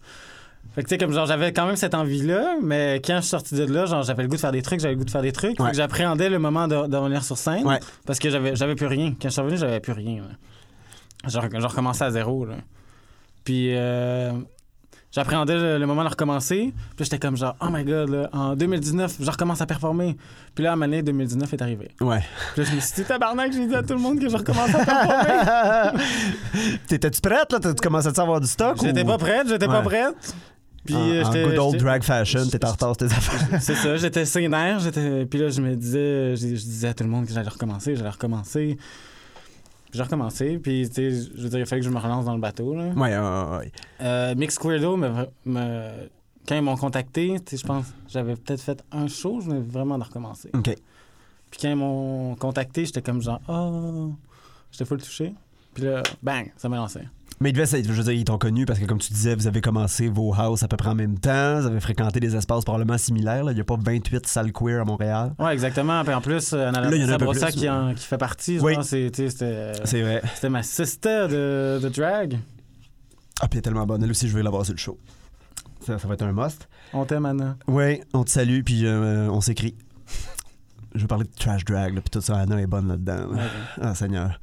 Fait 0.75 0.83
que, 0.83 0.87
tu 0.87 0.93
sais, 0.95 0.97
comme 0.97 1.13
genre, 1.13 1.25
j'avais 1.25 1.51
quand 1.51 1.65
même 1.65 1.75
cette 1.75 1.95
envie-là, 1.95 2.57
mais 2.61 3.01
quand 3.03 3.15
je 3.17 3.21
suis 3.21 3.29
sorti 3.29 3.55
de 3.55 3.63
là, 3.65 3.85
genre, 3.85 4.03
j'avais 4.03 4.23
le 4.23 4.29
goût 4.29 4.35
de 4.35 4.41
faire 4.41 4.51
des 4.51 4.61
trucs, 4.61 4.79
j'avais 4.79 4.93
le 4.93 4.99
goût 4.99 5.05
de 5.05 5.09
faire 5.11 5.21
des 5.21 5.31
trucs. 5.31 5.59
Ouais. 5.59 5.73
j'appréhendais 5.73 6.29
le 6.29 6.37
moment 6.39 6.67
de, 6.67 6.87
de 6.87 6.95
revenir 6.97 7.23
sur 7.23 7.37
scène. 7.37 7.65
Ouais. 7.65 7.79
Parce 8.05 8.19
que 8.19 8.29
j'avais, 8.29 8.55
j'avais 8.55 8.75
plus 8.75 8.85
rien. 8.85 9.11
Quand 9.19 9.29
je 9.29 9.33
suis 9.33 9.41
revenu, 9.41 9.57
j'avais 9.57 9.79
plus 9.79 9.93
rien. 9.93 10.21
là. 10.23 11.29
Genre, 11.29 11.45
je 11.51 11.65
recommençais 11.65 12.05
à 12.05 12.11
zéro, 12.11 12.45
là. 12.45 12.55
Puis, 13.43 13.75
euh, 13.75 14.31
j'appréhendais 15.11 15.55
le, 15.55 15.77
le 15.77 15.85
moment 15.85 16.03
de 16.03 16.09
recommencer. 16.09 16.73
Puis 16.95 17.05
j'étais 17.05 17.19
comme 17.19 17.35
genre, 17.37 17.55
oh 17.61 17.67
my 17.71 17.83
god, 17.83 18.09
là, 18.09 18.29
en 18.33 18.55
2019, 18.55 19.17
je 19.19 19.29
recommence 19.31 19.61
à 19.61 19.65
performer. 19.65 20.17
Puis 20.55 20.63
là, 20.63 20.71
à 20.73 20.83
année 20.83 21.01
2019 21.01 21.53
est 21.53 21.61
arrivé. 21.61 21.89
Ouais. 22.01 22.21
Puis 22.53 22.63
là, 22.63 22.69
je 22.69 22.75
me 22.75 22.79
suis 22.81 22.95
dit, 22.95 23.03
tabarnak, 23.03 23.51
j'ai 23.53 23.67
dit 23.67 23.75
à 23.75 23.83
tout 23.83 23.93
le 23.93 23.99
monde 23.99 24.19
que 24.19 24.29
je 24.29 24.37
recommence 24.37 24.73
à 24.75 24.85
performer. 24.85 26.03
T'étais-tu 26.87 27.21
prête, 27.21 27.51
là? 27.51 27.59
Tu 27.59 27.73
commençais 27.75 28.17
à 28.19 28.21
avoir 28.21 28.39
du 28.39 28.47
stock? 28.47 28.77
J'étais 28.81 29.03
ou- 29.03 29.07
pas 29.07 29.17
prête, 29.17 29.47
j'étais 29.47 29.67
pas 29.67 29.81
prête. 29.81 30.35
Puis 30.85 30.95
En, 30.95 31.27
en 31.27 31.31
good 31.31 31.57
old 31.59 31.77
drag 31.77 32.03
fashion, 32.03 32.45
t'étais 32.47 32.65
en 32.65 32.71
retard 32.71 32.95
sur 32.95 32.97
tes 32.97 33.05
affaires. 33.13 33.59
C'est 33.61 33.75
ça, 33.75 33.97
j'étais 33.97 34.25
sénère, 34.25 34.79
j'étais. 34.79 35.25
Puis 35.25 35.37
là, 35.39 35.49
je 35.49 35.61
me 35.61 35.75
disais, 35.75 36.35
je, 36.35 36.47
je 36.55 36.63
disais 36.63 36.87
à 36.87 36.93
tout 36.93 37.03
le 37.03 37.09
monde 37.09 37.27
que 37.27 37.33
j'allais 37.33 37.49
recommencer, 37.49 37.95
j'allais 37.95 38.09
recommencer. 38.09 38.77
J'ai 39.91 40.03
recommencé, 40.03 40.59
puis 40.59 40.87
tu 40.87 40.93
sais, 40.95 41.11
je 41.35 41.41
veux 41.41 41.49
dire, 41.49 41.59
il 41.59 41.65
fallait 41.65 41.81
que 41.81 41.85
je 41.87 41.91
me 41.91 41.97
relance 41.97 42.25
dans 42.25 42.35
le 42.35 42.39
bateau. 42.41 42.75
Là. 42.75 42.89
Ouais, 42.89 43.17
ouais, 43.17 43.17
ouais, 43.17 43.57
ouais. 43.57 43.71
Euh, 44.01 44.35
Mix 44.35 44.57
Queerdo, 44.59 44.95
me, 44.97 45.09
me- 45.45 46.09
quand 46.47 46.55
ils 46.55 46.61
m'ont 46.61 46.77
contacté, 46.77 47.39
tu 47.43 47.51
sais, 47.51 47.57
je 47.61 47.65
pense, 47.65 47.85
j'avais 48.07 48.35
peut-être 48.35 48.61
fait 48.61 48.83
un 48.91 49.07
show, 49.07 49.39
je 49.41 49.47
venais 49.49 49.59
vraiment 49.61 49.97
de 49.97 50.03
recommencer. 50.03 50.49
OK. 50.53 50.75
Puis 51.51 51.59
quand 51.61 51.69
ils 51.69 51.75
m'ont 51.75 52.35
contacté, 52.35 52.85
j'étais 52.85 53.01
comme 53.01 53.21
genre, 53.21 53.41
oh, 53.47 54.13
j'étais 54.71 54.85
full 54.85 55.01
touché. 55.01 55.33
Puis 55.73 55.83
là, 55.85 56.03
bang, 56.21 56.51
ça 56.57 56.69
m'a 56.69 56.75
lancé. 56.77 57.01
Mais 57.41 57.51
il 57.51 57.53
devait, 57.53 57.65
je 57.83 57.91
veux 57.93 58.03
dire, 58.03 58.11
ils 58.11 58.25
t'ont 58.25 58.37
connu 58.37 58.65
parce 58.65 58.79
que, 58.79 58.85
comme 58.85 58.97
tu 58.97 59.13
disais, 59.13 59.33
vous 59.33 59.47
avez 59.47 59.61
commencé 59.61 60.09
vos 60.09 60.33
house 60.33 60.61
à 60.63 60.67
peu 60.67 60.75
près 60.75 60.89
en 60.89 60.95
même 60.95 61.17
temps. 61.17 61.61
Vous 61.61 61.67
avez 61.67 61.79
fréquenté 61.79 62.19
des 62.19 62.35
espaces 62.35 62.65
probablement 62.65 62.97
similaires. 62.97 63.45
là. 63.45 63.51
Il 63.53 63.55
n'y 63.55 63.61
a 63.61 63.63
pas 63.63 63.77
28 63.79 64.27
salles 64.27 64.51
queer 64.51 64.81
à 64.81 64.85
Montréal. 64.85 65.33
Ouais, 65.39 65.53
exactement. 65.53 66.03
Puis 66.03 66.13
en 66.13 66.19
plus, 66.21 66.51
euh, 66.51 66.65
y 66.65 66.69
en 66.69 66.73
a 66.73 67.07
Sabrosa 67.07 67.45
plus, 67.47 67.55
qui, 67.55 67.69
en- 67.69 67.93
qui 67.93 68.05
fait 68.05 68.17
partie, 68.17 68.59
Oui. 68.59 68.75
c'était 68.83 69.27
C'est 69.85 70.01
vrai. 70.01 70.21
c'était 70.35 70.49
ma 70.49 70.63
sister 70.63 71.27
de, 71.29 71.79
de 71.81 71.89
drag. 71.89 72.39
Ah, 73.41 73.47
puis 73.47 73.51
elle 73.53 73.57
est 73.59 73.61
tellement 73.61 73.85
bonne. 73.85 74.03
Elle 74.03 74.11
aussi, 74.11 74.27
je 74.27 74.35
vais 74.35 74.43
l'avoir 74.43 74.65
sur 74.65 74.73
le 74.73 74.79
show. 74.79 74.97
Ça, 75.85 75.97
ça 75.97 76.07
va 76.09 76.15
être 76.15 76.23
un 76.23 76.33
must. 76.33 76.67
On 76.91 77.05
t'aime, 77.05 77.25
Anna. 77.25 77.55
Oui, 77.67 78.01
on 78.13 78.25
te 78.25 78.31
salue, 78.31 78.63
puis 78.65 78.85
euh, 78.85 79.29
on 79.29 79.39
s'écrit. 79.39 79.75
Je 80.93 80.99
vais 81.01 81.07
parler 81.07 81.23
de 81.23 81.29
trash 81.39 81.63
drag, 81.63 81.93
là, 81.95 82.01
puis 82.01 82.09
tout 82.09 82.19
ça. 82.19 82.37
Anna 82.37 82.59
est 82.59 82.67
bonne 82.67 82.89
là-dedans. 82.89 83.31
là. 83.33 83.41
Ah, 83.79 83.95
Seigneur. 83.95 84.41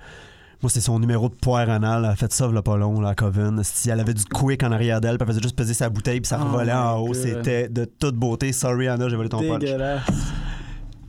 Moi, 0.63 0.71
c'est 0.71 0.81
son 0.81 0.99
numéro 0.99 1.29
de 1.29 1.35
poire 1.35 1.69
anal. 1.69 2.05
Elle 2.05 2.11
a 2.11 2.17
fait 2.17 2.33
ça, 2.33 2.49
là, 2.49 2.63
pas 2.63 2.77
long, 2.77 3.01
là, 3.01 3.11
à 3.11 3.15
Coven. 3.15 3.63
Si 3.63 3.91
elle 3.91 4.01
avait 4.01 4.15
du 4.15 4.25
quick 4.25 4.63
en 4.63 4.73
arrière 4.73 5.01
d'elle, 5.01 5.19
elle 5.21 5.27
faisait 5.27 5.43
juste 5.43 5.57
peser 5.57 5.75
sa 5.75 5.91
bouteille, 5.91 6.21
puis 6.21 6.29
ça 6.29 6.39
Oh 6.41 6.45
revolait 6.47 6.73
en 6.73 6.99
haut. 6.99 7.15
C'était 7.15 7.69
de 7.69 7.85
toute 7.85 8.17
beauté. 8.17 8.53
Sorry, 8.53 8.89
Anna, 8.89 9.09
j'ai 9.09 9.17
volé 9.17 9.29
ton 9.29 9.41
punch. 9.47 9.65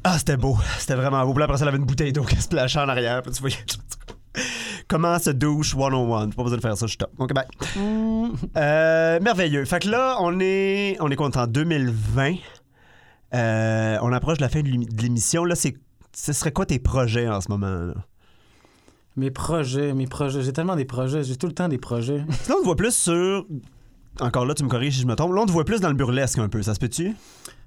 Ah, 0.03 0.17
c'était 0.17 0.37
beau. 0.37 0.57
C'était 0.79 0.95
vraiment 0.95 1.25
beau. 1.25 1.31
Puis 1.31 1.39
là, 1.39 1.45
après 1.45 1.57
ça, 1.57 1.63
elle 1.63 1.69
avait 1.69 1.77
une 1.77 1.85
bouteille 1.85 2.13
d'eau 2.13 2.23
qui 2.23 2.41
se 2.41 2.47
plachait 2.47 2.79
en 2.79 2.89
arrière. 2.89 3.21
Puis 3.21 3.31
tu 3.31 3.41
voyais. 3.41 3.57
Comment 4.87 5.19
se 5.19 5.31
douche 5.31 5.75
101. 5.75 6.29
Pas 6.29 6.43
besoin 6.43 6.57
de 6.57 6.61
faire 6.61 6.77
ça, 6.77 6.85
je 6.85 6.91
suis 6.91 6.97
top. 6.97 7.11
OK, 7.17 7.33
bye. 7.33 7.45
Euh, 8.55 9.19
merveilleux. 9.19 9.65
Fait 9.65 9.79
que 9.79 9.89
là, 9.89 10.17
on 10.21 10.39
est, 10.39 10.97
on 11.01 11.09
est 11.09 11.19
en 11.37 11.47
2020. 11.47 12.35
Euh, 13.33 13.97
on 14.01 14.13
approche 14.13 14.37
de 14.37 14.43
la 14.43 14.49
fin 14.49 14.61
de 14.61 14.69
l'émission. 15.01 15.43
Là, 15.43 15.55
c'est, 15.55 15.75
ce 16.13 16.31
serait 16.31 16.51
quoi 16.51 16.65
tes 16.65 16.79
projets 16.79 17.27
en 17.27 17.41
ce 17.41 17.49
moment? 17.49 17.67
Là? 17.67 17.93
Mes 19.17 19.31
projets, 19.31 19.93
mes 19.93 20.05
projets. 20.05 20.43
J'ai 20.43 20.53
tellement 20.53 20.75
des 20.75 20.85
projets. 20.85 21.23
J'ai 21.23 21.35
tout 21.35 21.47
le 21.47 21.53
temps 21.53 21.67
des 21.67 21.79
projets. 21.79 22.19
Là, 22.47 22.55
on 22.55 22.59
te 22.59 22.65
voit 22.65 22.75
plus 22.75 22.95
sur. 22.95 23.45
Encore 24.19 24.45
là, 24.45 24.55
tu 24.55 24.63
me 24.63 24.69
corriges 24.69 24.95
si 24.95 25.01
je 25.01 25.07
me 25.07 25.15
trompe. 25.15 25.33
Là, 25.33 25.41
on 25.41 25.45
te 25.45 25.51
voit 25.51 25.65
plus 25.65 25.79
dans 25.79 25.89
le 25.89 25.95
burlesque 25.95 26.39
un 26.39 26.49
peu. 26.49 26.61
Ça 26.63 26.73
se 26.73 26.79
peut-tu? 26.79 27.15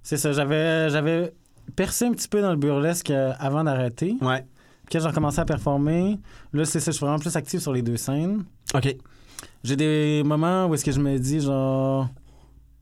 C'est 0.02 0.16
ça. 0.16 0.32
J'avais, 0.32 0.90
j'avais 0.90 1.32
percé 1.76 2.06
un 2.06 2.12
petit 2.12 2.26
peu 2.26 2.40
dans 2.40 2.50
le 2.50 2.56
burlesque 2.56 3.10
euh, 3.10 3.32
avant 3.38 3.62
d'arrêter. 3.62 4.16
Ouais. 4.20 4.44
Puis 4.86 4.92
quand 4.92 5.00
j'ai 5.00 5.08
recommencé 5.08 5.40
à 5.40 5.44
performer, 5.44 6.18
là, 6.52 6.64
c'est 6.64 6.80
ça. 6.80 6.90
Je 6.90 6.96
suis 6.96 7.04
vraiment 7.04 7.20
plus 7.20 7.36
actif 7.36 7.60
sur 7.60 7.72
les 7.72 7.82
deux 7.82 7.96
scènes. 7.96 8.44
OK. 8.74 8.96
J'ai 9.62 9.76
des 9.76 10.22
moments 10.24 10.66
où 10.66 10.74
est-ce 10.74 10.84
que 10.84 10.92
je 10.92 11.00
me 11.00 11.18
dis, 11.18 11.40
genre, 11.40 12.08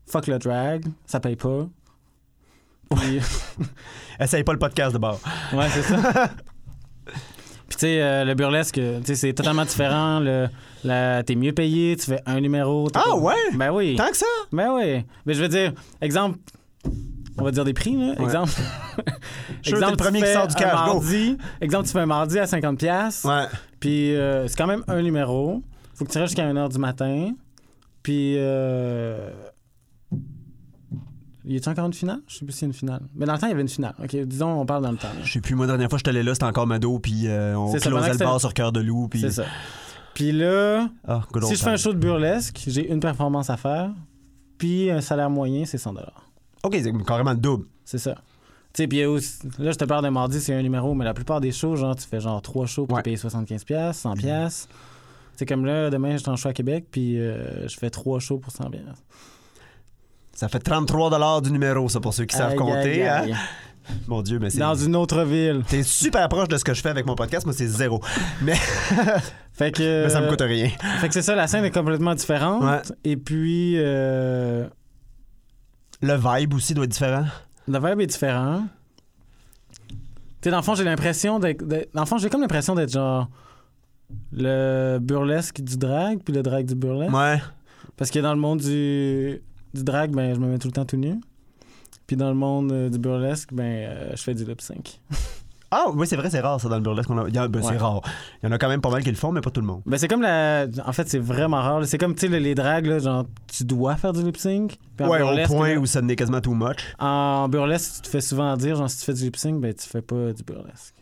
fuck 0.07 0.27
le 0.27 0.39
drag, 0.39 0.85
ça 1.05 1.19
paye 1.19 1.35
pas. 1.35 1.67
Puis, 2.95 3.19
Essaye 4.19 4.43
pas 4.43 4.53
le 4.53 4.59
podcast 4.59 4.93
de 4.93 4.97
bord. 4.97 5.19
ouais, 5.53 5.69
c'est 5.69 5.83
ça. 5.83 6.29
Tu 7.79 7.85
sais, 7.85 8.01
euh, 8.01 8.25
le 8.25 8.33
burlesque, 8.33 8.75
sais, 9.05 9.15
c'est 9.15 9.31
totalement 9.31 9.63
différent. 9.63 10.19
Le, 10.19 10.49
la- 10.83 11.23
t'es 11.23 11.35
mieux 11.35 11.53
payé, 11.53 11.95
tu 11.95 12.07
fais 12.07 12.19
un 12.25 12.41
numéro. 12.41 12.89
Ah 12.93 13.03
pas- 13.05 13.15
ouais? 13.15 13.35
Ben 13.53 13.71
oui. 13.71 13.95
Tant 13.95 14.09
que 14.09 14.17
ça? 14.17 14.25
Ben 14.51 14.73
oui. 14.73 15.05
Mais 15.25 15.33
je 15.33 15.41
veux 15.41 15.47
dire, 15.47 15.71
exemple, 16.01 16.39
on 17.37 17.43
va 17.45 17.51
dire 17.51 17.63
des 17.63 17.71
prix, 17.73 17.95
là. 17.95 18.15
Ouais. 18.19 18.25
Exemple. 18.25 18.51
Je 19.61 19.69
suis 19.69 19.79
le 19.91 19.95
premier 19.95 20.19
tu 20.19 20.25
qui 20.25 20.31
fais 20.31 20.33
sort 20.33 20.47
du 20.47 20.55
un 20.55 20.59
cash. 20.59 20.73
Mardi, 20.73 21.37
exemple, 21.61 21.85
tu 21.85 21.93
fais 21.93 21.99
un 21.99 22.05
mardi 22.05 22.37
à 22.37 22.43
50$. 22.45 22.75
pièces 22.75 23.23
Ouais. 23.23 23.45
Puis 23.79 24.13
euh, 24.13 24.45
c'est 24.49 24.57
quand 24.57 24.67
même 24.67 24.83
un 24.89 25.01
numéro. 25.01 25.63
Faut 25.95 26.03
que 26.03 26.11
tu 26.11 26.17
restes 26.17 26.35
jusqu'à 26.35 26.51
1h 26.51 26.69
du 26.73 26.79
matin. 26.79 27.31
Puis. 28.03 28.35
Euh... 28.37 29.29
Y 31.45 31.55
a-t-il 31.57 31.69
encore 31.69 31.85
une 31.85 31.93
finale? 31.93 32.19
Je 32.27 32.35
sais 32.37 32.45
plus 32.45 32.51
s'il 32.53 32.63
y 32.63 32.65
a 32.65 32.67
une 32.67 32.73
finale. 32.73 33.01
Mais 33.15 33.25
dans 33.25 33.33
le 33.33 33.39
temps, 33.39 33.47
il 33.47 33.51
y 33.51 33.53
avait 33.53 33.61
une 33.61 33.69
finale. 33.69 33.93
OK, 34.03 34.15
disons, 34.15 34.59
on 34.61 34.65
parle 34.65 34.83
dans 34.83 34.91
le 34.91 34.97
temps. 34.97 35.07
là. 35.07 35.23
Je 35.23 35.31
sais 35.31 35.41
plus, 35.41 35.55
moi, 35.55 35.65
la 35.65 35.73
dernière 35.73 35.89
fois 35.89 35.97
que 35.97 36.01
j'étais 36.01 36.09
allé 36.09 36.23
là, 36.23 36.33
c'était 36.33 36.45
encore 36.45 36.67
Mado, 36.67 36.99
puis 36.99 37.27
euh, 37.27 37.55
on 37.57 37.71
closait 37.71 38.11
le 38.11 38.17
bar 38.17 38.39
sur 38.39 38.53
Cœur 38.53 38.71
de 38.71 38.81
Loup, 38.81 39.07
puis... 39.09 39.21
C'est 39.21 39.31
ça. 39.31 39.45
Puis 40.13 40.31
là, 40.33 40.89
Ah, 41.07 41.21
si 41.43 41.55
je 41.55 41.63
fais 41.63 41.69
un 41.69 41.77
show 41.77 41.93
de 41.93 41.97
burlesque, 41.97 42.61
j'ai 42.67 42.91
une 42.91 42.99
performance 42.99 43.49
à 43.49 43.55
faire. 43.57 43.91
Puis 44.57 44.91
un 44.91 44.99
salaire 44.99 45.29
moyen, 45.29 45.63
c'est 45.65 45.77
100 45.77 45.93
OK, 46.63 46.75
c'est 46.81 46.91
carrément 47.05 47.31
le 47.31 47.37
double. 47.37 47.65
C'est 47.85 47.99
ça. 47.99 48.15
Tu 48.73 48.83
sais, 48.83 48.87
puis 48.87 48.99
il 48.99 49.05
là, 49.05 49.71
je 49.71 49.77
te 49.77 49.85
parle 49.85 50.03
d'un 50.03 50.11
mardi, 50.11 50.41
c'est 50.41 50.53
un 50.53 50.61
numéro, 50.61 50.93
mais 50.93 51.05
la 51.05 51.13
plupart 51.13 51.39
des 51.39 51.51
shows, 51.53 51.75
genre, 51.77 51.95
tu 51.95 52.05
fais 52.05 52.19
genre 52.19 52.41
trois 52.41 52.65
shows, 52.65 52.85
puis 52.85 52.95
Ouais. 52.95 53.01
tu 53.01 53.09
payes 53.11 53.17
75$, 53.17 53.63
piastres, 53.65 54.01
100$. 54.09 54.17
piastres. 54.17 54.67
C'est 55.37 55.45
comme 55.45 55.65
là, 55.65 55.89
demain, 55.89 56.11
je 56.11 56.17
suis 56.17 56.29
en 56.29 56.35
show 56.35 56.49
à 56.49 56.53
Québec, 56.53 56.87
puis 56.91 57.17
euh, 57.17 57.65
je 57.67 57.77
fais 57.77 57.89
trois 57.89 58.19
shows 58.19 58.39
pour 58.39 58.51
100$. 58.51 58.77
Ça 60.39 60.47
fait 60.47 60.59
33 60.59 61.41
du 61.41 61.51
numéro, 61.51 61.89
ça, 61.89 61.99
pour 61.99 62.13
ceux 62.13 62.23
qui 62.23 62.33
savent 62.33 62.51
Aïe, 62.51 62.57
compter. 62.57 63.05
aïe, 63.05 63.33
hein? 63.33 63.37
Mon 64.07 64.21
Dieu, 64.21 64.39
mais 64.39 64.49
c'est... 64.49 64.59
Dans 64.59 64.73
une 64.73 64.95
autre 64.95 65.23
ville. 65.23 65.63
T'es 65.67 65.83
super 65.83 66.29
proche 66.29 66.47
de 66.47 66.55
ce 66.55 66.63
que 66.63 66.73
je 66.73 66.81
fais 66.81 66.87
avec 66.87 67.05
mon 67.05 67.15
podcast, 67.15 67.45
moi, 67.45 67.53
c'est 67.53 67.67
zéro. 67.67 68.01
Mais, 68.41 68.55
Fait 69.51 69.73
que. 69.75 70.03
mais 70.05 70.09
ça 70.09 70.21
me 70.21 70.29
coûte 70.29 70.39
rien. 70.39 70.69
Fait 71.01 71.09
que 71.09 71.13
c'est 71.13 71.23
ça, 71.23 71.35
la 71.35 71.45
scène 71.47 71.65
est 71.65 71.71
complètement 71.71 72.15
différente. 72.15 72.63
Ouais. 72.63 72.79
Et 73.03 73.17
puis, 73.17 73.73
euh, 73.79 74.65
Le 76.01 76.13
vibe 76.15 76.53
aussi 76.53 76.73
doit 76.73 76.85
être 76.85 76.91
différent. 76.91 77.25
le 77.67 77.77
vibe 77.77 77.99
est 77.99 78.07
différent. 78.07 78.63
Tu 79.89 79.95
sais, 80.45 80.51
dans 80.51 80.57
le 80.57 80.63
fond, 80.63 80.73
j'ai 80.75 80.85
l'impression 80.85 81.37
d'être. 81.39 81.67
d'être- 81.67 81.93
Dans 81.93 82.03
le 82.03 82.07
fond, 82.07 82.17
j'ai 82.17 82.29
comme 82.29 82.39
l'impression 82.41 82.75
d'être 82.75 82.93
genre. 82.93 83.27
Le 84.31 84.99
burlesque 85.01 85.59
du 85.59 85.75
drag, 85.77 86.19
puis 86.23 86.33
le 86.33 86.43
drag 86.43 86.65
du 86.65 86.75
burlesque. 86.75 87.13
Ouais. 87.13 87.41
Parce 87.97 88.09
que 88.09 88.19
dans 88.19 88.33
le 88.33 88.39
monde 88.39 88.61
du, 88.61 89.41
du 89.73 89.83
drag, 89.83 90.11
ben, 90.11 90.33
je 90.33 90.39
me 90.39 90.47
mets 90.47 90.57
tout 90.59 90.67
le 90.67 90.73
temps 90.73 90.85
tout 90.85 90.97
nu. 90.97 91.19
Puis 92.07 92.15
dans 92.15 92.29
le 92.29 92.35
monde 92.35 92.71
euh, 92.71 92.89
du 92.89 92.97
burlesque, 92.97 93.53
ben, 93.53 93.63
euh, 93.63 94.11
je 94.15 94.21
fais 94.21 94.33
du 94.33 94.43
lip 94.45 94.61
sync. 94.61 94.99
Ah, 95.71 95.85
oui, 95.93 96.07
c'est 96.07 96.15
vrai, 96.15 96.31
c'est 96.31 96.39
rare, 96.39 96.59
ça, 96.59 96.67
dans 96.67 96.77
le 96.77 96.81
burlesque. 96.81 97.11
a- 97.11 97.47
ben, 97.47 97.61
C'est 97.61 97.77
rare. 97.77 98.01
Il 98.41 98.47
y 98.47 98.49
en 98.49 98.51
a 98.51 98.57
quand 98.57 98.69
même 98.69 98.81
pas 98.81 98.89
mal 98.89 99.03
qui 99.03 99.11
le 99.11 99.15
font, 99.15 99.31
mais 99.31 99.41
pas 99.41 99.51
tout 99.51 99.61
le 99.61 99.67
monde. 99.67 99.83
Ben, 99.85 99.97
c'est 99.99 100.07
comme 100.07 100.23
la. 100.23 100.65
En 100.83 100.93
fait, 100.93 101.07
c'est 101.07 101.19
vraiment 101.19 101.57
rare. 101.61 101.85
C'est 101.85 101.99
comme, 101.99 102.15
tu 102.15 102.27
sais, 102.27 102.39
les, 102.39 102.55
drags, 102.55 102.87
là, 102.87 102.97
genre, 102.97 103.25
tu 103.45 103.63
dois 103.65 103.95
faire 103.95 104.11
du 104.11 104.23
lip 104.23 104.37
sync. 104.37 104.79
Ouais, 104.99 105.21
au 105.21 105.45
point 105.45 105.75
là, 105.75 105.79
où 105.79 105.85
ça 105.85 106.01
n'est 106.01 106.15
quasiment 106.15 106.41
too 106.41 106.55
much. 106.55 106.77
En 106.97 107.47
burlesque, 107.49 107.97
tu 107.97 108.01
te 108.01 108.07
fais 108.07 108.21
souvent 108.21 108.57
dire, 108.57 108.77
genre, 108.77 108.89
si 108.89 108.97
tu 108.97 109.05
fais 109.05 109.13
du 109.13 109.25
lip 109.25 109.35
sync, 109.35 109.61
ben, 109.61 109.71
tu 109.71 109.87
fais 109.87 110.01
pas 110.01 110.33
du 110.33 110.43
burlesque. 110.43 110.95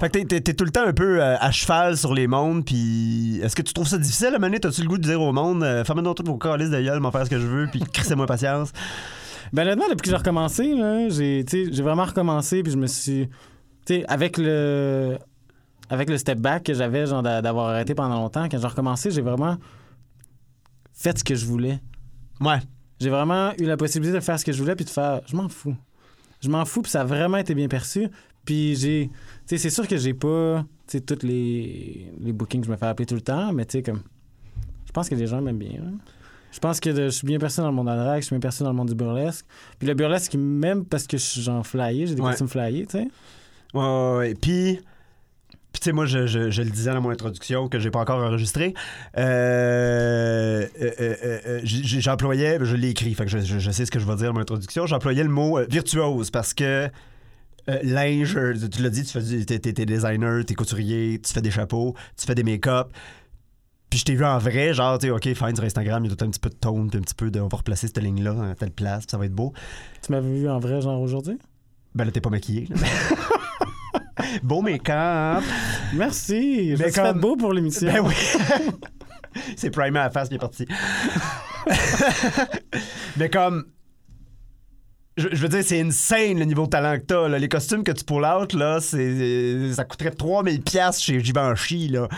Fait 0.00 0.08
que 0.08 0.18
t'es- 0.22 0.54
tout 0.54 0.64
le 0.64 0.70
temps 0.70 0.86
un 0.86 0.92
peu 0.92 1.20
euh, 1.22 1.36
à 1.38 1.50
cheval 1.50 1.96
sur 1.96 2.14
les 2.14 2.26
mondes, 2.26 2.64
puis 2.64 3.40
est-ce 3.42 3.56
que 3.56 3.62
tu 3.62 3.72
trouves 3.72 3.88
ça 3.88 3.98
difficile? 3.98 4.32
À 4.34 4.38
mener? 4.38 4.60
T'as-tu 4.60 4.82
le 4.82 4.88
goût 4.88 4.98
de 4.98 5.02
dire 5.02 5.20
au 5.20 5.32
monde, 5.32 5.62
euh, 5.64 5.84
fermez-nous 5.84 6.14
toutes 6.14 6.28
vos 6.28 6.38
calices 6.38 6.70
de 6.70 6.80
gueule, 6.80 7.00
m'en 7.00 7.10
faire 7.10 7.24
ce 7.24 7.30
que 7.30 7.40
je 7.40 7.46
veux, 7.46 7.66
puis 7.70 7.80
crissez-moi 7.80 8.26
patience? 8.28 8.72
Ben, 9.52 9.62
honnêtement, 9.62 9.86
depuis 9.88 10.04
que 10.04 10.10
j'ai 10.10 10.16
recommencé, 10.16 10.74
là, 10.74 11.08
j'ai, 11.08 11.44
vraiment 11.82 12.04
recommencé, 12.04 12.62
puis 12.62 12.70
je 12.72 12.76
me 12.78 12.86
suis. 12.86 13.28
Tu 13.86 13.94
sais, 13.94 14.04
avec 14.06 14.38
le. 14.38 15.18
Avec 15.88 16.08
le 16.08 16.18
step 16.18 16.38
back 16.38 16.62
que 16.62 16.72
j'avais, 16.74 17.06
genre, 17.06 17.22
d'a- 17.22 17.42
d'avoir 17.42 17.70
arrêté 17.70 17.94
pendant 17.96 18.14
longtemps, 18.14 18.48
quand 18.48 18.60
j'ai 18.60 18.66
recommencé, 18.66 19.10
j'ai 19.10 19.22
vraiment 19.22 19.56
fait 20.94 21.18
ce 21.18 21.24
que 21.24 21.34
je 21.34 21.46
voulais. 21.46 21.80
Ouais. 22.40 22.58
J'ai 23.00 23.10
vraiment 23.10 23.52
eu 23.58 23.64
la 23.64 23.76
possibilité 23.76 24.16
de 24.16 24.22
faire 24.22 24.38
ce 24.38 24.44
que 24.44 24.52
je 24.52 24.58
voulais, 24.62 24.76
puis 24.76 24.84
de 24.84 24.90
faire. 24.90 25.20
Je 25.26 25.34
m'en 25.34 25.48
fous. 25.48 25.74
Je 26.40 26.48
m'en 26.48 26.64
fous, 26.64 26.82
puis 26.82 26.90
ça 26.92 27.00
a 27.00 27.04
vraiment 27.04 27.38
été 27.38 27.54
bien 27.54 27.66
perçu. 27.68 28.08
Puis 28.50 28.74
j'ai. 28.74 29.08
Tu 29.46 29.56
sais, 29.56 29.58
c'est 29.58 29.70
sûr 29.70 29.86
que 29.86 29.96
j'ai 29.96 30.12
pas. 30.12 30.64
Tu 30.88 30.98
sais, 30.98 31.00
tous 31.02 31.24
les, 31.24 32.10
les 32.20 32.32
bookings, 32.32 32.64
je 32.64 32.70
me 32.70 32.74
fais 32.76 32.86
appeler 32.86 33.06
tout 33.06 33.14
le 33.14 33.20
temps, 33.20 33.52
mais 33.52 33.64
tu 33.64 33.78
sais, 33.78 33.82
comme. 33.84 34.02
Je 34.86 34.90
pense 34.90 35.08
que 35.08 35.14
les 35.14 35.28
gens 35.28 35.40
m'aiment 35.40 35.56
bien. 35.58 35.78
hein. 35.86 35.92
Je 36.50 36.58
pense 36.58 36.80
que 36.80 36.90
de- 36.90 37.04
je 37.04 37.08
suis 37.10 37.26
bien 37.28 37.38
perçu 37.38 37.60
dans 37.60 37.68
le 37.68 37.72
monde 37.72 37.86
de 37.86 37.92
la 37.92 37.96
drague, 38.02 38.22
je 38.22 38.26
suis 38.26 38.34
bien 38.34 38.40
perçu 38.40 38.64
dans 38.64 38.70
le 38.70 38.74
monde 38.76 38.88
du 38.88 38.96
burlesque. 38.96 39.46
Puis 39.78 39.86
le 39.86 39.94
burlesque, 39.94 40.34
il 40.34 40.40
m'aime 40.40 40.84
parce 40.84 41.06
que 41.06 41.16
je 41.16 41.22
suis 41.22 41.42
genre 41.42 41.64
flyé, 41.64 42.08
j'ai 42.08 42.16
des 42.16 42.22
Ouais. 42.22 42.30
costumes 42.30 42.48
flyés, 42.48 42.86
tu 42.86 42.98
sais. 42.98 43.06
Ouais, 43.72 43.80
ouais, 43.84 44.16
ouais. 44.18 44.34
Puis, 44.34 44.80
puis 45.72 45.80
tu 45.80 45.84
sais, 45.84 45.92
moi, 45.92 46.06
je, 46.06 46.26
je- 46.26 46.50
je 46.50 46.62
le 46.62 46.70
disais 46.70 46.92
dans 46.92 47.00
mon 47.00 47.10
introduction 47.10 47.68
que 47.68 47.78
j'ai 47.78 47.92
pas 47.92 48.00
encore 48.00 48.18
enregistré. 48.20 48.74
Euh, 49.16 50.66
euh, 50.82 51.16
euh, 51.46 51.60
j'employais, 51.64 52.58
je 52.60 52.74
l'ai 52.74 52.88
écrit, 52.90 53.14
fait 53.14 53.26
que 53.26 53.30
je, 53.30 53.38
je- 53.60 53.70
sais 53.70 53.86
ce 53.86 53.92
que 53.92 54.00
je 54.00 54.06
vais 54.06 54.16
dire 54.16 54.26
dans 54.26 54.34
mon 54.34 54.40
introduction. 54.40 54.86
J'employais 54.86 55.22
le 55.22 55.30
mot 55.30 55.60
virtuose 55.68 56.32
parce 56.32 56.52
que 56.52 56.88
euh, 57.68 57.78
linge, 57.82 58.36
euh, 58.36 58.54
tu 58.70 58.82
l'as 58.82 58.90
dit, 58.90 59.04
tu 59.04 59.10
fais 59.12 59.20
du- 59.22 59.46
t'es, 59.46 59.58
t'es- 59.58 59.72
t'es 59.72 59.86
designer, 59.86 60.44
t'es 60.44 60.54
couturier, 60.54 61.20
tu 61.24 61.32
fais 61.32 61.42
des 61.42 61.50
chapeaux, 61.50 61.94
tu 62.16 62.26
fais 62.26 62.34
des 62.34 62.42
make-up. 62.42 62.88
Puis 63.90 63.98
je 63.98 64.04
t'ai 64.04 64.14
vu 64.14 64.24
en 64.24 64.38
vrai, 64.38 64.72
genre, 64.72 64.98
tu 64.98 65.06
sais, 65.08 65.10
OK, 65.12 65.22
fine, 65.24 65.54
sur 65.56 65.64
Instagram, 65.64 66.04
il 66.04 66.10
y 66.10 66.12
a 66.12 66.16
tout 66.16 66.24
un 66.24 66.30
petit 66.30 66.38
peu 66.40 66.48
de 66.48 66.54
tone, 66.54 66.88
puis 66.90 66.98
un 66.98 67.02
petit 67.02 67.14
peu 67.14 67.30
de. 67.30 67.40
On 67.40 67.48
va 67.48 67.58
replacer 67.58 67.88
cette 67.88 67.98
ligne-là 67.98 68.50
à 68.50 68.54
telle 68.54 68.70
place, 68.70 69.00
puis 69.06 69.10
ça 69.10 69.18
va 69.18 69.26
être 69.26 69.34
beau. 69.34 69.52
Tu 70.04 70.12
m'avais 70.12 70.32
vu 70.38 70.48
en 70.48 70.58
vrai, 70.60 70.80
genre 70.80 71.00
aujourd'hui? 71.00 71.38
Ben 71.94 72.04
là, 72.04 72.12
t'es 72.12 72.20
pas 72.20 72.30
maquillé. 72.30 72.68
Beau 74.44 74.60
make-up. 74.62 75.42
Merci! 75.94 76.76
Je 76.76 76.82
me 76.84 76.94
comme- 76.94 77.20
beau 77.20 77.36
pour 77.36 77.52
l'émission. 77.52 77.90
Ben 77.92 78.00
oui. 78.00 78.14
C'est 79.56 79.70
primé 79.70 79.98
à 79.98 80.04
la 80.04 80.10
face, 80.10 80.28
bien 80.28 80.38
parti. 80.38 80.66
Mais 83.16 83.28
comme. 83.28 83.64
Je, 85.20 85.28
je 85.32 85.42
veux 85.42 85.48
dire, 85.48 85.62
c'est 85.64 85.80
insane 85.80 86.38
le 86.38 86.44
niveau 86.44 86.64
de 86.64 86.70
talent 86.70 86.96
que 86.98 87.04
t'as. 87.04 87.28
là. 87.28 87.38
Les 87.38 87.48
costumes 87.48 87.84
que 87.84 87.92
tu 87.92 88.04
pull 88.04 88.24
out, 88.24 88.52
là, 88.54 88.80
c'est, 88.80 89.72
ça 89.74 89.84
coûterait 89.84 90.10
3000$ 90.10 90.62
piastres 90.62 91.02
chez 91.02 91.22
Givenchy, 91.22 91.88
là. 91.88 92.08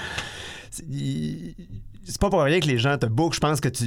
C'est, 0.70 2.18
pas 2.20 2.30
pour 2.30 2.42
rien 2.42 2.60
que 2.60 2.66
les 2.66 2.78
gens 2.78 2.96
te 2.98 3.06
bookent. 3.06 3.34
Je 3.34 3.40
pense 3.40 3.60
que 3.60 3.68
tu. 3.68 3.84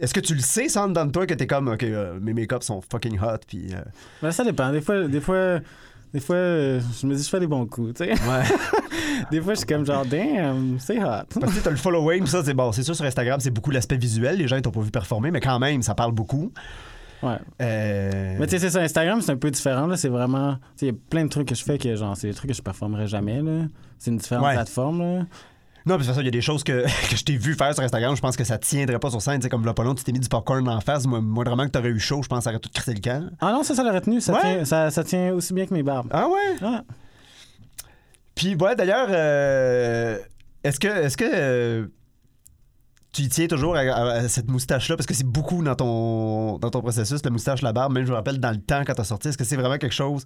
Est-ce 0.00 0.14
que 0.14 0.20
tu 0.20 0.34
le 0.34 0.40
sais, 0.40 0.68
ça, 0.68 0.86
de 0.86 1.10
toi, 1.10 1.26
que 1.26 1.34
t'es 1.34 1.46
comme, 1.48 1.68
OK, 1.68 1.82
euh, 1.82 2.18
mes 2.20 2.32
make-up 2.32 2.62
sont 2.62 2.80
fucking 2.90 3.18
hot, 3.20 3.38
puis. 3.46 3.74
euh, 3.74 3.80
Ben, 4.22 4.30
ça 4.30 4.44
dépend. 4.44 4.70
Des 4.70 4.80
fois, 4.80 5.08
des 5.08 5.20
fois, 5.20 5.58
des 6.14 6.20
fois 6.20 6.36
euh, 6.36 6.80
je 7.00 7.06
me 7.06 7.16
dis, 7.16 7.24
je 7.24 7.28
fais 7.28 7.40
des 7.40 7.48
bons 7.48 7.66
coups, 7.66 7.94
tu 7.94 8.04
sais. 8.04 8.12
Ouais. 8.12 8.44
Des 9.32 9.40
fois, 9.42 9.54
je 9.54 9.58
suis 9.58 9.66
comme 9.66 9.84
genre, 9.84 10.06
damn, 10.06 10.78
c'est 10.78 11.02
hot. 11.02 11.24
Parce 11.40 11.52
que 11.54 11.60
t'as 11.60 11.70
le 11.70 11.76
following, 11.76 12.24
ça, 12.26 12.44
c'est 12.44 12.54
bon. 12.54 12.70
C'est 12.70 12.84
sûr, 12.84 12.94
sur 12.94 13.04
Instagram, 13.04 13.40
c'est 13.40 13.50
beaucoup 13.50 13.72
l'aspect 13.72 13.96
visuel. 13.96 14.36
Les 14.38 14.46
gens, 14.46 14.54
ils 14.56 14.62
t'ont 14.62 14.70
pas 14.70 14.80
vu 14.80 14.92
performer, 14.92 15.32
mais 15.32 15.40
quand 15.40 15.58
même, 15.58 15.82
ça 15.82 15.94
parle 15.96 16.12
beaucoup. 16.12 16.52
Ouais. 17.22 17.36
Euh, 17.62 18.36
Mais 18.38 18.46
tu 18.46 18.52
sais, 18.52 18.58
c'est 18.60 18.70
ça, 18.70 18.80
Instagram, 18.80 19.20
c'est 19.20 19.32
un 19.32 19.36
peu 19.36 19.50
différent. 19.50 19.88
C'est 19.96 20.08
vraiment. 20.08 20.54
Tu 20.54 20.60
sais, 20.76 20.86
il 20.86 20.88
y 20.88 20.92
a 20.92 20.98
plein 21.10 21.24
de 21.24 21.28
trucs 21.30 21.48
que 21.48 21.54
je 21.54 21.64
fais 21.64 21.76
que, 21.78 21.94
genre, 21.96 22.16
c'est 22.16 22.28
des 22.28 22.34
trucs 22.34 22.50
que 22.50 22.56
je 22.56 22.62
performerai 22.62 23.06
jamais. 23.08 23.42
là. 23.42 23.64
C'est 23.98 24.10
une 24.10 24.18
différente 24.18 24.44
Ouais. 24.46 24.54
plateforme. 24.54 25.00
Là. 25.00 25.24
Non, 25.86 25.94
puis 25.96 25.98
de 25.98 25.98
toute 25.98 26.06
façon, 26.06 26.20
il 26.20 26.26
y 26.26 26.28
a 26.28 26.32
des 26.32 26.40
choses 26.42 26.62
que, 26.62 26.82
que 27.10 27.16
je 27.16 27.24
t'ai 27.24 27.36
vu 27.36 27.54
faire 27.54 27.72
sur 27.74 27.82
Instagram, 27.82 28.14
je 28.14 28.20
pense 28.20 28.36
que 28.36 28.44
ça 28.44 28.58
tiendrait 28.58 28.98
pas 28.98 29.10
sur 29.10 29.22
scène. 29.22 29.38
Tu 29.40 29.44
sais, 29.44 29.48
comme 29.48 29.64
là, 29.64 29.72
pas 29.74 29.82
long, 29.84 29.94
tu 29.94 30.04
t'es 30.04 30.12
mis 30.12 30.20
du 30.20 30.28
popcorn 30.28 30.68
en 30.68 30.80
face. 30.80 31.06
Moi, 31.06 31.20
moindrement 31.20 31.64
que 31.64 31.70
t'aurais 31.70 31.88
eu 31.88 31.98
chaud, 31.98 32.20
je 32.22 32.28
pense 32.28 32.38
que 32.40 32.44
ça 32.44 32.50
aurait 32.50 32.58
tout 32.60 32.70
crissé 32.72 32.94
le 32.94 33.00
camp. 33.00 33.28
Ah 33.40 33.52
non, 33.52 33.62
ça, 33.62 33.74
ça 33.74 33.82
l'aurait 33.82 34.00
tenu. 34.02 34.20
Ça, 34.20 34.34
Ouais. 34.34 34.40
tient, 34.40 34.64
ça, 34.64 34.90
ça 34.90 35.02
tient 35.02 35.32
aussi 35.32 35.54
bien 35.54 35.66
que 35.66 35.74
mes 35.74 35.82
barbes. 35.82 36.08
Ah 36.12 36.26
ouais? 36.28 36.68
Puis, 38.34 38.54
ouais, 38.54 38.76
d'ailleurs, 38.76 39.08
euh, 39.10 40.18
est-ce 40.62 40.78
que, 40.78 40.86
est-ce 40.88 41.16
que 41.16 41.24
euh, 41.26 41.86
tu 43.22 43.28
tiens 43.28 43.46
toujours 43.46 43.76
à, 43.76 44.28
cette 44.28 44.50
moustache-là? 44.50 44.96
Parce 44.96 45.06
que 45.06 45.14
c'est 45.14 45.26
beaucoup 45.26 45.62
dans 45.62 45.74
ton, 45.74 46.58
dans 46.58 46.70
ton 46.70 46.80
processus, 46.80 47.24
la 47.24 47.30
moustache, 47.30 47.62
la 47.62 47.72
barbe. 47.72 47.92
Même, 47.92 48.04
je 48.04 48.10
me 48.10 48.16
rappelle, 48.16 48.38
dans 48.40 48.50
le 48.50 48.58
temps, 48.58 48.82
quand 48.86 48.94
t'as 48.94 49.04
sorti, 49.04 49.28
est-ce 49.28 49.38
que 49.38 49.44
c'est 49.44 49.56
vraiment 49.56 49.78
quelque 49.78 49.94
chose 49.94 50.24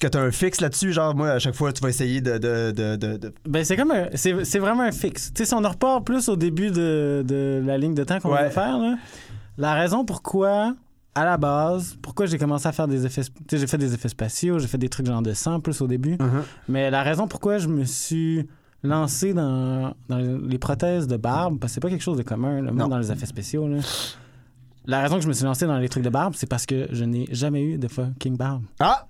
que 0.00 0.06
t'as 0.08 0.20
un 0.20 0.30
fixe 0.30 0.60
là-dessus? 0.60 0.92
Genre, 0.92 1.14
moi, 1.14 1.30
à 1.30 1.38
chaque 1.38 1.54
fois, 1.54 1.72
tu 1.72 1.80
vas 1.82 1.88
essayer 1.88 2.20
de... 2.20 2.38
de, 2.38 2.72
de, 2.72 2.96
de- 3.16 3.34
Ben, 3.48 3.64
c'est 3.64 3.76
comme 3.76 3.90
un. 3.92 4.08
C'est, 4.14 4.44
c'est 4.44 4.58
vraiment 4.58 4.82
un 4.82 4.92
fixe. 4.92 5.32
Tu 5.32 5.38
sais, 5.42 5.48
si 5.48 5.54
on 5.54 5.64
en 5.64 5.68
repart 5.70 6.04
plus 6.04 6.28
au 6.28 6.36
début 6.36 6.70
de, 6.70 7.24
de 7.26 7.62
la 7.64 7.78
ligne 7.78 7.94
de 7.94 8.04
temps 8.04 8.18
qu'on 8.20 8.32
Ouais. 8.32 8.42
va 8.42 8.50
faire, 8.50 8.78
là, 8.78 8.96
la 9.56 9.74
raison 9.74 10.04
pourquoi, 10.04 10.74
à 11.14 11.24
la 11.24 11.36
base, 11.36 11.96
pourquoi 12.02 12.26
j'ai 12.26 12.38
commencé 12.38 12.66
à 12.66 12.72
faire 12.72 12.88
des 12.88 13.06
effets. 13.06 13.20
sp- 13.22 13.34
Tu 13.48 13.54
sais, 13.56 13.58
j'ai 13.58 13.66
fait 13.68 13.78
des 13.78 13.94
effets 13.94 14.08
spatiaux, 14.08 14.58
j'ai 14.58 14.66
fait 14.66 14.78
des 14.78 14.88
trucs 14.88 15.06
genre 15.06 15.22
de 15.22 15.32
sang 15.32 15.60
plus 15.60 15.80
au 15.80 15.86
début. 15.86 16.18
Mais 16.68 16.90
la 16.90 17.02
raison 17.02 17.28
pourquoi 17.28 17.58
je 17.58 17.68
me 17.68 17.84
suis 17.84 18.48
lancé 18.84 19.34
dans, 19.34 19.94
dans 20.08 20.18
les 20.18 20.58
prothèses 20.58 21.06
de 21.08 21.16
barbe, 21.16 21.58
parce 21.58 21.72
que 21.72 21.74
c'est 21.74 21.80
pas 21.80 21.90
quelque 21.90 22.02
chose 22.02 22.18
de 22.18 22.22
commun, 22.22 22.56
là, 22.56 22.70
même 22.70 22.76
Non. 22.76 22.88
dans 22.88 22.98
les 22.98 23.10
effets 23.10 23.26
spéciaux. 23.26 23.66
là. 23.66 23.78
La 24.86 25.00
raison 25.00 25.16
que 25.16 25.22
je 25.22 25.28
me 25.28 25.32
suis 25.32 25.44
lancé 25.44 25.66
dans 25.66 25.78
les 25.78 25.88
trucs 25.88 26.04
de 26.04 26.10
barbe, 26.10 26.34
c'est 26.36 26.46
parce 26.48 26.66
que 26.66 26.88
je 26.92 27.04
n'ai 27.04 27.26
jamais 27.32 27.62
eu 27.62 27.78
de 27.78 27.88
fucking 27.88 28.36
barbe. 28.36 28.62
Ah! 28.80 29.06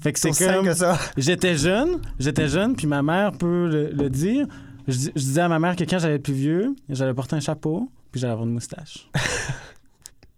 Fait 0.00 0.12
que 0.12 0.18
C'est 0.18 0.32
comme... 0.32 0.64
que 0.64 0.74
ça. 0.74 0.98
J'étais 1.16 1.54
jeune, 1.56 2.00
j'étais 2.18 2.48
jeune, 2.48 2.74
puis 2.74 2.86
ma 2.86 3.02
mère 3.02 3.32
peut 3.32 3.68
le, 3.68 3.90
le 3.90 4.10
dire. 4.10 4.46
Je, 4.88 4.94
je 4.94 5.10
disais 5.20 5.40
à 5.42 5.48
ma 5.48 5.58
mère 5.58 5.76
que 5.76 5.84
quand 5.84 5.98
j'allais 5.98 6.16
être 6.16 6.22
plus 6.24 6.32
vieux, 6.34 6.74
j'allais 6.88 7.14
porter 7.14 7.36
un 7.36 7.40
chapeau, 7.40 7.88
puis 8.10 8.20
j'allais 8.20 8.32
avoir 8.32 8.46
une 8.46 8.54
moustache. 8.54 9.08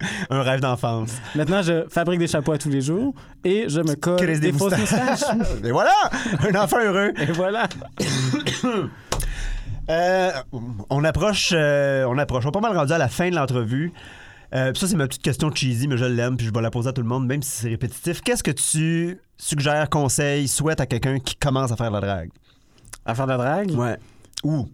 Un 0.31 0.43
rêve 0.43 0.61
d'enfance. 0.61 1.13
Maintenant, 1.35 1.63
je 1.63 1.87
fabrique 1.89 2.19
des 2.19 2.27
chapeaux 2.27 2.53
à 2.53 2.59
tous 2.59 2.69
les 2.69 2.83
jours 2.83 3.15
et 3.45 3.69
je 3.69 3.81
me 3.81 3.95
colle 3.95 4.27
des, 4.27 4.39
des 4.39 4.53
fausses 4.53 4.77
moustaches. 4.77 5.25
Et 5.65 5.71
voilà! 5.71 5.93
Un 6.41 6.55
enfant 6.55 6.79
heureux. 6.81 7.13
et 7.17 7.33
voilà. 7.33 7.69
Euh, 9.89 10.33
on 10.91 11.05
approche, 11.05 11.51
euh, 11.53 12.05
on 12.09 12.19
approche. 12.19 12.45
On 12.45 12.49
est 12.49 12.53
pas 12.53 12.61
mal 12.61 12.77
rendu 12.77 12.93
à 12.93 12.99
la 12.99 13.07
fin 13.07 13.31
de 13.31 13.37
l'entrevue. 13.37 13.93
Euh, 14.53 14.73
ça, 14.75 14.89
c'est 14.89 14.97
ma 14.97 15.07
petite 15.07 15.23
question 15.23 15.49
cheesy, 15.55 15.87
mais 15.87 15.97
je 15.97 16.05
l'aime, 16.05 16.37
puis 16.37 16.47
je 16.47 16.53
vais 16.53 16.61
la 16.61 16.71
poser 16.73 16.89
à 16.89 16.93
tout 16.93 17.03
le 17.03 17.09
monde, 17.09 17.27
même 17.27 17.41
si 17.41 17.51
c'est 17.51 17.69
répétitif. 17.69 18.21
Qu'est-ce 18.21 18.43
que 18.43 18.51
tu 18.51 19.21
suggères, 19.37 19.89
conseilles, 19.89 20.49
souhaites 20.49 20.81
à 20.81 20.87
quelqu'un 20.87 21.21
qui 21.21 21.37
commence 21.37 21.71
à 21.71 21.77
faire 21.77 21.91
de 21.91 21.95
la 21.95 22.01
drague? 22.01 22.31
À 23.05 23.15
faire 23.15 23.27
de 23.27 23.31
la 23.31 23.37
drague? 23.37 23.71
Ouais. 23.73 23.97
Ou? 24.43 24.69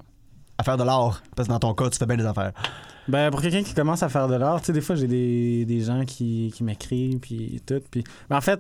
À 0.58 0.62
faire 0.64 0.76
de 0.76 0.84
l'art, 0.84 1.22
parce 1.34 1.48
que 1.48 1.52
dans 1.52 1.58
ton 1.58 1.74
cas, 1.74 1.90
tu 1.90 1.98
fais 1.98 2.06
bien 2.06 2.16
des 2.16 2.26
affaires. 2.26 2.52
Ben, 3.08 3.30
pour 3.30 3.40
quelqu'un 3.42 3.62
qui 3.62 3.74
commence 3.74 4.02
à 4.02 4.08
faire 4.08 4.28
de 4.28 4.34
l'art, 4.36 4.60
tu 4.60 4.66
sais, 4.66 4.72
des 4.72 4.80
fois, 4.80 4.94
j'ai 4.94 5.08
des, 5.08 5.64
des 5.64 5.80
gens 5.80 6.04
qui, 6.04 6.52
qui 6.54 6.62
m'écrivent, 6.62 7.18
puis 7.18 7.60
tout. 7.66 7.80
Puis... 7.90 8.04
Mais 8.30 8.36
en 8.36 8.40
fait, 8.40 8.58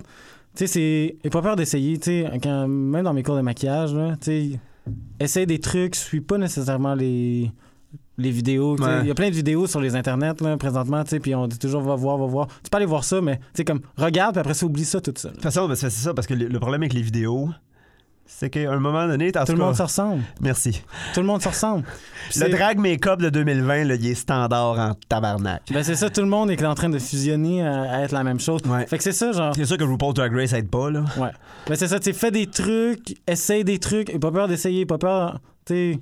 tu 0.54 0.66
sais, 0.66 1.16
c'est. 1.22 1.30
Pas 1.30 1.42
peur 1.42 1.54
d'essayer, 1.56 1.96
tu 1.98 2.04
sais, 2.06 2.30
quand- 2.42 2.66
même 2.66 3.04
dans 3.04 3.14
mes 3.14 3.22
cours 3.22 3.36
de 3.36 3.40
maquillage, 3.40 3.94
là, 3.94 4.16
tu 4.20 4.24
sais, 4.52 4.60
essaye 5.20 5.46
des 5.46 5.60
trucs, 5.60 5.94
suis 5.94 6.20
pas 6.20 6.38
nécessairement 6.38 6.94
les, 6.94 7.52
les 8.18 8.30
vidéos. 8.32 8.76
Ouais. 8.80 9.00
Il 9.02 9.06
y 9.06 9.10
a 9.12 9.14
plein 9.14 9.30
de 9.30 9.34
vidéos 9.34 9.68
sur 9.68 9.80
les 9.80 9.94
internets, 9.94 10.34
là, 10.40 10.56
présentement, 10.56 11.04
tu 11.04 11.10
sais, 11.10 11.20
puis 11.20 11.36
on 11.36 11.46
dit 11.46 11.58
toujours, 11.60 11.82
va 11.82 11.94
voir, 11.94 12.18
va 12.18 12.26
voir. 12.26 12.48
Tu 12.64 12.68
peux 12.70 12.76
aller 12.78 12.86
voir 12.86 13.04
ça, 13.04 13.20
mais, 13.20 13.36
tu 13.36 13.44
sais, 13.58 13.64
comme, 13.64 13.80
regarde, 13.96 14.32
puis 14.34 14.40
après 14.40 14.54
ça, 14.54 14.66
oublie 14.66 14.84
ça 14.84 15.00
tout 15.00 15.14
seul. 15.16 15.30
De 15.30 15.36
toute 15.36 15.44
façon, 15.44 15.68
ben, 15.68 15.76
c'est 15.76 15.88
c'est 15.88 16.02
ça, 16.02 16.14
parce 16.14 16.26
que 16.26 16.34
le, 16.34 16.48
le 16.48 16.58
problème 16.58 16.82
avec 16.82 16.94
les 16.94 17.02
vidéos, 17.02 17.48
c'est 18.26 18.50
qu'à 18.50 18.72
un 18.72 18.78
moment 18.78 19.06
donné, 19.06 19.30
Tout 19.32 19.40
tout 19.44 19.52
le 19.52 19.58
monde 19.58 19.76
se 19.76 19.82
ressemble. 19.82 20.22
Merci. 20.40 20.82
Tout 21.14 21.20
le 21.20 21.26
monde 21.26 21.42
se 21.42 21.48
ressemble. 21.48 21.84
Le 22.36 22.48
drag 22.48 22.78
make-up 22.78 23.20
de 23.20 23.30
2020, 23.30 23.84
là, 23.84 23.94
il 23.94 24.06
est 24.06 24.14
standard 24.14 24.78
en 24.78 24.94
tabarnak. 25.08 25.62
Ben, 25.72 25.82
c'est 25.82 25.96
ça, 25.96 26.10
tout 26.10 26.22
le 26.22 26.26
monde 26.28 26.50
est 26.50 26.64
en 26.64 26.74
train 26.74 26.88
de 26.88 26.98
fusionner 26.98 27.66
à, 27.66 27.82
à 27.82 28.00
être 28.00 28.12
la 28.12 28.24
même 28.24 28.40
chose. 28.40 28.62
Ouais. 28.66 28.86
Fait 28.86 28.98
que 28.98 29.04
c'est 29.04 29.12
ça, 29.12 29.32
genre. 29.32 29.54
C'est 29.54 29.64
sûr 29.64 29.76
que 29.76 29.84
RuPaul 29.84 30.14
Drag 30.14 30.34
Race 30.34 30.52
aide 30.52 30.70
pas, 30.70 30.90
là. 30.90 31.04
Ouais. 31.18 31.30
Mais 31.68 31.76
c'est 31.76 31.88
ça, 31.88 32.00
tu 32.00 32.12
fais 32.12 32.30
des 32.30 32.46
trucs, 32.46 33.16
essaye 33.26 33.64
des 33.64 33.78
trucs, 33.78 34.18
pas 34.18 34.30
peur 34.32 34.48
d'essayer, 34.48 34.86
pas 34.86 34.98
peur. 34.98 35.40
Tu 35.64 35.98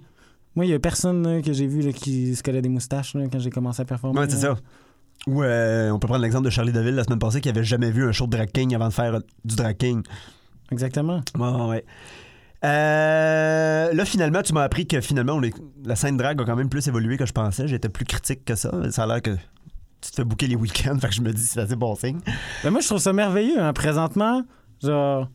moi, 0.56 0.64
il 0.64 0.70
y 0.70 0.74
a 0.74 0.78
personne 0.80 1.26
là, 1.26 1.42
que 1.42 1.52
j'ai 1.52 1.66
vu 1.66 1.80
là, 1.80 1.92
qui 1.92 2.34
se 2.34 2.42
collait 2.42 2.62
des 2.62 2.68
moustaches 2.68 3.14
là, 3.14 3.24
quand 3.30 3.38
j'ai 3.38 3.50
commencé 3.50 3.82
à 3.82 3.84
performer. 3.84 4.18
Ouais, 4.18 4.26
c'est 4.28 4.36
ça. 4.36 4.56
Ou 5.26 5.42
euh, 5.42 5.90
on 5.90 5.98
peut 5.98 6.06
prendre 6.08 6.22
l'exemple 6.22 6.46
de 6.46 6.50
Charlie 6.50 6.72
Deville 6.72 6.94
la 6.94 7.04
semaine 7.04 7.18
passée 7.18 7.40
qui 7.40 7.48
avait 7.48 7.62
jamais 7.62 7.90
vu 7.90 8.04
un 8.08 8.12
show 8.12 8.26
de 8.26 8.32
drag 8.32 8.50
king 8.50 8.74
avant 8.74 8.88
de 8.88 8.92
faire 8.92 9.14
euh, 9.16 9.20
du 9.44 9.54
drag 9.54 9.76
king. 9.76 10.02
Exactement. 10.70 11.20
Ouais, 11.38 11.48
ouais, 11.48 11.66
ouais. 11.68 11.84
Euh, 12.64 13.92
là, 13.92 14.04
finalement, 14.04 14.42
tu 14.42 14.52
m'as 14.52 14.62
appris 14.62 14.86
que 14.86 15.00
finalement, 15.00 15.34
on 15.34 15.42
est- 15.42 15.54
la 15.84 15.96
scène 15.96 16.16
drag 16.16 16.40
a 16.40 16.44
quand 16.44 16.56
même 16.56 16.68
plus 16.68 16.86
évolué 16.88 17.16
que 17.16 17.26
je 17.26 17.32
pensais. 17.32 17.66
J'étais 17.66 17.88
plus 17.88 18.04
critique 18.04 18.44
que 18.44 18.54
ça. 18.54 18.70
Ça 18.90 19.04
a 19.04 19.06
l'air 19.06 19.22
que 19.22 19.30
tu 20.00 20.10
te 20.10 20.16
fais 20.16 20.24
bouquer 20.24 20.46
les 20.46 20.56
week-ends, 20.56 20.98
fait 21.00 21.08
que 21.08 21.14
je 21.14 21.22
me 21.22 21.32
dis 21.32 21.42
c'est 21.42 21.60
assez 21.60 21.76
bon 21.76 21.94
signe. 21.94 22.20
Mais 22.64 22.70
moi, 22.70 22.80
je 22.80 22.86
trouve 22.86 22.98
ça 22.98 23.12
merveilleux. 23.12 23.60
Hein. 23.60 23.72
Présentement, 23.72 24.42
genre, 24.82 25.28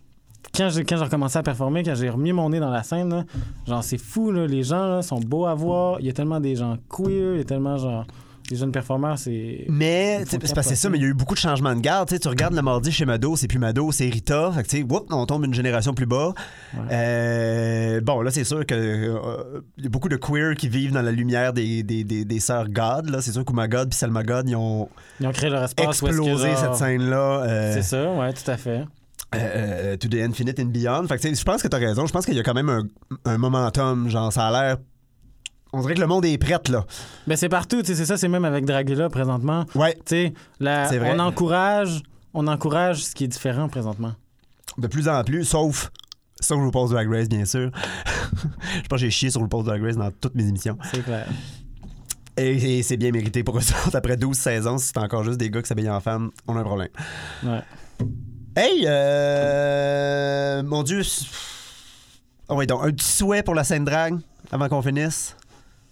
quand 0.55 0.69
j'ai, 0.69 0.85
quand 0.85 0.97
j'ai 0.97 1.03
recommencé 1.03 1.37
à 1.39 1.43
performer, 1.43 1.83
quand 1.83 1.95
j'ai 1.95 2.09
remis 2.09 2.31
mon 2.31 2.49
nez 2.49 2.59
dans 2.59 2.69
la 2.69 2.83
scène, 2.83 3.09
là, 3.09 3.23
genre, 3.67 3.83
c'est 3.83 3.97
fou, 3.97 4.31
là, 4.31 4.45
les 4.45 4.61
gens 4.63 4.87
là, 4.87 5.01
sont 5.01 5.19
beaux 5.19 5.47
à 5.47 5.55
voir. 5.55 5.99
Il 5.99 6.05
y 6.05 6.09
a 6.09 6.13
tellement 6.13 6.39
des 6.39 6.55
gens 6.55 6.77
queer, 6.89 7.33
il 7.33 7.37
y 7.37 7.41
a 7.41 7.45
tellement, 7.45 7.77
genre, 7.77 8.05
les 8.51 8.57
jeunes 8.57 8.71
performeurs, 8.71 9.17
c'est. 9.17 9.65
Mais, 9.69 10.23
c'est 10.27 10.37
parce 10.53 10.67
que 10.69 10.75
ça, 10.75 10.89
mais 10.89 10.97
il 10.97 11.01
y 11.01 11.05
a 11.05 11.07
eu 11.09 11.13
beaucoup 11.13 11.33
de 11.33 11.39
changements 11.39 11.75
de 11.75 11.79
garde. 11.81 12.07
Tu 12.19 12.27
regardes 12.27 12.53
le 12.53 12.61
mardi 12.61 12.91
chez 12.91 13.05
Mado, 13.05 13.35
c'est 13.35 13.47
plus 13.47 13.59
Mado, 13.59 13.91
c'est 13.91 14.05
Rita. 14.09 14.51
Fait 14.51 14.63
que, 14.63 14.83
whoop, 14.83 15.07
on 15.11 15.25
tombe 15.25 15.45
une 15.45 15.53
génération 15.53 15.93
plus 15.93 16.05
bas. 16.05 16.33
Euh, 16.91 18.01
bon, 18.01 18.21
là, 18.21 18.31
c'est 18.31 18.43
sûr 18.43 18.65
que 18.65 18.73
euh, 18.75 19.61
y 19.77 19.85
a 19.87 19.89
beaucoup 19.89 20.09
de 20.09 20.15
queer 20.17 20.55
qui 20.55 20.69
vivent 20.69 20.91
dans 20.91 21.01
la 21.01 21.11
lumière 21.11 21.53
des, 21.53 21.83
des, 21.83 22.03
des, 22.03 22.25
des 22.25 22.39
sœurs 22.39 22.69
God. 22.69 23.15
C'est 23.21 23.31
sûr 23.31 23.43
qu'Ouma 23.45 23.67
God 23.67 23.89
puis 23.89 23.97
Selma 23.97 24.23
God, 24.23 24.47
ils 24.49 24.55
ont 24.55 24.89
Ils 25.19 25.27
ont 25.27 25.31
créé 25.31 25.49
leur 25.49 25.63
espace. 25.63 25.85
explosé 25.87 26.55
cette 26.55 26.75
scène-là. 26.75 27.43
euh, 27.43 27.73
C'est 27.73 27.83
ça, 27.83 28.11
ouais, 28.11 28.33
tout 28.33 28.49
à 28.51 28.57
fait. 28.57 28.83
euh, 29.33 29.37
euh, 29.93 29.97
to 29.97 30.07
the 30.07 30.15
infinite 30.15 30.59
and 30.59 30.65
beyond. 30.65 31.07
Fait 31.07 31.35
je 31.35 31.43
pense 31.43 31.61
que 31.61 31.67
t'as 31.67 31.77
raison. 31.79 32.05
Je 32.05 32.13
pense 32.13 32.25
qu'il 32.25 32.35
y 32.35 32.39
a 32.39 32.43
quand 32.43 32.53
même 32.53 32.69
un, 32.69 32.83
un 33.25 33.37
momentum. 33.37 34.09
Genre, 34.09 34.31
ça 34.31 34.47
a 34.47 34.51
l'air. 34.51 34.77
On 35.77 35.81
dirait 35.81 35.95
que 35.95 35.99
le 35.99 36.07
monde 36.07 36.25
est 36.25 36.37
prêt, 36.37 36.57
là. 36.69 36.85
Ben, 37.27 37.35
c'est 37.35 37.49
partout, 37.49 37.81
tu 37.81 37.87
sais, 37.87 37.95
c'est 37.95 38.05
ça, 38.05 38.17
c'est 38.17 38.27
même 38.29 38.45
avec 38.45 38.65
Dragula 38.65 39.09
présentement. 39.09 39.65
Ouais. 39.75 39.93
Tu 39.95 40.01
sais, 40.05 40.33
la- 40.59 40.87
vrai. 40.87 41.13
on 41.15 41.19
encourage, 41.19 42.01
on 42.33 42.47
encourage 42.47 43.03
ce 43.03 43.13
qui 43.15 43.25
est 43.25 43.27
différent 43.27 43.67
présentement. 43.67 44.13
De 44.77 44.87
plus 44.87 45.07
en 45.09 45.23
plus, 45.23 45.43
sauf 45.43 45.91
sur 46.39 46.57
RuPaul's 46.57 46.91
Drag 46.91 47.09
Race, 47.11 47.27
bien 47.29 47.45
sûr. 47.45 47.71
Je 48.83 48.87
pense 48.87 48.97
que 48.99 49.05
j'ai 49.05 49.11
chié 49.11 49.29
sur 49.29 49.41
RuPaul's 49.41 49.65
Drag 49.65 49.81
Race 49.83 49.97
dans 49.97 50.11
toutes 50.11 50.35
mes 50.35 50.47
émissions. 50.47 50.77
C'est 50.91 51.03
clair. 51.03 51.27
Et, 52.37 52.79
et 52.79 52.83
c'est 52.83 52.97
bien 52.97 53.11
mérité 53.11 53.43
pour 53.43 53.57
eux 53.57 53.61
autres. 53.85 53.95
Après 53.95 54.17
12 54.17 54.35
saisons, 54.37 54.77
si 54.77 54.87
c'est 54.87 54.97
encore 54.97 55.23
juste 55.23 55.37
des 55.39 55.49
gars 55.49 55.61
qui 55.61 55.67
s'habillent 55.67 55.89
en 55.89 56.01
femmes, 56.01 56.31
on 56.47 56.55
a 56.57 56.59
un 56.59 56.63
problème. 56.63 56.89
Ouais. 57.43 57.61
Hey, 58.57 58.85
euh, 58.87 60.63
mon 60.63 60.83
Dieu. 60.83 61.01
Oh 62.47 62.55
oui, 62.57 62.67
donc 62.67 62.83
un 62.83 62.91
petit 62.91 63.09
souhait 63.11 63.43
pour 63.43 63.55
la 63.55 63.63
scène 63.63 63.85
drag 63.85 64.17
avant 64.51 64.69
qu'on 64.69 64.81
finisse? 64.81 65.35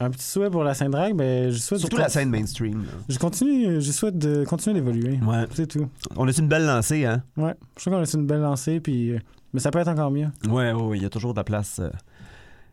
Un 0.06 0.10
petit 0.10 0.26
souhait 0.26 0.50
pour 0.50 0.64
la 0.64 0.74
scène 0.74 0.92
drag, 0.92 1.16
ben, 1.16 1.50
je 1.52 1.58
souhaite. 1.58 1.80
Surtout 1.82 1.96
de 1.98 2.02
la 2.02 2.10
scène 2.10 2.30
mainstream. 2.30 2.84
là. 2.84 2.92
Je 3.10 3.18
continue, 3.18 3.80
je 3.82 3.92
souhaite 3.92 4.18
de 4.18 4.44
continuer 4.46 4.80
d'évoluer. 4.82 5.20
Ouais. 5.26 5.46
C'est 5.54 5.68
tout. 5.68 5.88
On 6.16 6.28
a 6.28 6.32
une 6.32 6.48
belle 6.48 6.66
lancée, 6.66 7.06
hein? 7.06 7.24
Ouais. 7.38 7.54
Je 7.78 7.82
trouve 7.82 7.94
qu'on 7.94 8.04
a 8.04 8.14
une 8.14 8.28
belle 8.28 8.42
lancée, 8.42 8.80
puis. 8.80 9.12
euh, 9.12 9.20
Mais 9.54 9.60
ça 9.60 9.72
peut 9.72 9.80
être 9.80 9.88
encore 9.88 10.12
mieux. 10.12 10.28
Ouais, 10.48 10.72
ouais, 10.74 10.82
ouais, 10.82 10.98
il 10.98 11.04
y 11.04 11.06
a 11.06 11.10
toujours 11.10 11.34
de 11.34 11.40
la 11.40 11.44
place 11.44 11.80
euh, 11.80 11.90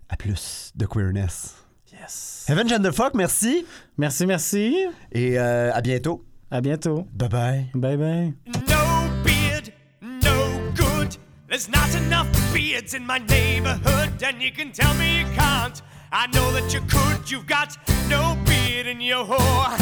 à 0.09 0.17
plus 0.17 0.73
de 0.75 0.87
queerness. 0.87 1.55
Yes. 1.93 2.47
Heaven 2.49 2.69
Genderfuck, 2.69 3.15
merci. 3.15 3.65
Merci, 3.99 4.27
merci. 4.27 4.75
Et 5.13 5.39
euh, 5.39 5.71
à 5.73 5.81
bientôt. 5.83 6.25
À 6.51 6.61
bientôt. 6.61 7.07
Bye 7.13 7.29
bye. 7.29 7.67
Bye 7.75 7.97
bye. 7.97 8.35
No 8.69 9.09
beard, 9.23 9.73
no 10.01 10.61
good. 10.75 11.17
There's 11.49 11.69
not 11.69 11.95
enough 12.07 12.27
beards 12.55 12.95
in 12.95 13.01
my 13.07 13.19
neighborhood, 13.29 14.23
and 14.23 14.41
you 14.41 14.51
can 14.57 14.71
tell 14.73 14.95
me 14.95 15.21
you 15.21 15.27
can't. 15.37 15.81
I 16.13 16.27
know 16.35 16.53
that 16.53 16.73
you 16.75 16.81
could. 16.89 17.31
You've 17.31 17.47
got 17.47 17.77
no 18.09 18.37
beard 18.45 18.87
in 18.87 19.01
your 19.01 19.25
whore. 19.25 19.79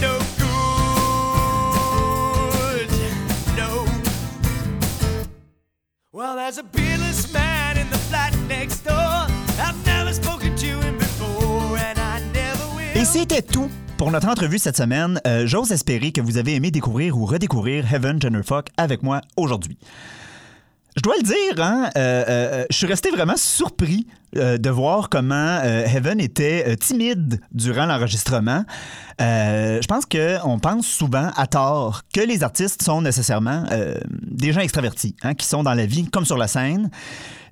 No 0.00 0.18
good. 1.52 2.90
No. 3.56 3.86
Well, 6.12 6.36
there's 6.36 6.58
a 6.58 6.62
beardless 6.62 7.32
man 7.32 7.78
in 7.78 7.88
the 7.90 7.98
flat 8.10 8.34
next 8.48 8.84
door. 8.84 9.26
I've 9.58 9.86
never 9.86 10.12
spoken 10.12 10.54
to 10.56 10.80
him 10.80 10.98
before, 10.98 11.78
and 11.78 11.98
I 11.98 12.20
never 12.34 12.64
will. 12.76 12.94
Et 13.00 13.04
c'était 13.06 13.40
tout 13.42 13.70
pour 13.96 14.10
notre 14.10 14.28
entrevue 14.28 14.58
cette 14.58 14.76
semaine. 14.76 15.20
Euh, 15.26 15.46
J'ose 15.46 15.72
espérer 15.72 16.12
que 16.12 16.20
vous 16.20 16.36
avez 16.36 16.54
aimé 16.54 16.70
découvrir 16.70 17.16
ou 17.16 17.24
redécouvrir 17.24 17.90
Heaven 17.94 18.20
Jennerfuck 18.20 18.68
avec 18.76 19.02
moi 19.02 19.22
aujourd'hui. 19.38 19.78
Je 20.96 21.00
dois 21.00 21.14
le 21.16 21.22
dire, 21.22 21.64
hein, 21.64 21.88
euh, 21.96 22.24
euh, 22.28 22.64
je 22.70 22.76
suis 22.76 22.86
resté 22.86 23.10
vraiment 23.10 23.36
surpris 23.36 24.06
euh, 24.36 24.58
de 24.58 24.68
voir 24.68 25.08
comment 25.08 25.34
euh, 25.64 25.86
Heaven 25.86 26.20
était 26.20 26.64
euh, 26.68 26.76
timide 26.76 27.40
durant 27.52 27.86
l'enregistrement. 27.86 28.64
Euh, 29.20 29.80
je 29.80 29.86
pense 29.86 30.04
qu'on 30.04 30.58
pense 30.58 30.86
souvent 30.86 31.30
à 31.34 31.46
tort 31.46 32.02
que 32.12 32.20
les 32.20 32.42
artistes 32.42 32.82
sont 32.82 33.00
nécessairement 33.00 33.64
euh, 33.72 33.94
des 34.10 34.52
gens 34.52 34.60
extravertis, 34.60 35.16
hein, 35.22 35.32
qui 35.34 35.46
sont 35.46 35.62
dans 35.62 35.72
la 35.72 35.86
vie 35.86 36.04
comme 36.10 36.26
sur 36.26 36.36
la 36.36 36.46
scène. 36.46 36.90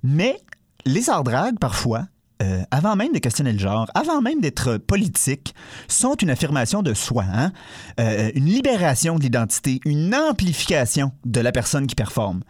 Mais 0.02 0.38
les 0.84 1.08
arts 1.08 1.24
parfois, 1.58 2.06
euh, 2.42 2.62
avant 2.70 2.94
même 2.94 3.12
de 3.12 3.18
questionner 3.20 3.52
le 3.52 3.58
genre, 3.58 3.86
avant 3.94 4.20
même 4.20 4.42
d'être 4.42 4.76
politiques, 4.76 5.54
sont 5.88 6.14
une 6.16 6.30
affirmation 6.30 6.82
de 6.82 6.92
soi, 6.92 7.24
hein? 7.32 7.52
Euh, 8.00 8.30
une 8.34 8.46
libération 8.46 9.16
de 9.16 9.22
l'identité, 9.22 9.80
une 9.86 10.14
amplification 10.14 11.12
de 11.24 11.40
la 11.40 11.52
personne 11.52 11.86
qui 11.86 11.94
performe. 11.94 12.42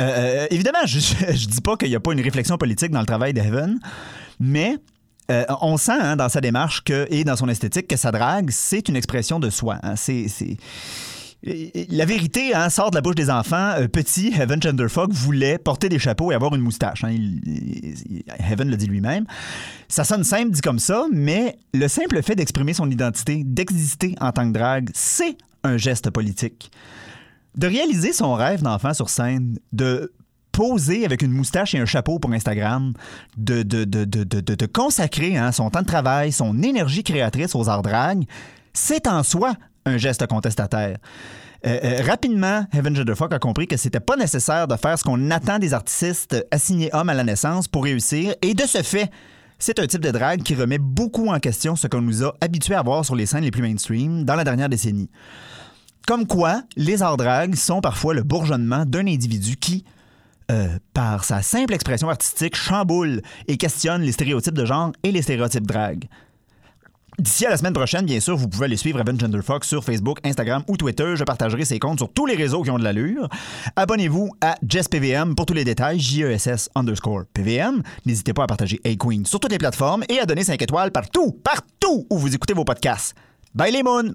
Euh, 0.00 0.02
euh, 0.04 0.46
évidemment, 0.50 0.78
je, 0.86 0.98
je, 1.00 1.46
dis 1.48 1.60
pas 1.60 1.76
qu'il 1.76 1.88
n'y 1.88 1.96
a 1.96 2.00
pas 2.00 2.12
une 2.12 2.20
réflexion 2.20 2.56
politique 2.56 2.90
dans 2.90 3.00
le 3.00 3.06
travail 3.06 3.32
de 3.34 3.40
Heaven, 3.40 3.78
mais 4.38 4.76
euh, 5.30 5.44
on 5.60 5.76
sent 5.76 5.92
hein, 6.00 6.16
dans 6.16 6.28
sa 6.28 6.40
démarche 6.40 6.82
et 7.10 7.24
dans 7.24 7.36
son 7.36 7.48
esthétique 7.48 7.88
que 7.88 7.96
sa 7.96 8.10
drague, 8.12 8.50
c'est 8.50 8.88
une 8.88 8.96
expression 8.96 9.40
de 9.40 9.50
soi. 9.50 9.78
hein. 9.82 9.96
C'est- 9.96 10.26
La 11.42 12.04
vérité 12.04 12.54
hein, 12.54 12.70
sort 12.70 12.90
de 12.90 12.96
la 12.96 13.00
bouche 13.00 13.14
des 13.14 13.30
enfants. 13.30 13.74
Petit, 13.92 14.32
Heaven 14.36 14.60
Genderfuck 14.62 15.12
voulait 15.12 15.58
porter 15.58 15.88
des 15.88 15.98
chapeaux 15.98 16.32
et 16.32 16.34
avoir 16.34 16.54
une 16.54 16.62
moustache. 16.62 17.04
Heaven 17.04 18.70
le 18.70 18.76
dit 18.76 18.86
lui-même. 18.86 19.24
Ça 19.88 20.04
sonne 20.04 20.24
simple 20.24 20.50
dit 20.50 20.60
comme 20.62 20.78
ça, 20.78 21.04
mais 21.12 21.56
le 21.74 21.86
simple 21.88 22.22
fait 22.22 22.34
d'exprimer 22.34 22.72
son 22.72 22.90
identité, 22.90 23.42
d'exister 23.44 24.14
en 24.20 24.32
tant 24.32 24.48
que 24.48 24.52
drague, 24.58 24.90
c'est 24.94 25.36
un 25.64 25.76
geste 25.76 26.10
politique 26.10 26.70
de 27.58 27.66
réaliser 27.66 28.12
son 28.12 28.34
rêve 28.34 28.62
d'enfant 28.62 28.94
sur 28.94 29.10
scène, 29.10 29.58
de 29.72 30.12
poser 30.52 31.04
avec 31.04 31.22
une 31.22 31.32
moustache 31.32 31.74
et 31.74 31.78
un 31.78 31.86
chapeau 31.86 32.18
pour 32.18 32.32
Instagram, 32.32 32.92
de, 33.36 33.62
de, 33.62 33.84
de, 33.84 34.04
de, 34.04 34.66
consacrer 34.66 35.36
hein, 35.36 35.52
son 35.52 35.68
temps 35.68 35.82
de 35.82 35.86
travail, 35.86 36.32
son 36.32 36.62
énergie 36.62 37.02
créatrice 37.02 37.54
aux 37.54 37.68
arts 37.68 37.82
drag, 37.82 38.24
c'est 38.72 39.06
en 39.06 39.22
soi 39.22 39.54
un 39.84 39.98
geste 39.98 40.26
contestataire. 40.26 40.98
Euh, 41.66 41.78
euh, 41.82 42.02
rapidement, 42.06 42.64
Heaven 42.72 42.94
Judderfuck 42.94 43.32
a 43.32 43.40
compris 43.40 43.66
que 43.66 43.76
c'était 43.76 44.00
pas 44.00 44.16
nécessaire 44.16 44.68
de 44.68 44.76
faire 44.76 44.96
ce 44.96 45.02
qu'on 45.02 45.30
attend 45.32 45.58
des 45.58 45.74
artistes 45.74 46.46
assignés 46.52 46.90
hommes 46.92 47.08
à 47.08 47.14
la 47.14 47.24
naissance 47.24 47.66
pour 47.66 47.84
réussir, 47.84 48.34
et 48.40 48.54
de 48.54 48.62
ce 48.62 48.82
fait, 48.82 49.10
c'est 49.58 49.80
un 49.80 49.86
type 49.86 50.00
de 50.00 50.12
drague 50.12 50.44
qui 50.44 50.54
remet 50.54 50.78
beaucoup 50.78 51.28
en 51.28 51.40
question 51.40 51.74
ce 51.74 51.88
qu'on 51.88 52.02
nous 52.02 52.24
a 52.24 52.32
habitués 52.40 52.76
à 52.76 52.82
voir 52.82 53.04
sur 53.04 53.16
les 53.16 53.26
scènes 53.26 53.42
les 53.42 53.50
plus 53.50 53.62
mainstream 53.62 54.24
dans 54.24 54.36
la 54.36 54.44
dernière 54.44 54.68
décennie. 54.68 55.10
Comme 56.08 56.26
quoi, 56.26 56.62
les 56.74 57.02
arts 57.02 57.18
drag 57.18 57.54
sont 57.54 57.82
parfois 57.82 58.14
le 58.14 58.22
bourgeonnement 58.22 58.86
d'un 58.86 59.06
individu 59.06 59.56
qui, 59.56 59.84
euh, 60.50 60.78
par 60.94 61.22
sa 61.22 61.42
simple 61.42 61.74
expression 61.74 62.08
artistique, 62.08 62.56
chamboule 62.56 63.20
et 63.46 63.58
questionne 63.58 64.00
les 64.00 64.12
stéréotypes 64.12 64.54
de 64.54 64.64
genre 64.64 64.92
et 65.02 65.12
les 65.12 65.20
stéréotypes 65.20 65.66
drag. 65.66 66.08
D'ici 67.18 67.44
à 67.44 67.50
la 67.50 67.58
semaine 67.58 67.74
prochaine, 67.74 68.06
bien 68.06 68.20
sûr, 68.20 68.38
vous 68.38 68.48
pouvez 68.48 68.64
aller 68.64 68.78
suivre 68.78 68.98
Evan 68.98 69.20
Genderfox 69.20 69.68
sur 69.68 69.84
Facebook, 69.84 70.18
Instagram 70.24 70.62
ou 70.66 70.78
Twitter. 70.78 71.14
Je 71.14 71.24
partagerai 71.24 71.66
ses 71.66 71.78
comptes 71.78 71.98
sur 71.98 72.10
tous 72.10 72.24
les 72.24 72.36
réseaux 72.36 72.62
qui 72.62 72.70
ont 72.70 72.78
de 72.78 72.84
l'allure. 72.84 73.28
Abonnez-vous 73.76 74.30
à 74.40 74.54
JessPVM 74.66 75.34
pour 75.34 75.44
tous 75.44 75.52
les 75.52 75.64
détails, 75.64 76.00
J-E-S-S 76.00 76.70
underscore 76.74 77.24
PVM. 77.34 77.82
N'hésitez 78.06 78.32
pas 78.32 78.44
à 78.44 78.46
partager 78.46 78.80
A-Queen 78.86 79.26
sur 79.26 79.40
toutes 79.40 79.52
les 79.52 79.58
plateformes 79.58 80.04
et 80.08 80.20
à 80.20 80.24
donner 80.24 80.44
5 80.44 80.62
étoiles 80.62 80.90
partout, 80.90 81.32
partout 81.44 82.06
où 82.08 82.16
vous 82.16 82.34
écoutez 82.34 82.54
vos 82.54 82.64
podcasts. 82.64 83.14
Bye 83.54 83.72
les 83.72 83.82
moons! 83.82 84.14